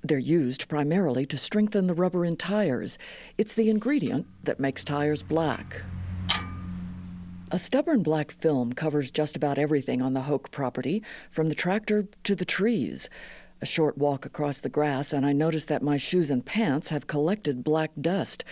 They're 0.00 0.16
used 0.16 0.68
primarily 0.68 1.26
to 1.26 1.36
strengthen 1.36 1.88
the 1.88 1.94
rubber 1.94 2.24
in 2.24 2.36
tires. 2.36 2.96
It's 3.36 3.54
the 3.54 3.68
ingredient 3.68 4.28
that 4.44 4.60
makes 4.60 4.84
tires 4.84 5.24
black. 5.24 5.82
A 7.50 7.58
stubborn 7.58 8.04
black 8.04 8.30
film 8.30 8.74
covers 8.74 9.10
just 9.10 9.36
about 9.36 9.58
everything 9.58 10.00
on 10.02 10.14
the 10.14 10.22
Hoke 10.22 10.52
property, 10.52 11.02
from 11.32 11.48
the 11.48 11.54
tractor 11.56 12.06
to 12.22 12.36
the 12.36 12.44
trees. 12.44 13.08
A 13.62 13.66
short 13.66 13.96
walk 13.96 14.26
across 14.26 14.60
the 14.60 14.68
grass, 14.68 15.14
and 15.14 15.24
I 15.24 15.32
notice 15.32 15.64
that 15.64 15.82
my 15.82 15.96
shoes 15.96 16.30
and 16.30 16.44
pants 16.44 16.90
have 16.90 17.06
collected 17.06 17.64
black 17.64 17.90
dust, 17.98 18.44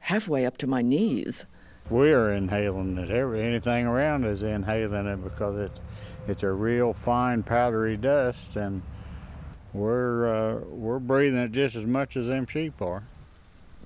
halfway 0.00 0.44
up 0.44 0.58
to 0.58 0.66
my 0.66 0.82
knees. 0.82 1.44
We're 1.90 2.34
inhaling 2.34 2.98
it. 2.98 3.08
Every, 3.08 3.40
anything 3.40 3.86
around 3.86 4.24
is 4.24 4.42
inhaling 4.42 5.06
it 5.06 5.22
because 5.22 5.58
it's, 5.58 5.80
it's 6.26 6.42
a 6.42 6.50
real 6.50 6.92
fine, 6.92 7.44
powdery 7.44 7.96
dust, 7.96 8.56
and 8.56 8.82
we're, 9.72 10.26
uh, 10.26 10.60
we're 10.66 10.98
breathing 10.98 11.38
it 11.38 11.52
just 11.52 11.76
as 11.76 11.86
much 11.86 12.16
as 12.16 12.26
them 12.26 12.44
sheep 12.46 12.82
are. 12.82 13.04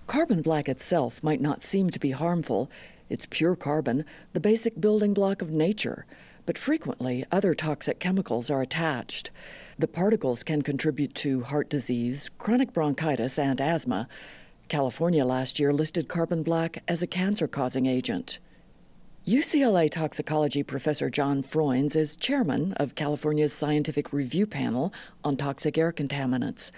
Carbon 0.07 0.41
black 0.41 0.69
itself 0.71 1.23
might 1.23 1.41
not 1.41 1.63
seem 1.63 1.91
to 1.91 2.01
be 2.01 2.11
harmful. 2.13 2.71
It's 3.11 3.27
pure 3.27 3.57
carbon, 3.57 4.07
the 4.33 4.41
basic 4.41 4.81
building 4.81 5.13
block 5.13 5.43
of 5.43 5.51
nature, 5.51 6.07
but 6.47 6.57
frequently 6.57 7.27
other 7.31 7.55
toxic 7.55 8.01
chemicals 8.01 8.51
are 8.51 8.63
attached. 8.63 9.31
The 9.79 9.89
particles 9.89 10.43
can 10.43 10.63
contribute 10.63 11.15
to 11.17 11.43
heart 11.43 11.71
disease, 11.71 12.31
chronic 12.39 12.73
bronchitis, 12.73 13.39
and 13.39 13.61
asthma. 13.61 14.07
California 14.69 15.25
last 15.25 15.59
year 15.59 15.73
listed 15.73 16.09
carbon 16.09 16.43
black 16.43 16.83
as 16.87 17.03
a 17.03 17.07
cancer 17.07 17.49
causing 17.49 17.87
agent. 17.87 18.39
UCLA 19.27 19.91
toxicology 19.91 20.63
professor 20.63 21.09
John 21.09 21.43
Froines 21.43 21.97
is 21.97 22.17
chairman 22.17 22.73
of 22.75 22.95
California's 22.95 23.53
scientific 23.53 24.13
review 24.13 24.47
panel 24.47 24.93
on 25.25 25.37
toxic 25.37 25.79
air 25.79 25.93
contaminants. 25.93 26.71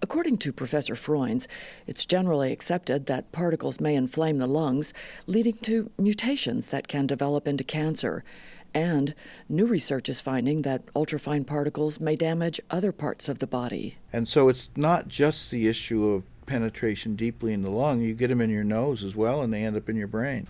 According 0.00 0.38
to 0.38 0.52
Professor 0.52 0.94
Froines, 0.94 1.46
it's 1.86 2.04
generally 2.04 2.50
accepted 2.50 3.06
that 3.06 3.30
particles 3.30 3.80
may 3.80 3.94
inflame 3.94 4.38
the 4.38 4.48
lungs, 4.48 4.92
leading 5.28 5.54
to 5.58 5.92
mutations 5.96 6.68
that 6.68 6.88
can 6.88 7.06
develop 7.06 7.46
into 7.46 7.62
cancer. 7.62 8.24
And 8.74 9.14
new 9.48 9.66
research 9.66 10.08
is 10.08 10.20
finding 10.20 10.62
that 10.62 10.86
ultrafine 10.94 11.46
particles 11.46 12.00
may 12.00 12.16
damage 12.16 12.60
other 12.70 12.92
parts 12.92 13.28
of 13.28 13.38
the 13.38 13.46
body. 13.46 13.96
And 14.12 14.26
so 14.26 14.48
it's 14.48 14.70
not 14.76 15.08
just 15.08 15.50
the 15.50 15.68
issue 15.68 16.06
of 16.08 16.24
penetration 16.46 17.16
deeply 17.16 17.52
in 17.52 17.62
the 17.62 17.70
lung, 17.70 18.00
you 18.00 18.14
get 18.14 18.28
them 18.28 18.40
in 18.40 18.50
your 18.50 18.64
nose 18.64 19.02
as 19.04 19.14
well, 19.14 19.42
and 19.42 19.52
they 19.52 19.64
end 19.64 19.76
up 19.76 19.88
in 19.88 19.96
your 19.96 20.08
brain. 20.08 20.48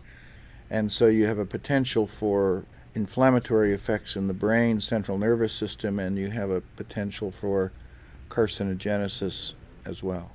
And 0.70 0.90
so 0.90 1.06
you 1.06 1.26
have 1.26 1.38
a 1.38 1.44
potential 1.44 2.06
for 2.06 2.64
inflammatory 2.94 3.72
effects 3.72 4.16
in 4.16 4.26
the 4.26 4.34
brain, 4.34 4.80
central 4.80 5.18
nervous 5.18 5.52
system, 5.52 5.98
and 5.98 6.18
you 6.18 6.30
have 6.30 6.50
a 6.50 6.60
potential 6.60 7.30
for 7.30 7.72
carcinogenesis 8.28 9.54
as 9.84 10.02
well. 10.02 10.30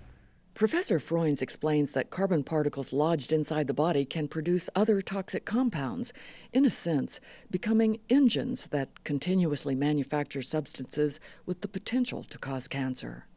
Professor 0.58 0.98
Froines 0.98 1.44
explains 1.44 1.92
that 1.92 2.10
carbon 2.10 2.44
particles 2.44 2.92
lodged 2.92 3.32
inside 3.32 3.68
the 3.68 3.76
body 3.76 4.04
can 4.04 4.28
produce 4.28 4.72
other 4.76 5.04
toxic 5.04 5.46
compounds, 5.46 6.14
in 6.52 6.66
a 6.66 6.72
sense, 6.72 7.20
becoming 7.52 8.00
engines 8.10 8.66
that 8.72 9.04
continuously 9.04 9.76
manufacture 9.76 10.42
substances 10.42 11.20
with 11.46 11.62
the 11.62 11.68
potential 11.68 12.24
to 12.24 12.40
cause 12.40 12.68
cancer. 12.68 13.28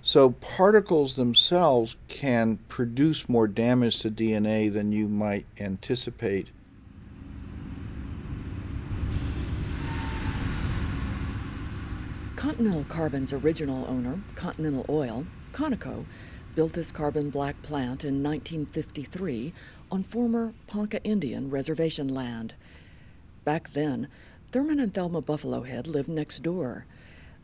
So, 0.00 0.30
particles 0.30 1.16
themselves 1.16 1.96
can 2.06 2.58
produce 2.68 3.28
more 3.28 3.48
damage 3.48 3.98
to 4.02 4.10
DNA 4.12 4.72
than 4.72 4.92
you 4.92 5.08
might 5.08 5.46
anticipate 5.58 6.50
Continental 12.36 12.84
Carbon's 12.84 13.32
original 13.32 13.84
owner, 13.88 14.20
Continental 14.36 14.86
Oil, 14.88 15.26
Conoco, 15.52 16.04
built 16.56 16.72
this 16.72 16.90
carbon 16.90 17.28
black 17.28 17.60
plant 17.62 18.02
in 18.02 18.22
1953 18.22 19.52
on 19.90 20.02
former 20.02 20.54
Ponca 20.66 21.02
Indian 21.04 21.50
reservation 21.50 22.08
land. 22.08 22.54
Back 23.44 23.74
then, 23.74 24.08
Thurman 24.50 24.80
and 24.80 24.92
Thelma 24.92 25.20
Buffalo 25.20 25.62
Head 25.62 25.86
lived 25.86 26.08
next 26.08 26.42
door. 26.42 26.86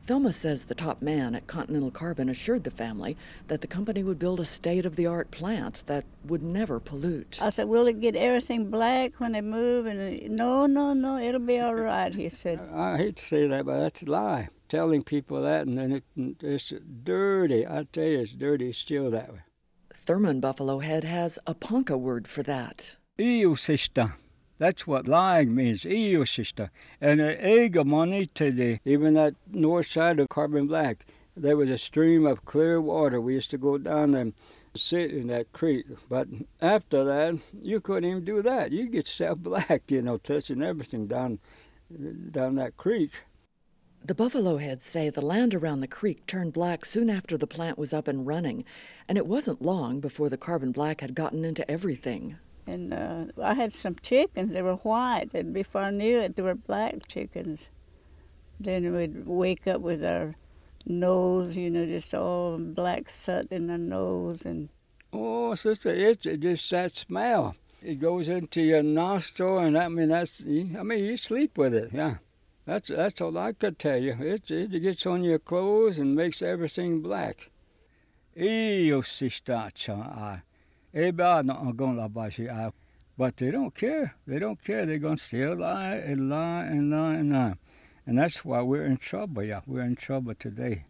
Thelma 0.07 0.33
says 0.33 0.65
the 0.65 0.75
top 0.75 1.03
man 1.03 1.35
at 1.35 1.47
Continental 1.47 1.91
Carbon 1.91 2.31
assured 2.31 2.65
the 2.65 2.71
family 2.71 3.17
that 3.49 3.61
the 3.61 3.67
company 3.67 4.03
would 4.03 4.19
build 4.19 4.41
a 4.41 4.45
state 4.47 4.87
of 4.87 4.97
the 4.97 5.07
art 5.07 5.31
plant 5.31 5.85
that 5.87 6.05
would 6.25 6.43
never 6.43 6.81
pollute. 6.81 7.39
I 7.41 7.51
said, 7.51 7.69
Will 7.69 7.87
it 7.87 8.01
get 8.01 8.17
everything 8.17 8.71
black 8.71 9.21
when 9.21 9.33
they 9.33 9.43
move? 9.43 9.87
And 9.87 10.31
no, 10.31 10.67
no, 10.67 10.95
no, 10.95 11.19
it'll 11.19 11.39
be 11.39 11.61
all 11.61 11.75
right, 11.75 12.13
he 12.13 12.31
said. 12.31 12.59
I 12.75 12.97
hate 12.97 13.17
to 13.17 13.25
say 13.25 13.47
that, 13.47 13.67
but 13.67 13.79
that's 13.79 14.03
a 14.03 14.07
lie 14.07 14.49
telling 14.73 15.03
people 15.03 15.43
that, 15.43 15.67
and 15.67 15.77
then 15.77 15.93
it, 15.93 16.05
it's 16.43 16.73
dirty. 17.05 17.67
I 17.67 17.87
tell 17.93 18.05
you, 18.05 18.21
it's 18.21 18.33
dirty 18.33 18.73
still 18.73 19.11
that 19.11 19.31
way. 19.31 19.41
Thurman 19.93 20.41
Buffalo 20.41 20.79
Head 20.79 21.05
has 21.05 21.39
a 21.47 21.53
Ponca 21.53 21.99
word 21.99 22.27
for 22.27 22.43
that. 22.45 22.93
EU 23.19 23.55
sister. 23.55 24.15
That's 24.57 24.87
what 24.87 25.07
lying 25.07 25.55
means, 25.55 25.85
EU 25.85 26.25
sister. 26.25 26.71
And 27.03 27.21
to 27.21 28.51
the 28.51 28.79
even 28.87 29.13
that 29.13 29.35
north 29.51 29.89
side 29.89 30.19
of 30.19 30.31
Carbon 30.31 30.67
Black, 30.69 31.05
there 31.37 31.59
was 31.59 31.69
a 31.69 31.77
stream 31.77 32.25
of 32.25 32.47
clear 32.47 32.81
water. 32.81 33.21
We 33.21 33.35
used 33.35 33.51
to 33.51 33.59
go 33.59 33.77
down 33.77 34.15
and 34.15 34.33
sit 34.75 35.11
in 35.11 35.27
that 35.27 35.53
creek. 35.53 35.85
But 36.09 36.29
after 36.63 37.05
that, 37.05 37.41
you 37.61 37.83
couldn't 37.83 38.09
even 38.09 38.25
do 38.25 38.41
that. 38.41 38.73
You 38.73 38.87
get 38.87 39.07
yourself 39.09 39.41
black, 39.41 39.83
you 39.89 40.01
know, 40.01 40.17
touching 40.17 40.63
everything 40.63 41.09
down 41.09 41.41
down 42.31 42.55
that 42.55 42.79
creek. 42.79 43.11
The 44.05 44.17
Buffalo 44.17 44.57
Heads 44.57 44.85
say 44.85 45.11
the 45.11 45.25
land 45.25 45.55
around 45.55 45.79
the 45.79 45.87
creek 45.87 46.27
turned 46.27 46.53
black 46.53 46.85
soon 46.85 47.09
after 47.09 47.39
the 47.39 47.47
plant 47.47 47.79
was 47.79 47.93
up 47.93 48.09
and 48.09 48.27
running, 48.27 48.65
and 49.07 49.17
it 49.17 49.29
wasn't 49.29 49.63
long 49.63 50.01
before 50.01 50.29
the 50.29 50.37
carbon 50.37 50.73
black 50.73 51.03
had 51.03 51.15
gotten 51.15 51.45
into 51.45 51.69
everything. 51.71 52.37
And 52.67 52.93
uh, 52.93 53.27
I 53.41 53.55
had 53.55 53.73
some 53.73 53.95
chickens. 54.03 54.53
They 54.53 54.63
were 54.63 54.75
white, 54.75 55.31
and 55.35 55.55
before 55.55 55.83
I 55.83 55.91
knew 55.93 56.19
it, 56.19 56.35
they 56.35 56.43
were 56.43 56.57
black 56.57 57.07
chickens. 57.07 57.69
Then 58.59 58.93
we'd 58.93 59.25
wake 59.25 59.69
up 59.69 59.81
with 59.81 60.05
our 60.05 60.35
nose, 60.85 61.57
you 61.57 61.71
know, 61.71 61.87
just 61.87 62.13
all 62.13 62.59
black 62.59 63.09
soot 63.09 63.53
in 63.53 63.71
our 63.71 63.79
nose, 63.79 64.45
and 64.45 64.69
oh, 65.13 65.55
sister, 65.55 65.95
it's 65.95 66.25
just 66.25 66.69
that 66.73 66.97
smell. 66.97 67.55
It 67.81 68.01
goes 68.01 68.29
into 68.29 68.63
your 68.63 68.83
nostril, 68.83 69.59
and 69.59 69.79
I 69.79 69.87
mean 69.87 70.09
that's. 70.09 70.43
I 70.43 70.83
mean 70.83 71.05
you 71.05 71.17
sleep 71.17 71.57
with 71.57 71.73
it, 71.73 71.91
yeah. 71.93 72.17
That's 72.65 72.89
that's 72.89 73.21
all 73.21 73.37
I 73.39 73.53
could 73.53 73.79
tell 73.79 73.99
you. 73.99 74.17
It, 74.21 74.51
it 74.51 74.81
gets 74.81 75.07
on 75.07 75.25
your 75.25 75.39
clothes 75.39 75.99
and 75.99 76.15
makes 76.15 76.43
everything 76.43 77.03
black. 77.03 77.51
Io 78.37 79.01
si 79.03 79.29
staccia 79.29 80.43
but 83.19 83.37
they 83.37 83.51
don't 83.51 83.75
care. 83.75 84.15
They 84.27 84.39
don't 84.39 84.63
care. 84.63 84.87
They're 84.87 84.99
going 84.99 85.17
to 85.17 85.23
still 85.23 85.57
lie 85.57 85.95
and 85.95 86.29
lie 86.29 86.65
and 86.65 86.91
lie 86.91 87.15
and 87.15 87.33
lie. 87.33 87.55
And 88.07 88.19
that's 88.19 88.45
why 88.45 88.63
we're 88.63 88.85
in 88.85 88.97
trouble, 88.97 89.43
yeah. 89.43 89.61
We're 89.67 89.83
in 89.83 89.97
trouble 89.97 90.35
today. 90.35 90.85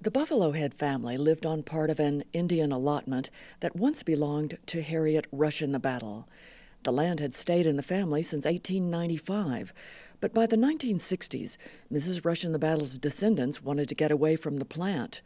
The 0.00 0.10
Buffalo 0.10 0.52
Head 0.52 0.74
family 0.74 1.16
lived 1.16 1.46
on 1.46 1.62
part 1.62 1.90
of 1.90 1.98
an 1.98 2.24
Indian 2.32 2.72
allotment 2.72 3.30
that 3.60 3.74
once 3.76 4.02
belonged 4.02 4.58
to 4.66 4.82
Harriet 4.82 5.26
Rush 5.32 5.62
in 5.62 5.72
the 5.72 5.78
Battle. 5.78 6.28
The 6.84 6.92
land 6.92 7.20
had 7.20 7.34
stayed 7.34 7.66
in 7.66 7.76
the 7.76 7.82
family 7.82 8.22
since 8.22 8.44
1895, 8.44 9.72
but 10.24 10.32
by 10.32 10.46
the 10.46 10.56
1960s, 10.56 11.58
Mrs. 11.92 12.24
Rush 12.24 12.46
in 12.46 12.52
the 12.52 12.58
Battle's 12.58 12.96
descendants 12.96 13.62
wanted 13.62 13.90
to 13.90 13.94
get 13.94 14.10
away 14.10 14.36
from 14.36 14.56
the 14.56 14.64
plant. 14.64 15.20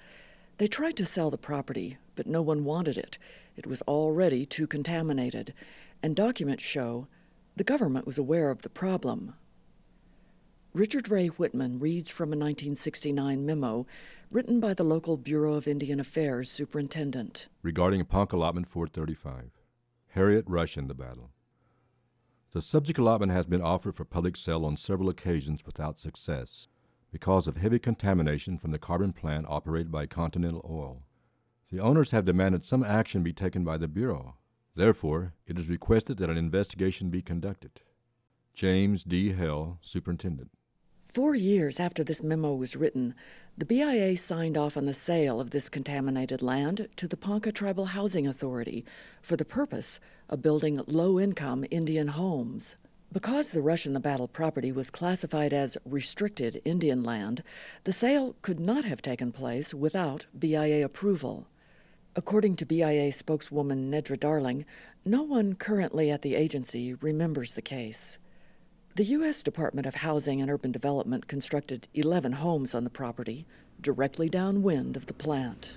They 0.57 0.67
tried 0.67 0.97
to 0.97 1.07
sell 1.07 1.31
the 1.31 1.39
property, 1.39 1.99
but 2.17 2.27
no 2.27 2.43
one 2.43 2.65
wanted 2.65 2.99
it. 2.99 3.17
It 3.57 3.65
was 3.65 3.81
already 3.83 4.45
too 4.45 4.67
contaminated, 4.67 5.55
and 6.03 6.17
documents 6.17 6.65
show 6.65 7.07
the 7.55 7.63
government 7.63 8.09
was 8.09 8.19
aware 8.19 8.51
of 8.51 8.63
the 8.63 8.69
problem. 8.69 9.35
Richard 10.75 11.09
Ray 11.09 11.29
Whitman 11.29 11.79
reads 11.79 12.09
from 12.09 12.31
a 12.31 12.35
1969 12.35 13.47
memo 13.47 13.87
written 14.33 14.59
by 14.59 14.75
the 14.75 14.83
local 14.83 15.17
Bureau 15.17 15.55
of 15.55 15.69
Indian 15.69 16.01
Affairs 16.01 16.51
superintendent. 16.51 17.47
Regarding 17.63 18.05
Ponca 18.05 18.35
Allotment 18.35 18.67
435, 18.67 19.53
Harriet 20.09 20.45
Rush 20.49 20.77
in 20.77 20.89
the 20.89 20.95
battle. 20.95 21.31
The 22.53 22.63
subject 22.63 22.99
allotment 22.99 23.33
has 23.33 23.45
been 23.45 23.61
offered 23.61 23.95
for 23.95 24.07
public 24.07 24.35
sale 24.35 24.65
on 24.65 24.77
several 24.77 25.11
occasions 25.11 25.67
without 25.67 25.99
success 25.99 26.69
because 27.11 27.47
of 27.47 27.59
heavy 27.59 27.79
contamination 27.79 28.59
from 28.59 28.71
the 28.71 28.79
carbon 28.79 29.13
plant 29.13 29.47
operated 29.49 29.93
by 29.93 30.07
Continental 30.07 30.65
Oil. 30.69 31.03
The 31.71 31.81
owners 31.81 32.11
have 32.13 32.25
demanded 32.25 32.65
some 32.65 32.83
action 32.83 33.23
be 33.23 33.35
taken 33.35 33.65
by 33.65 33.77
the 33.77 33.89
Bureau. 33.89 34.37
Therefore, 34.75 35.35
it 35.47 35.59
is 35.59 35.69
requested 35.69 36.17
that 36.19 36.31
an 36.31 36.39
investigation 36.39 37.11
be 37.11 37.21
conducted. 37.21 37.83
James 38.55 39.05
D. 39.05 39.33
Hell, 39.33 39.79
Superintendent. 39.83 40.51
Four 41.15 41.35
years 41.35 41.81
after 41.81 42.05
this 42.05 42.23
memo 42.23 42.55
was 42.55 42.77
written, 42.77 43.15
the 43.57 43.65
BIA 43.65 44.17
signed 44.19 44.59
off 44.59 44.77
on 44.77 44.85
the 44.85 44.93
sale 44.93 45.41
of 45.41 45.51
this 45.51 45.71
contaminated 45.71 46.43
land 46.43 46.87
to 46.97 47.09
the 47.09 47.17
Ponca 47.17 47.51
Tribal 47.51 47.87
Housing 47.87 48.27
Authority 48.27 48.85
for 49.23 49.35
the 49.35 49.45
purpose 49.45 50.01
of 50.29 50.43
building 50.43 50.81
low 50.87 51.19
income 51.19 51.65
Indian 51.71 52.09
homes. 52.09 52.77
Because 53.11 53.51
the 53.51 53.63
Rush 53.63 53.87
in 53.87 53.95
the 53.95 54.01
Battle 54.01 54.29
property 54.29 54.71
was 54.71 54.91
classified 54.91 55.55
as 55.55 55.79
restricted 55.87 56.61
Indian 56.67 57.03
land, 57.03 57.43
the 57.85 57.93
sale 57.95 58.37
could 58.43 58.61
not 58.61 58.85
have 58.85 59.01
taken 59.01 59.33
place 59.33 59.73
without 59.73 60.27
BIA 60.39 60.85
approval. 60.85 61.49
According 62.15 62.57
to 62.57 62.67
BIA 62.67 63.13
spokeswoman 63.13 63.91
Nedra 63.91 64.21
Darling, 64.21 64.67
no 65.07 65.23
one 65.23 65.55
currently 65.55 66.11
at 66.11 66.21
the 66.21 66.35
agency 66.35 66.93
remembers 66.93 67.55
the 67.55 67.63
case. 67.63 68.19
The 68.99 69.05
U.S. 69.05 69.45
Department 69.45 69.87
of 69.87 69.95
Housing 69.95 70.43
and 70.43 70.51
Urban 70.51 70.73
Development 70.73 71.29
constructed 71.29 71.87
11 71.95 72.33
homes 72.33 72.75
on 72.75 72.83
the 72.83 72.91
property, 72.91 73.47
directly 73.81 74.29
downwind 74.29 74.97
of 74.97 75.07
the 75.07 75.13
plant. 75.13 75.77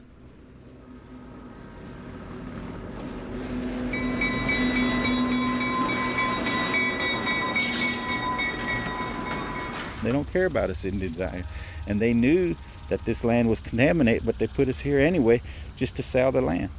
They 10.02 10.12
don't 10.12 10.34
care 10.34 10.48
about 10.48 10.72
us 10.72 10.84
Indians 10.84 11.18
here. 11.18 11.44
And 11.86 12.00
they 12.00 12.16
knew 12.16 12.56
that 12.90 13.06
this 13.06 13.24
land 13.24 13.52
was 13.52 13.60
contaminated, 13.60 14.26
but 14.26 14.40
they 14.40 14.48
put 14.48 14.68
us 14.68 14.80
here 14.80 14.98
anyway 14.98 15.44
just 15.78 15.96
to 15.98 16.02
sell 16.02 16.32
the 16.32 16.42
land. 16.42 16.72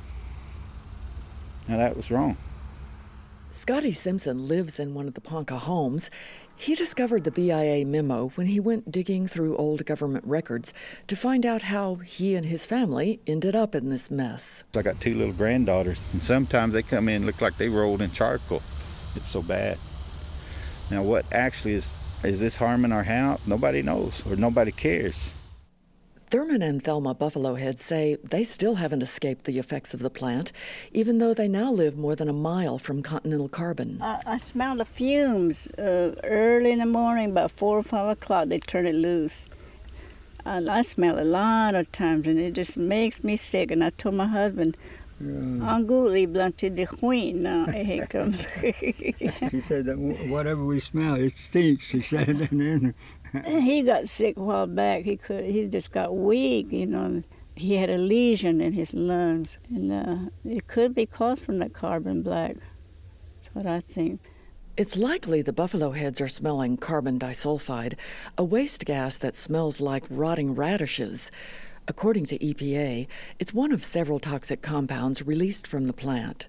Now 1.68 1.76
that 1.76 1.96
was 1.96 2.10
wrong. 2.10 2.36
Scotty 3.54 3.92
Simpson 3.92 4.48
lives 4.48 4.80
in 4.80 4.94
one 4.94 5.06
of 5.06 5.12
the 5.12 5.20
Ponca 5.20 5.58
homes. 5.58 6.10
He 6.56 6.74
discovered 6.74 7.24
the 7.24 7.30
BIA 7.30 7.84
memo 7.84 8.28
when 8.34 8.46
he 8.46 8.58
went 8.58 8.90
digging 8.90 9.26
through 9.26 9.58
old 9.58 9.84
government 9.84 10.24
records 10.26 10.72
to 11.06 11.14
find 11.14 11.44
out 11.44 11.60
how 11.60 11.96
he 11.96 12.34
and 12.34 12.46
his 12.46 12.64
family 12.64 13.20
ended 13.26 13.54
up 13.54 13.74
in 13.74 13.90
this 13.90 14.10
mess. 14.10 14.64
I 14.74 14.80
got 14.80 15.02
two 15.02 15.14
little 15.14 15.34
granddaughters, 15.34 16.06
and 16.14 16.22
sometimes 16.22 16.72
they 16.72 16.82
come 16.82 17.10
in 17.10 17.26
look 17.26 17.42
like 17.42 17.58
they 17.58 17.68
rolled 17.68 18.00
in 18.00 18.10
charcoal. 18.12 18.62
It's 19.16 19.28
so 19.28 19.42
bad. 19.42 19.76
Now, 20.90 21.02
what 21.02 21.30
actually 21.30 21.74
is 21.74 21.98
is 22.24 22.40
this 22.40 22.56
harming 22.56 22.92
our 22.92 23.02
house? 23.02 23.46
Nobody 23.46 23.82
knows, 23.82 24.26
or 24.26 24.34
nobody 24.36 24.72
cares. 24.72 25.34
Thurman 26.32 26.62
and 26.62 26.82
Thelma 26.82 27.12
Buffalo 27.12 27.56
Head 27.56 27.78
say 27.78 28.16
they 28.24 28.42
still 28.42 28.76
haven't 28.76 29.02
escaped 29.02 29.44
the 29.44 29.58
effects 29.58 29.92
of 29.92 30.00
the 30.00 30.08
plant, 30.08 30.50
even 30.90 31.18
though 31.18 31.34
they 31.34 31.46
now 31.46 31.70
live 31.70 31.98
more 31.98 32.16
than 32.16 32.26
a 32.26 32.32
mile 32.32 32.78
from 32.78 33.02
Continental 33.02 33.50
Carbon. 33.50 33.98
I, 34.00 34.22
I 34.24 34.38
smell 34.38 34.76
the 34.76 34.86
fumes 34.86 35.70
uh, 35.72 36.14
early 36.24 36.72
in 36.72 36.78
the 36.78 36.86
morning, 36.86 37.32
about 37.32 37.50
four 37.50 37.76
or 37.76 37.82
five 37.82 38.08
o'clock. 38.08 38.48
They 38.48 38.60
turn 38.60 38.86
it 38.86 38.94
loose. 38.94 39.44
And 40.46 40.70
I 40.70 40.80
smell 40.80 41.20
a 41.20 41.22
lot 41.22 41.74
of 41.74 41.92
times, 41.92 42.26
and 42.26 42.40
it 42.40 42.52
just 42.52 42.78
makes 42.78 43.22
me 43.22 43.36
sick. 43.36 43.70
And 43.70 43.84
I 43.84 43.90
told 43.90 44.14
my 44.14 44.26
husband, 44.26 44.78
Anguli 45.22 46.32
blunted 46.32 46.76
the 46.76 46.86
queen 46.86 47.42
now 47.42 47.66
it 47.68 48.08
comes. 48.08 48.46
she 49.50 49.60
said 49.60 49.84
that 49.84 49.98
whatever 49.98 50.64
we 50.64 50.80
smell, 50.80 51.14
it 51.16 51.36
stinks. 51.36 51.88
She 51.88 52.00
said, 52.00 52.28
and 52.50 52.58
then 52.58 52.94
he 53.44 53.82
got 53.82 54.08
sick 54.08 54.36
a 54.36 54.40
while 54.40 54.66
back. 54.66 55.04
He 55.04 55.16
could. 55.16 55.44
He 55.44 55.66
just 55.66 55.92
got 55.92 56.16
weak. 56.16 56.70
You 56.70 56.86
know, 56.86 57.22
he 57.56 57.76
had 57.76 57.90
a 57.90 57.98
lesion 57.98 58.60
in 58.60 58.72
his 58.72 58.94
lungs, 58.94 59.58
and 59.68 59.92
uh, 59.92 60.30
it 60.44 60.66
could 60.66 60.94
be 60.94 61.06
caused 61.06 61.44
from 61.44 61.58
the 61.58 61.68
carbon 61.68 62.22
black. 62.22 62.56
That's 63.40 63.54
what 63.54 63.66
I 63.66 63.80
think. 63.80 64.20
It's 64.76 64.96
likely 64.96 65.42
the 65.42 65.52
buffalo 65.52 65.90
heads 65.90 66.20
are 66.20 66.28
smelling 66.28 66.78
carbon 66.78 67.18
disulfide, 67.18 67.94
a 68.38 68.44
waste 68.44 68.86
gas 68.86 69.18
that 69.18 69.36
smells 69.36 69.80
like 69.80 70.04
rotting 70.08 70.54
radishes. 70.54 71.30
According 71.88 72.26
to 72.26 72.38
EPA, 72.38 73.06
it's 73.38 73.52
one 73.52 73.72
of 73.72 73.84
several 73.84 74.18
toxic 74.18 74.62
compounds 74.62 75.26
released 75.26 75.66
from 75.66 75.86
the 75.86 75.92
plant. 75.92 76.48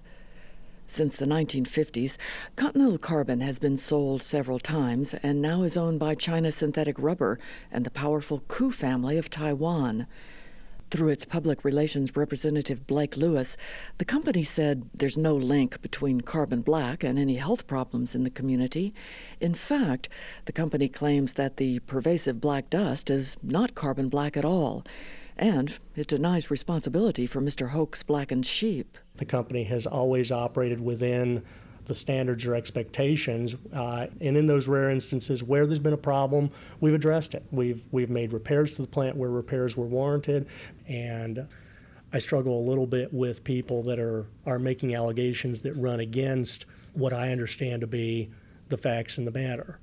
Since 0.86 1.16
the 1.16 1.26
1950s, 1.26 2.16
Continental 2.56 2.98
Carbon 2.98 3.40
has 3.40 3.58
been 3.58 3.76
sold 3.76 4.22
several 4.22 4.58
times 4.58 5.14
and 5.14 5.40
now 5.40 5.62
is 5.62 5.76
owned 5.76 5.98
by 5.98 6.14
China 6.14 6.52
Synthetic 6.52 6.98
Rubber 6.98 7.38
and 7.72 7.84
the 7.84 7.90
powerful 7.90 8.40
Koo 8.48 8.70
family 8.70 9.18
of 9.18 9.30
Taiwan. 9.30 10.06
Through 10.90 11.08
its 11.08 11.24
public 11.24 11.64
relations 11.64 12.14
representative 12.14 12.86
Blake 12.86 13.16
Lewis, 13.16 13.56
the 13.98 14.04
company 14.04 14.44
said 14.44 14.88
there's 14.94 15.18
no 15.18 15.34
link 15.34 15.82
between 15.82 16.20
carbon 16.20 16.60
black 16.60 17.02
and 17.02 17.18
any 17.18 17.36
health 17.36 17.66
problems 17.66 18.14
in 18.14 18.22
the 18.22 18.30
community. 18.30 18.94
In 19.40 19.54
fact, 19.54 20.08
the 20.44 20.52
company 20.52 20.88
claims 20.88 21.34
that 21.34 21.56
the 21.56 21.80
pervasive 21.80 22.40
black 22.40 22.70
dust 22.70 23.10
is 23.10 23.36
not 23.42 23.74
carbon 23.74 24.08
black 24.08 24.36
at 24.36 24.44
all 24.44 24.84
and 25.36 25.78
it 25.96 26.06
denies 26.06 26.50
responsibility 26.50 27.26
for 27.26 27.40
Mr. 27.40 27.70
Hoke's 27.70 28.02
blackened 28.02 28.46
sheep. 28.46 28.98
The 29.16 29.24
company 29.24 29.64
has 29.64 29.86
always 29.86 30.32
operated 30.32 30.80
within 30.80 31.42
the 31.84 31.94
standards 31.94 32.46
or 32.46 32.54
expectations. 32.54 33.56
Uh, 33.72 34.06
and 34.20 34.36
in 34.36 34.46
those 34.46 34.66
rare 34.66 34.90
instances 34.90 35.42
where 35.42 35.66
there's 35.66 35.78
been 35.78 35.92
a 35.92 35.98
problem, 35.98 36.50
we've 36.80 36.94
addressed 36.94 37.34
it. 37.34 37.44
We've, 37.50 37.82
we've 37.92 38.10
made 38.10 38.32
repairs 38.32 38.74
to 38.74 38.82
the 38.82 38.88
plant 38.88 39.16
where 39.16 39.30
repairs 39.30 39.76
were 39.76 39.86
warranted. 39.86 40.48
And 40.88 41.46
I 42.12 42.18
struggle 42.18 42.58
a 42.58 42.64
little 42.68 42.86
bit 42.86 43.12
with 43.12 43.44
people 43.44 43.82
that 43.84 43.98
are, 43.98 44.26
are 44.46 44.58
making 44.58 44.94
allegations 44.94 45.60
that 45.62 45.74
run 45.74 46.00
against 46.00 46.66
what 46.94 47.12
I 47.12 47.30
understand 47.30 47.82
to 47.82 47.86
be 47.86 48.30
the 48.68 48.78
facts 48.78 49.18
in 49.18 49.24
the 49.24 49.30
matter. 49.30 49.78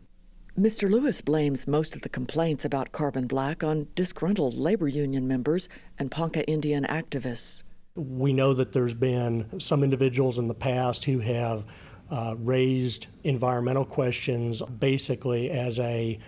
Mr. 0.58 0.90
Lewis 0.90 1.22
blames 1.22 1.66
most 1.66 1.96
of 1.96 2.02
the 2.02 2.10
complaints 2.10 2.66
about 2.66 2.92
carbon 2.92 3.26
black 3.26 3.64
on 3.64 3.88
disgruntled 3.96 4.54
labor 4.54 4.88
union 4.88 5.26
members 5.26 5.70
and 5.98 6.12
Ponca 6.12 6.46
Indian 6.46 6.84
activists. 6.86 7.64
We 7.96 8.34
know 8.34 8.54
that 8.54 8.72
there's 8.72 8.94
been 8.94 9.60
some 9.60 9.84
individuals 9.84 10.40
in 10.40 10.48
the 10.48 10.54
past 10.54 11.04
who 11.06 11.20
have 11.20 11.66
uh, 12.10 12.36
raised 12.38 13.08
environmental 13.24 13.86
questions 13.86 14.62
basically 14.62 15.50
as 15.50 15.80
a 15.80 16.20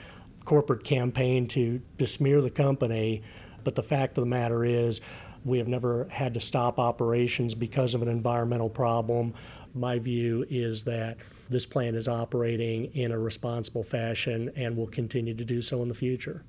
corporate 0.45 0.84
campaign 0.84 1.47
to 1.47 1.82
besmear 1.97 2.41
the 2.41 2.49
company. 2.49 3.22
But 3.64 3.76
the 3.76 3.84
fact 3.84 4.18
of 4.18 4.24
the 4.24 4.30
matter 4.30 4.66
is, 4.66 5.01
we 5.45 5.57
have 5.57 5.68
never 5.68 6.07
had 6.09 6.34
to 6.36 6.39
stop 6.39 6.80
operations 6.80 7.53
because 7.53 7.93
of 7.93 8.01
an 8.01 8.07
environmental 8.07 8.70
problem. 8.70 9.34
My 9.74 9.99
view 9.99 10.45
is 10.49 10.84
that 10.84 11.18
this 11.49 11.66
plant 11.66 11.95
is 11.95 12.07
operating 12.07 12.86
in 12.95 13.11
a 13.11 13.20
responsible 13.20 13.84
fashion 13.84 14.51
and 14.55 14.78
will 14.78 14.88
continue 14.88 15.34
to 15.34 15.45
do 15.45 15.61
so 15.61 15.82
in 15.82 15.89
the 15.89 15.93
future. 15.93 16.43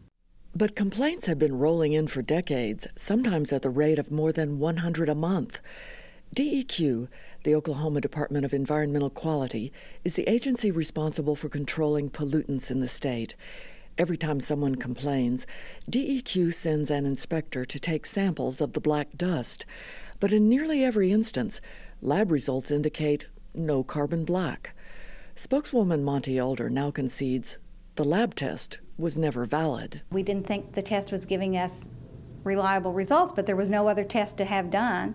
But 0.56 0.76
complaints 0.76 1.26
have 1.26 1.40
been 1.40 1.58
rolling 1.58 1.94
in 1.94 2.06
for 2.06 2.22
decades, 2.22 2.86
sometimes 2.94 3.52
at 3.52 3.62
the 3.62 3.70
rate 3.70 3.98
of 3.98 4.12
more 4.12 4.30
than 4.30 4.60
100 4.60 5.08
a 5.08 5.14
month. 5.16 5.58
DEQ, 6.32 7.08
the 7.42 7.56
Oklahoma 7.56 8.00
Department 8.00 8.44
of 8.44 8.54
Environmental 8.54 9.10
Quality, 9.10 9.72
is 10.04 10.14
the 10.14 10.28
agency 10.30 10.70
responsible 10.70 11.34
for 11.34 11.48
controlling 11.48 12.08
pollutants 12.08 12.70
in 12.70 12.78
the 12.78 12.86
state. 12.86 13.34
Every 13.98 14.16
time 14.16 14.38
someone 14.38 14.76
complains, 14.76 15.44
DEQ 15.90 16.54
sends 16.54 16.88
an 16.88 17.04
inspector 17.04 17.64
to 17.64 17.80
take 17.80 18.06
samples 18.06 18.60
of 18.60 18.74
the 18.74 18.80
black 18.80 19.16
dust. 19.16 19.66
But 20.20 20.32
in 20.32 20.48
nearly 20.48 20.84
every 20.84 21.10
instance, 21.10 21.60
lab 22.00 22.30
results 22.30 22.70
indicate 22.70 23.26
no 23.54 23.82
carbon 23.82 24.24
black. 24.24 24.76
Spokeswoman 25.34 26.04
Monty 26.04 26.38
Elder 26.38 26.70
now 26.70 26.92
concedes 26.92 27.58
the 27.96 28.04
lab 28.04 28.36
test 28.36 28.78
was 28.98 29.16
never 29.16 29.44
valid. 29.44 30.02
We 30.10 30.22
didn't 30.22 30.46
think 30.46 30.72
the 30.72 30.82
test 30.82 31.12
was 31.12 31.24
giving 31.24 31.56
us 31.56 31.88
reliable 32.44 32.92
results, 32.92 33.32
but 33.32 33.46
there 33.46 33.56
was 33.56 33.70
no 33.70 33.88
other 33.88 34.04
test 34.04 34.36
to 34.38 34.44
have 34.44 34.70
done. 34.70 35.14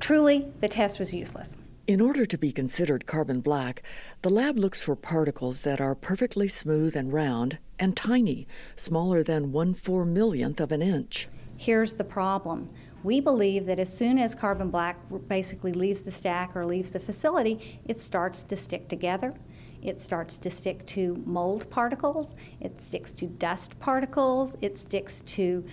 Truly, 0.00 0.52
the 0.60 0.68
test 0.68 0.98
was 0.98 1.12
useless. 1.12 1.56
In 1.86 2.00
order 2.02 2.26
to 2.26 2.36
be 2.36 2.52
considered 2.52 3.06
carbon 3.06 3.40
black, 3.40 3.82
the 4.20 4.28
lab 4.28 4.58
looks 4.58 4.80
for 4.82 4.94
particles 4.94 5.62
that 5.62 5.80
are 5.80 5.94
perfectly 5.94 6.46
smooth 6.46 6.94
and 6.94 7.12
round 7.12 7.58
and 7.78 7.96
tiny, 7.96 8.46
smaller 8.76 9.22
than 9.22 9.52
one 9.52 9.72
four 9.72 10.04
millionth 10.04 10.60
of 10.60 10.70
an 10.70 10.82
inch. 10.82 11.28
Here's 11.56 11.94
the 11.94 12.04
problem. 12.04 12.68
We 13.02 13.20
believe 13.20 13.64
that 13.66 13.80
as 13.80 13.96
soon 13.96 14.18
as 14.18 14.34
carbon 14.34 14.70
black 14.70 14.98
basically 15.26 15.72
leaves 15.72 16.02
the 16.02 16.10
stack 16.10 16.54
or 16.54 16.66
leaves 16.66 16.92
the 16.92 17.00
facility, 17.00 17.80
it 17.86 18.00
starts 18.00 18.42
to 18.44 18.54
stick 18.54 18.88
together. 18.88 19.34
It 19.82 20.00
starts 20.00 20.38
to 20.38 20.50
stick 20.50 20.84
to 20.86 21.22
mold 21.24 21.70
particles, 21.70 22.34
it 22.60 22.80
sticks 22.80 23.12
to 23.12 23.26
dust 23.26 23.78
particles, 23.80 24.56
it 24.60 24.78
sticks 24.78 25.20
to 25.22 25.64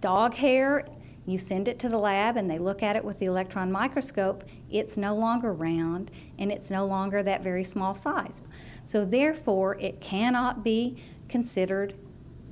dog 0.00 0.34
hair. 0.34 0.86
You 1.26 1.38
send 1.38 1.66
it 1.66 1.78
to 1.80 1.88
the 1.88 1.98
lab 1.98 2.36
and 2.36 2.48
they 2.48 2.58
look 2.58 2.82
at 2.82 2.94
it 2.94 3.04
with 3.04 3.18
the 3.18 3.26
electron 3.26 3.72
microscope, 3.72 4.44
it's 4.70 4.96
no 4.96 5.14
longer 5.14 5.52
round 5.52 6.10
and 6.38 6.52
it's 6.52 6.70
no 6.70 6.86
longer 6.86 7.22
that 7.22 7.42
very 7.42 7.64
small 7.64 7.94
size. 7.94 8.42
So, 8.84 9.04
therefore, 9.04 9.76
it 9.80 10.00
cannot 10.00 10.62
be 10.62 10.96
considered 11.28 11.94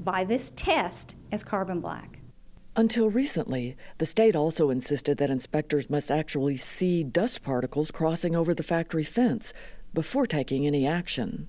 by 0.02 0.24
this 0.24 0.50
test 0.50 1.14
as 1.30 1.44
carbon 1.44 1.80
black. 1.80 2.18
Until 2.76 3.08
recently, 3.08 3.76
the 3.98 4.06
state 4.06 4.34
also 4.34 4.68
insisted 4.68 5.18
that 5.18 5.30
inspectors 5.30 5.88
must 5.88 6.10
actually 6.10 6.56
see 6.56 7.04
dust 7.04 7.42
particles 7.44 7.92
crossing 7.92 8.34
over 8.34 8.52
the 8.52 8.64
factory 8.64 9.04
fence 9.04 9.52
before 9.94 10.26
taking 10.26 10.66
any 10.66 10.86
action. 10.86 11.48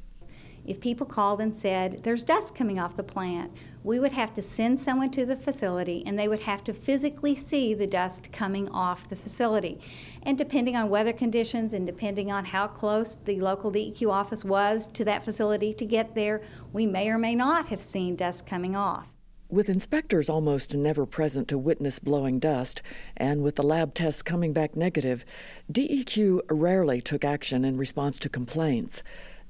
If 0.66 0.80
people 0.80 1.06
called 1.06 1.42
and 1.42 1.56
said, 1.56 2.04
There's 2.04 2.24
dust 2.24 2.56
coming 2.56 2.80
off 2.80 2.98
the 2.98 3.04
plant, 3.04 3.52
we 3.84 4.00
would 4.00 4.14
have 4.14 4.34
to 4.34 4.42
send 4.42 4.80
someone 4.80 5.12
to 5.12 5.26
the 5.26 5.36
facility 5.36 6.02
and 6.06 6.18
they 6.18 6.28
would 6.28 6.40
have 6.42 6.64
to 6.64 6.74
physically 6.74 7.36
see 7.36 7.76
the 7.76 7.86
dust 7.86 8.32
coming 8.32 8.68
off 8.70 9.08
the 9.08 9.16
facility. 9.16 9.80
And 10.24 10.38
depending 10.38 10.76
on 10.76 10.90
weather 10.90 11.14
conditions 11.14 11.74
and 11.74 11.86
depending 11.86 12.32
on 12.32 12.46
how 12.46 12.68
close 12.68 13.16
the 13.16 13.40
local 13.40 13.72
DEQ 13.72 14.12
office 14.12 14.44
was 14.44 14.88
to 14.94 15.06
that 15.06 15.24
facility 15.24 15.72
to 15.74 15.86
get 15.86 16.16
there, 16.16 16.42
we 16.74 16.88
may 16.88 17.10
or 17.10 17.20
may 17.20 17.36
not 17.36 17.68
have 17.68 17.82
seen 17.82 18.16
dust 18.16 18.48
coming 18.48 18.76
off. 18.76 19.15
With 19.56 19.70
inspectors 19.70 20.28
almost 20.28 20.76
never 20.76 21.06
present 21.06 21.48
to 21.48 21.58
witness 21.58 21.98
blowing 21.98 22.40
dust, 22.40 22.82
and 23.16 23.42
with 23.42 23.56
the 23.56 23.64
lab 23.64 23.94
tests 23.94 24.22
coming 24.22 24.52
back 24.52 24.76
negative, 24.76 25.24
DEQ 25.72 26.42
rarely 26.52 27.00
took 27.00 27.24
action 27.24 27.64
in 27.64 27.78
response 27.78 28.20
to 28.20 28.28
complaints. 28.28 29.02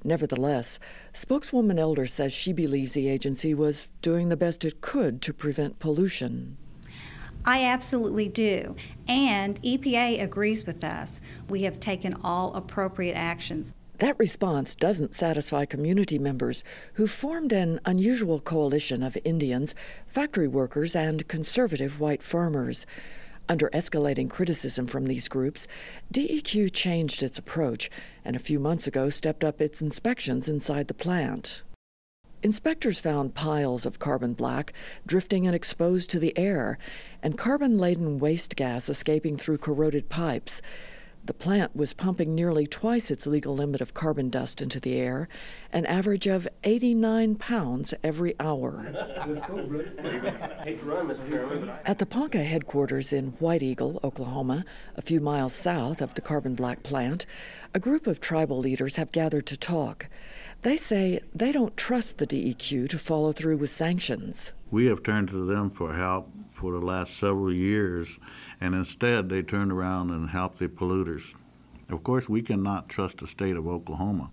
Nevertheless, 0.04 0.78
spokeswoman 1.12 1.80
Elder 1.80 2.06
says 2.06 2.32
she 2.32 2.52
believes 2.52 2.92
the 2.92 3.08
agency 3.08 3.52
was 3.52 3.88
doing 4.00 4.28
the 4.28 4.36
best 4.36 4.64
it 4.64 4.80
could 4.80 5.20
to 5.22 5.32
prevent 5.32 5.80
pollution. 5.80 6.56
I 7.44 7.64
absolutely 7.64 8.28
do. 8.28 8.76
And 9.08 9.60
EPA 9.62 10.22
agrees 10.22 10.68
with 10.68 10.84
us. 10.84 11.20
We 11.48 11.62
have 11.62 11.80
taken 11.80 12.14
all 12.22 12.54
appropriate 12.54 13.14
actions. 13.14 13.72
That 13.98 14.18
response 14.18 14.74
doesn't 14.74 15.14
satisfy 15.14 15.64
community 15.64 16.18
members 16.18 16.62
who 16.94 17.06
formed 17.06 17.50
an 17.50 17.80
unusual 17.86 18.40
coalition 18.40 19.02
of 19.02 19.16
Indians, 19.24 19.74
factory 20.06 20.48
workers, 20.48 20.94
and 20.94 21.26
conservative 21.28 21.98
white 21.98 22.22
farmers. 22.22 22.84
Under 23.48 23.70
escalating 23.70 24.28
criticism 24.28 24.86
from 24.86 25.06
these 25.06 25.28
groups, 25.28 25.66
DEQ 26.12 26.74
changed 26.74 27.22
its 27.22 27.38
approach 27.38 27.88
and 28.22 28.36
a 28.36 28.40
few 28.40 28.58
months 28.58 28.86
ago 28.86 29.08
stepped 29.08 29.42
up 29.42 29.62
its 29.62 29.80
inspections 29.80 30.46
inside 30.46 30.88
the 30.88 30.94
plant. 30.94 31.62
Inspectors 32.42 33.00
found 33.00 33.34
piles 33.34 33.86
of 33.86 33.98
carbon 33.98 34.34
black 34.34 34.74
drifting 35.06 35.46
and 35.46 35.56
exposed 35.56 36.10
to 36.10 36.18
the 36.18 36.36
air, 36.36 36.76
and 37.22 37.38
carbon 37.38 37.78
laden 37.78 38.18
waste 38.18 38.56
gas 38.56 38.90
escaping 38.90 39.38
through 39.38 39.56
corroded 39.56 40.10
pipes. 40.10 40.60
The 41.26 41.34
plant 41.34 41.74
was 41.74 41.92
pumping 41.92 42.36
nearly 42.36 42.68
twice 42.68 43.10
its 43.10 43.26
legal 43.26 43.56
limit 43.56 43.80
of 43.80 43.92
carbon 43.92 44.30
dust 44.30 44.62
into 44.62 44.78
the 44.78 44.94
air, 44.94 45.28
an 45.72 45.84
average 45.86 46.28
of 46.28 46.46
89 46.62 47.34
pounds 47.34 47.92
every 48.04 48.36
hour. 48.38 48.86
At 51.84 51.98
the 51.98 52.06
Ponca 52.08 52.44
headquarters 52.44 53.12
in 53.12 53.30
White 53.40 53.62
Eagle, 53.62 53.98
Oklahoma, 54.04 54.64
a 54.94 55.02
few 55.02 55.18
miles 55.18 55.52
south 55.52 56.00
of 56.00 56.14
the 56.14 56.20
carbon 56.20 56.54
black 56.54 56.84
plant, 56.84 57.26
a 57.74 57.80
group 57.80 58.06
of 58.06 58.20
tribal 58.20 58.58
leaders 58.58 58.94
have 58.94 59.10
gathered 59.10 59.46
to 59.46 59.56
talk. 59.56 60.06
They 60.62 60.76
say 60.76 61.18
they 61.34 61.50
don't 61.50 61.76
trust 61.76 62.18
the 62.18 62.26
DEQ 62.28 62.88
to 62.88 62.98
follow 63.00 63.32
through 63.32 63.56
with 63.56 63.70
sanctions. 63.70 64.52
We 64.70 64.86
have 64.86 65.02
turned 65.02 65.30
to 65.30 65.44
them 65.44 65.70
for 65.70 65.94
help 65.94 66.30
for 66.52 66.70
the 66.72 66.86
last 66.86 67.16
several 67.16 67.52
years 67.52 68.20
and 68.60 68.74
instead 68.74 69.28
they 69.28 69.42
turned 69.42 69.72
around 69.72 70.10
and 70.10 70.30
helped 70.30 70.58
the 70.58 70.68
polluters. 70.68 71.34
Of 71.88 72.02
course, 72.02 72.28
we 72.28 72.42
cannot 72.42 72.88
trust 72.88 73.18
the 73.18 73.26
state 73.26 73.56
of 73.56 73.66
Oklahoma. 73.66 74.30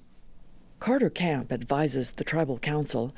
Carter 0.79 1.09
Camp 1.09 1.51
advises 1.51 2.11
the 2.11 2.23
Tribal 2.23 2.57
Council. 2.57 3.13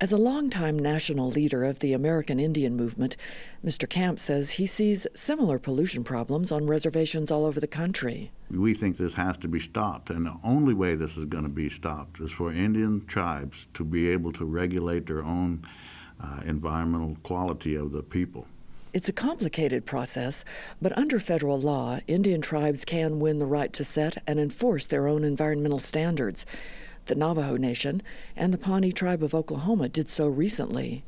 As 0.00 0.12
a 0.12 0.16
longtime 0.16 0.78
national 0.78 1.28
leader 1.28 1.62
of 1.64 1.80
the 1.80 1.92
American 1.92 2.40
Indian 2.40 2.74
movement, 2.74 3.18
Mr. 3.62 3.86
Camp 3.86 4.18
says 4.18 4.52
he 4.52 4.66
sees 4.66 5.06
similar 5.14 5.58
pollution 5.58 6.02
problems 6.02 6.50
on 6.50 6.66
reservations 6.66 7.30
all 7.30 7.44
over 7.44 7.60
the 7.60 7.66
country. 7.66 8.30
We 8.50 8.72
think 8.72 8.96
this 8.96 9.12
has 9.12 9.36
to 9.38 9.48
be 9.48 9.60
stopped, 9.60 10.08
and 10.08 10.24
the 10.24 10.38
only 10.42 10.72
way 10.72 10.94
this 10.94 11.18
is 11.18 11.26
going 11.26 11.44
to 11.44 11.50
be 11.50 11.68
stopped 11.68 12.18
is 12.20 12.32
for 12.32 12.50
Indian 12.50 13.04
tribes 13.04 13.66
to 13.74 13.84
be 13.84 14.08
able 14.08 14.32
to 14.32 14.46
regulate 14.46 15.06
their 15.06 15.22
own 15.22 15.66
uh, 16.18 16.40
environmental 16.46 17.18
quality 17.22 17.74
of 17.74 17.92
the 17.92 18.02
people. 18.02 18.46
It's 18.92 19.08
a 19.08 19.12
complicated 19.12 19.86
process, 19.86 20.44
but 20.82 20.96
under 20.98 21.20
federal 21.20 21.60
law, 21.60 22.00
Indian 22.08 22.40
tribes 22.40 22.84
can 22.84 23.20
win 23.20 23.38
the 23.38 23.46
right 23.46 23.72
to 23.74 23.84
set 23.84 24.20
and 24.26 24.40
enforce 24.40 24.84
their 24.86 25.06
own 25.06 25.22
environmental 25.22 25.78
standards. 25.78 26.44
The 27.06 27.14
Navajo 27.14 27.56
Nation 27.56 28.02
and 28.34 28.52
the 28.52 28.58
Pawnee 28.58 28.90
Tribe 28.90 29.22
of 29.22 29.32
Oklahoma 29.32 29.88
did 29.88 30.10
so 30.10 30.26
recently. 30.26 31.04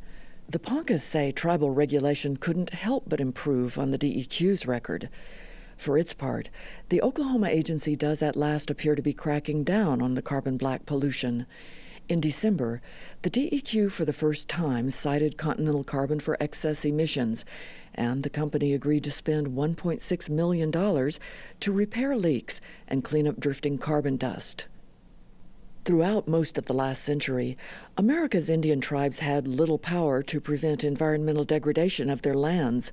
The 0.49 0.61
Poncas 0.61 1.03
say 1.03 1.33
tribal 1.33 1.73
regulation 1.73 2.37
couldn't 2.37 2.71
help 2.71 3.05
but 3.09 3.21
improve 3.21 3.77
on 3.77 3.91
the 3.91 3.99
DEQ's 3.99 4.65
record. 4.65 5.09
For 5.77 5.99
its 5.99 6.15
part, 6.15 6.51
the 6.89 7.03
Oklahoma 7.03 7.49
agency 7.49 7.97
does 7.97 8.23
at 8.23 8.37
last 8.37 8.71
appear 8.71 8.95
to 8.95 9.03
be 9.03 9.13
cracking 9.13 9.65
down 9.65 10.01
on 10.01 10.15
the 10.15 10.23
carbon 10.23 10.57
black 10.57 10.87
pollution. 10.87 11.47
In 12.13 12.21
December, 12.21 12.83
the 13.23 13.31
DEQ 13.31 13.91
for 13.91 14.05
the 14.05 14.13
first 14.13 14.47
time 14.47 14.91
cited 14.91 15.39
Continental 15.39 15.83
Carbon 15.83 16.21
for 16.21 16.37
excess 16.39 16.85
emissions, 16.85 17.47
and 17.95 18.23
the 18.23 18.29
company 18.29 18.75
agreed 18.75 19.05
to 19.05 19.11
spend 19.11 19.57
$1.6 19.57 20.29
million 20.29 20.71
to 20.71 21.73
repair 21.73 22.15
leaks 22.15 22.61
and 22.87 23.03
clean 23.03 23.27
up 23.27 23.41
drifting 23.41 23.79
carbon 23.79 24.19
dust. 24.19 24.67
Throughout 25.87 26.29
most 26.29 26.59
of 26.59 26.67
the 26.67 26.75
last 26.75 27.03
century, 27.03 27.57
America's 27.97 28.51
Indian 28.51 28.83
tribes 28.83 29.21
had 29.21 29.49
little 29.49 29.79
power 29.79 30.23
to 30.23 30.39
prevent 30.39 30.85
environmental 30.85 31.45
degradation 31.45 32.11
of 32.11 32.21
their 32.21 32.35
lands. 32.35 32.93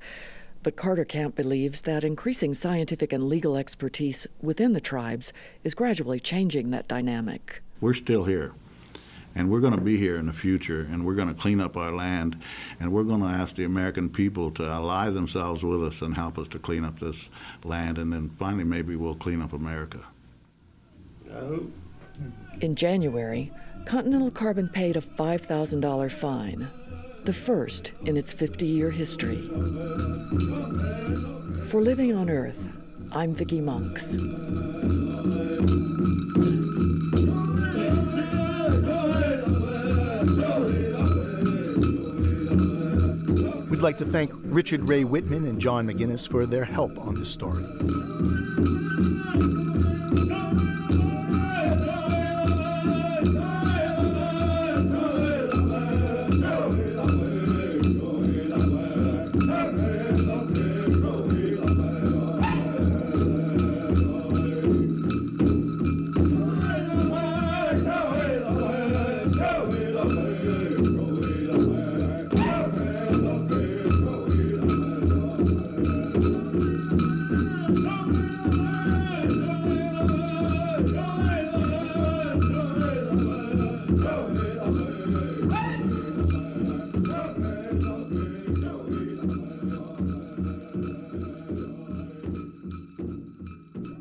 But 0.64 0.78
Carter 0.78 1.04
Camp 1.04 1.36
believes 1.36 1.82
that 1.82 2.06
increasing 2.06 2.54
scientific 2.54 3.12
and 3.12 3.28
legal 3.28 3.58
expertise 3.58 4.28
within 4.42 4.72
the 4.72 4.80
tribes 4.80 5.34
is 5.66 5.76
gradually 5.76 6.22
changing 6.22 6.70
that 6.70 6.88
dynamic. 6.88 7.62
We're 7.82 7.94
still 7.94 8.24
here 8.24 8.54
and 9.36 9.50
we're 9.50 9.60
going 9.60 9.76
to 9.76 9.82
be 9.82 9.98
here 9.98 10.18
in 10.18 10.26
the 10.26 10.34
future 10.34 10.82
and 10.82 11.06
we're 11.06 11.16
going 11.16 11.28
to 11.28 11.34
clean 11.34 11.62
up 11.62 11.78
our 11.78 11.92
land 11.92 12.42
and 12.80 12.92
we're 12.92 13.04
going 13.04 13.22
to 13.22 13.28
ask 13.28 13.56
the 13.56 13.64
American 13.64 14.10
people 14.10 14.52
to 14.52 14.66
ally 14.66 15.10
themselves 15.10 15.64
with 15.64 15.84
us 15.84 16.02
and 16.02 16.16
help 16.16 16.38
us 16.38 16.48
to 16.48 16.60
clean 16.60 16.84
up 16.84 17.00
this 17.00 17.30
land 17.64 17.98
and 17.98 18.12
then 18.12 18.30
finally 18.38 18.64
maybe 18.64 18.96
we'll 18.96 19.16
clean 19.16 19.42
up 19.42 19.54
America. 19.54 20.00
In 22.62 22.76
January, 22.76 23.52
Continental 23.86 24.32
Carbon 24.32 24.68
paid 24.68 24.98
a 24.98 25.02
$5,000 25.02 26.12
fine, 26.12 26.68
the 27.24 27.34
first 27.34 27.92
in 28.06 28.18
its 28.18 28.34
50 28.34 28.66
year 28.66 28.92
history. 28.92 29.48
For 31.68 31.82
Living 31.82 32.14
on 32.16 32.30
Earth, 32.30 32.76
I'm 33.16 33.34
Vicki 33.34 33.62
Monks. 33.62 34.16
We'd 43.80 43.84
like 43.84 43.98
to 44.00 44.06
thank 44.06 44.32
Richard 44.44 44.90
Ray 44.90 45.06
Whitman 45.06 45.46
and 45.46 45.58
John 45.58 45.88
McGinnis 45.88 46.30
for 46.30 46.46
their 46.46 46.66
help 46.66 47.00
on 47.00 47.16
this 47.16 47.30
story. 47.30 47.64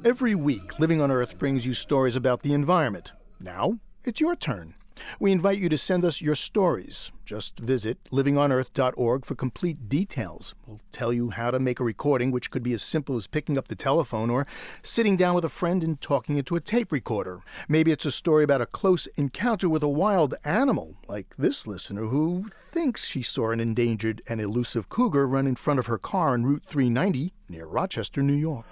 Every 0.09 0.35
week, 0.35 0.79
Living 0.79 1.03
on 1.03 1.11
Earth 1.11 1.39
brings 1.39 1.67
you 1.67 1.75
stories 1.75 2.17
about 2.17 2.41
the 2.41 2.55
environment. 2.55 3.13
Now, 3.39 3.79
it's 4.05 4.23
your 4.23 4.35
turn. 4.35 4.73
We 5.21 5.33
invite 5.33 5.59
you 5.59 5.69
to 5.69 5.77
send 5.77 6.03
us 6.03 6.23
your 6.23 6.35
stories. 6.35 7.13
Just 7.27 7.59
visit 7.59 8.03
livingonearth.org 8.05 9.27
for 9.27 9.35
complete 9.35 9.91
details. 9.91 10.55
We'll 10.67 10.81
tell 10.93 11.13
you 11.13 11.29
how 11.29 11.51
to 11.51 11.59
make 11.59 11.79
a 11.79 11.85
recording, 11.85 12.31
which 12.31 12.51
could 12.51 12.63
be 12.63 12.73
as 12.73 12.83
simple 12.83 13.17
as 13.17 13.27
picking 13.27 13.59
up 13.59 13.69
the 13.69 13.75
telephone 13.75 14.31
or 14.31 14.47
sitting 14.81 15.19
down 15.19 15.35
with 15.35 15.45
a 15.45 15.51
friend 15.51 15.85
and 15.85 16.01
talking 16.01 16.39
into 16.39 16.57
a 16.57 16.61
tape 16.61 16.91
recorder. 16.91 17.41
Maybe 17.69 17.93
it's 17.93 18.07
a 18.07 18.11
story 18.11 18.45
about 18.45 18.63
a 18.63 18.67
close 18.67 19.09
encounter 19.09 19.69
with 19.69 19.83
a 19.83 19.91
wild 19.91 20.37
animal, 20.43 20.97
like 21.07 21.37
this 21.37 21.67
listener 21.67 22.07
who 22.07 22.47
thinks 22.73 23.05
she 23.05 23.21
saw 23.21 23.51
an 23.51 23.61
endangered 23.61 24.23
and 24.27 24.41
elusive 24.41 24.89
cougar 24.89 25.29
run 25.29 25.47
in 25.47 25.55
front 25.55 25.79
of 25.79 25.85
her 25.85 25.99
car 25.99 26.33
on 26.33 26.47
Route 26.47 26.65
390 26.65 27.35
near 27.51 27.67
Rochester, 27.67 28.23
New 28.23 28.33
York 28.33 28.65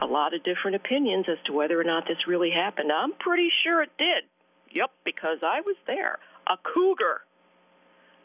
a 0.00 0.06
lot 0.06 0.34
of 0.34 0.42
different 0.44 0.76
opinions 0.76 1.26
as 1.28 1.38
to 1.46 1.52
whether 1.52 1.80
or 1.80 1.84
not 1.84 2.04
this 2.08 2.26
really 2.26 2.50
happened. 2.50 2.90
I'm 2.92 3.12
pretty 3.12 3.50
sure 3.64 3.82
it 3.82 3.90
did. 3.98 4.24
Yep, 4.72 4.90
because 5.04 5.38
I 5.42 5.60
was 5.60 5.76
there. 5.86 6.18
A 6.48 6.56
cougar, 6.74 7.22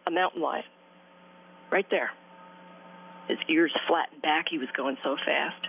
a 0.08 0.12
mountain 0.12 0.42
lion, 0.42 0.64
right 1.72 1.88
there. 1.90 2.12
His 3.28 3.40
ears 3.50 3.74
flattened 3.88 4.22
back. 4.22 4.46
He 4.50 4.58
was 4.58 4.70
going 4.78 4.98
so 5.04 5.16
fast. 5.26 5.68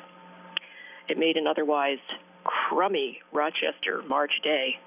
It 1.08 1.18
made 1.18 1.36
an 1.36 1.46
otherwise 1.46 1.98
crummy 2.44 3.20
Rochester 3.32 4.02
March 4.06 4.32
day 4.42 4.78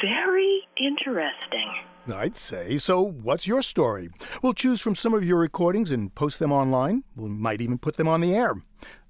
very 0.00 0.66
interesting. 0.76 1.72
I'd 2.12 2.36
say. 2.36 2.78
So, 2.78 3.02
what's 3.02 3.46
your 3.46 3.60
story? 3.60 4.10
We'll 4.42 4.54
choose 4.54 4.80
from 4.80 4.94
some 4.94 5.12
of 5.12 5.24
your 5.24 5.38
recordings 5.38 5.90
and 5.90 6.14
post 6.14 6.38
them 6.38 6.52
online. 6.52 7.04
We 7.16 7.28
might 7.28 7.60
even 7.60 7.78
put 7.78 7.96
them 7.96 8.08
on 8.08 8.20
the 8.20 8.34
air. 8.34 8.54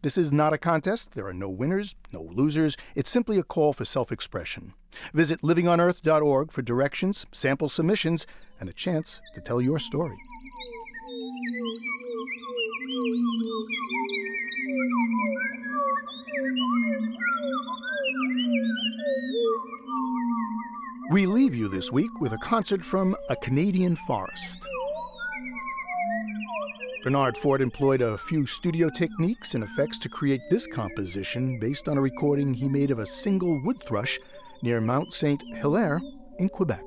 This 0.03 0.17
is 0.17 0.31
not 0.31 0.53
a 0.53 0.59
contest. 0.59 1.15
There 1.15 1.27
are 1.27 1.35
no 1.35 1.51
winners, 1.51 1.97
no 2.13 2.23
losers. 2.23 2.77
It's 2.95 3.11
simply 3.11 3.39
a 3.39 3.43
call 3.43 3.73
for 3.73 3.85
self 3.85 4.13
expression. 4.13 4.75
Visit 5.13 5.43
livingonearth.org 5.43 6.53
for 6.53 6.63
directions, 6.63 7.27
sample 7.33 7.69
submissions, 7.69 8.27
and 8.61 8.69
a 8.69 8.73
chance 8.73 9.21
to 9.35 9.41
tell 9.41 9.61
your 9.61 9.79
story. 9.79 10.17
We 21.11 21.27
leave 21.27 21.55
you 21.55 21.69
this 21.69 21.91
week 21.91 22.21
with 22.21 22.33
a 22.33 22.39
concert 22.39 22.85
from 22.85 23.17
A 23.31 23.37
Canadian 23.37 23.97
Forest. 23.97 24.69
Bernard 27.09 27.39
Fort 27.39 27.63
employed 27.63 28.03
a 28.03 28.19
few 28.19 28.45
studio 28.45 28.91
techniques 28.91 29.55
and 29.55 29.65
effects 29.65 29.99
to 30.01 30.11
create 30.11 30.43
this 30.51 30.67
composition 30.67 31.59
based 31.59 31.89
on 31.89 31.97
a 31.97 32.03
recording 32.03 32.53
he 32.53 32.69
made 32.69 32.91
of 32.91 32.99
a 32.99 33.07
single 33.07 33.59
wood 33.65 33.83
thrush 33.83 34.19
near 34.61 34.79
Mount 34.79 35.15
Saint 35.15 35.43
Hilaire 35.55 36.03
in 36.39 36.51
Quebec. 36.51 36.85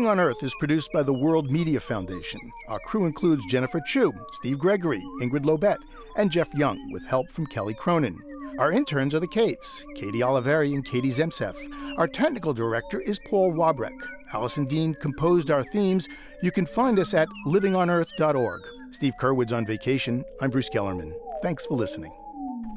Living 0.00 0.18
on 0.18 0.26
Earth 0.26 0.42
is 0.42 0.54
produced 0.54 0.90
by 0.94 1.02
the 1.02 1.12
World 1.12 1.50
Media 1.50 1.78
Foundation. 1.78 2.40
Our 2.68 2.78
crew 2.78 3.04
includes 3.04 3.44
Jennifer 3.44 3.82
Chu, 3.86 4.10
Steve 4.32 4.58
Gregory, 4.58 5.02
Ingrid 5.20 5.44
Lobet, 5.44 5.76
and 6.16 6.30
Jeff 6.30 6.48
Young, 6.54 6.90
with 6.90 7.04
help 7.04 7.30
from 7.30 7.44
Kelly 7.44 7.74
Cronin. 7.74 8.18
Our 8.58 8.72
interns 8.72 9.14
are 9.14 9.20
the 9.20 9.28
Kates, 9.28 9.84
Katie 9.94 10.20
Oliveri 10.20 10.72
and 10.72 10.86
Katie 10.86 11.10
Zemsef. 11.10 11.54
Our 11.98 12.08
technical 12.08 12.54
director 12.54 13.02
is 13.02 13.20
Paul 13.28 13.52
Wabrek. 13.52 14.00
Allison 14.32 14.64
Dean 14.64 14.94
composed 14.94 15.50
our 15.50 15.64
themes. 15.64 16.08
You 16.42 16.50
can 16.50 16.64
find 16.64 16.98
us 16.98 17.12
at 17.12 17.28
livingonearth.org. 17.46 18.62
Steve 18.92 19.12
Curwood's 19.20 19.52
on 19.52 19.66
vacation. 19.66 20.24
I'm 20.40 20.48
Bruce 20.48 20.70
Gellerman. 20.70 21.12
Thanks 21.42 21.66
for 21.66 21.74
listening. 21.74 22.19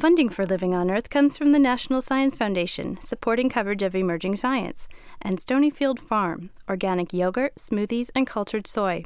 Funding 0.04 0.28
for 0.28 0.46
Living 0.46 0.76
on 0.76 0.92
Earth 0.92 1.10
comes 1.10 1.38
from 1.38 1.54
the 1.54 1.60
National 1.60 2.02
Science 2.02 2.36
Foundation, 2.36 3.00
supporting 3.00 3.48
coverage 3.48 3.82
of 3.82 3.96
emerging 3.96 4.36
science, 4.36 4.90
and 5.22 5.38
Stonyfield 5.38 5.98
Farm, 5.98 6.50
organic 6.68 7.14
yogurt, 7.14 7.56
smoothies, 7.56 8.10
and 8.14 8.28
cultured 8.28 8.68
soy. 8.68 9.06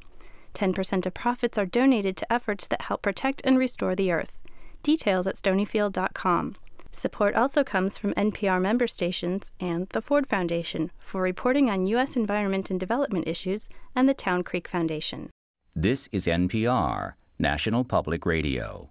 10% 0.56 1.06
of 1.06 1.14
profits 1.14 1.56
are 1.56 1.68
donated 1.68 2.18
to 2.18 2.34
efforts 2.34 2.66
that 2.66 2.82
help 2.82 3.04
protect 3.04 3.44
and 3.46 3.60
restore 3.60 3.94
the 3.94 4.12
earth. 4.12 4.40
Details 4.82 5.28
at 5.28 5.36
stonyfield.com. 5.36 6.56
Support 6.92 7.36
also 7.36 7.64
comes 7.64 8.00
from 8.00 8.16
NPR 8.16 8.60
member 8.60 8.88
stations 8.88 9.52
and 9.60 9.88
the 9.90 10.02
Ford 10.02 10.26
Foundation 10.26 10.90
for 10.98 11.22
reporting 11.22 11.70
on 11.70 11.86
U.S. 11.86 12.16
environment 12.16 12.72
and 12.72 12.80
development 12.80 13.28
issues, 13.28 13.70
and 13.96 14.10
the 14.10 14.16
Town 14.16 14.42
Creek 14.42 14.68
Foundation. 14.68 15.30
This 15.76 16.10
is 16.12 16.26
NPR, 16.26 17.14
National 17.38 17.84
Public 17.84 18.26
Radio. 18.26 18.90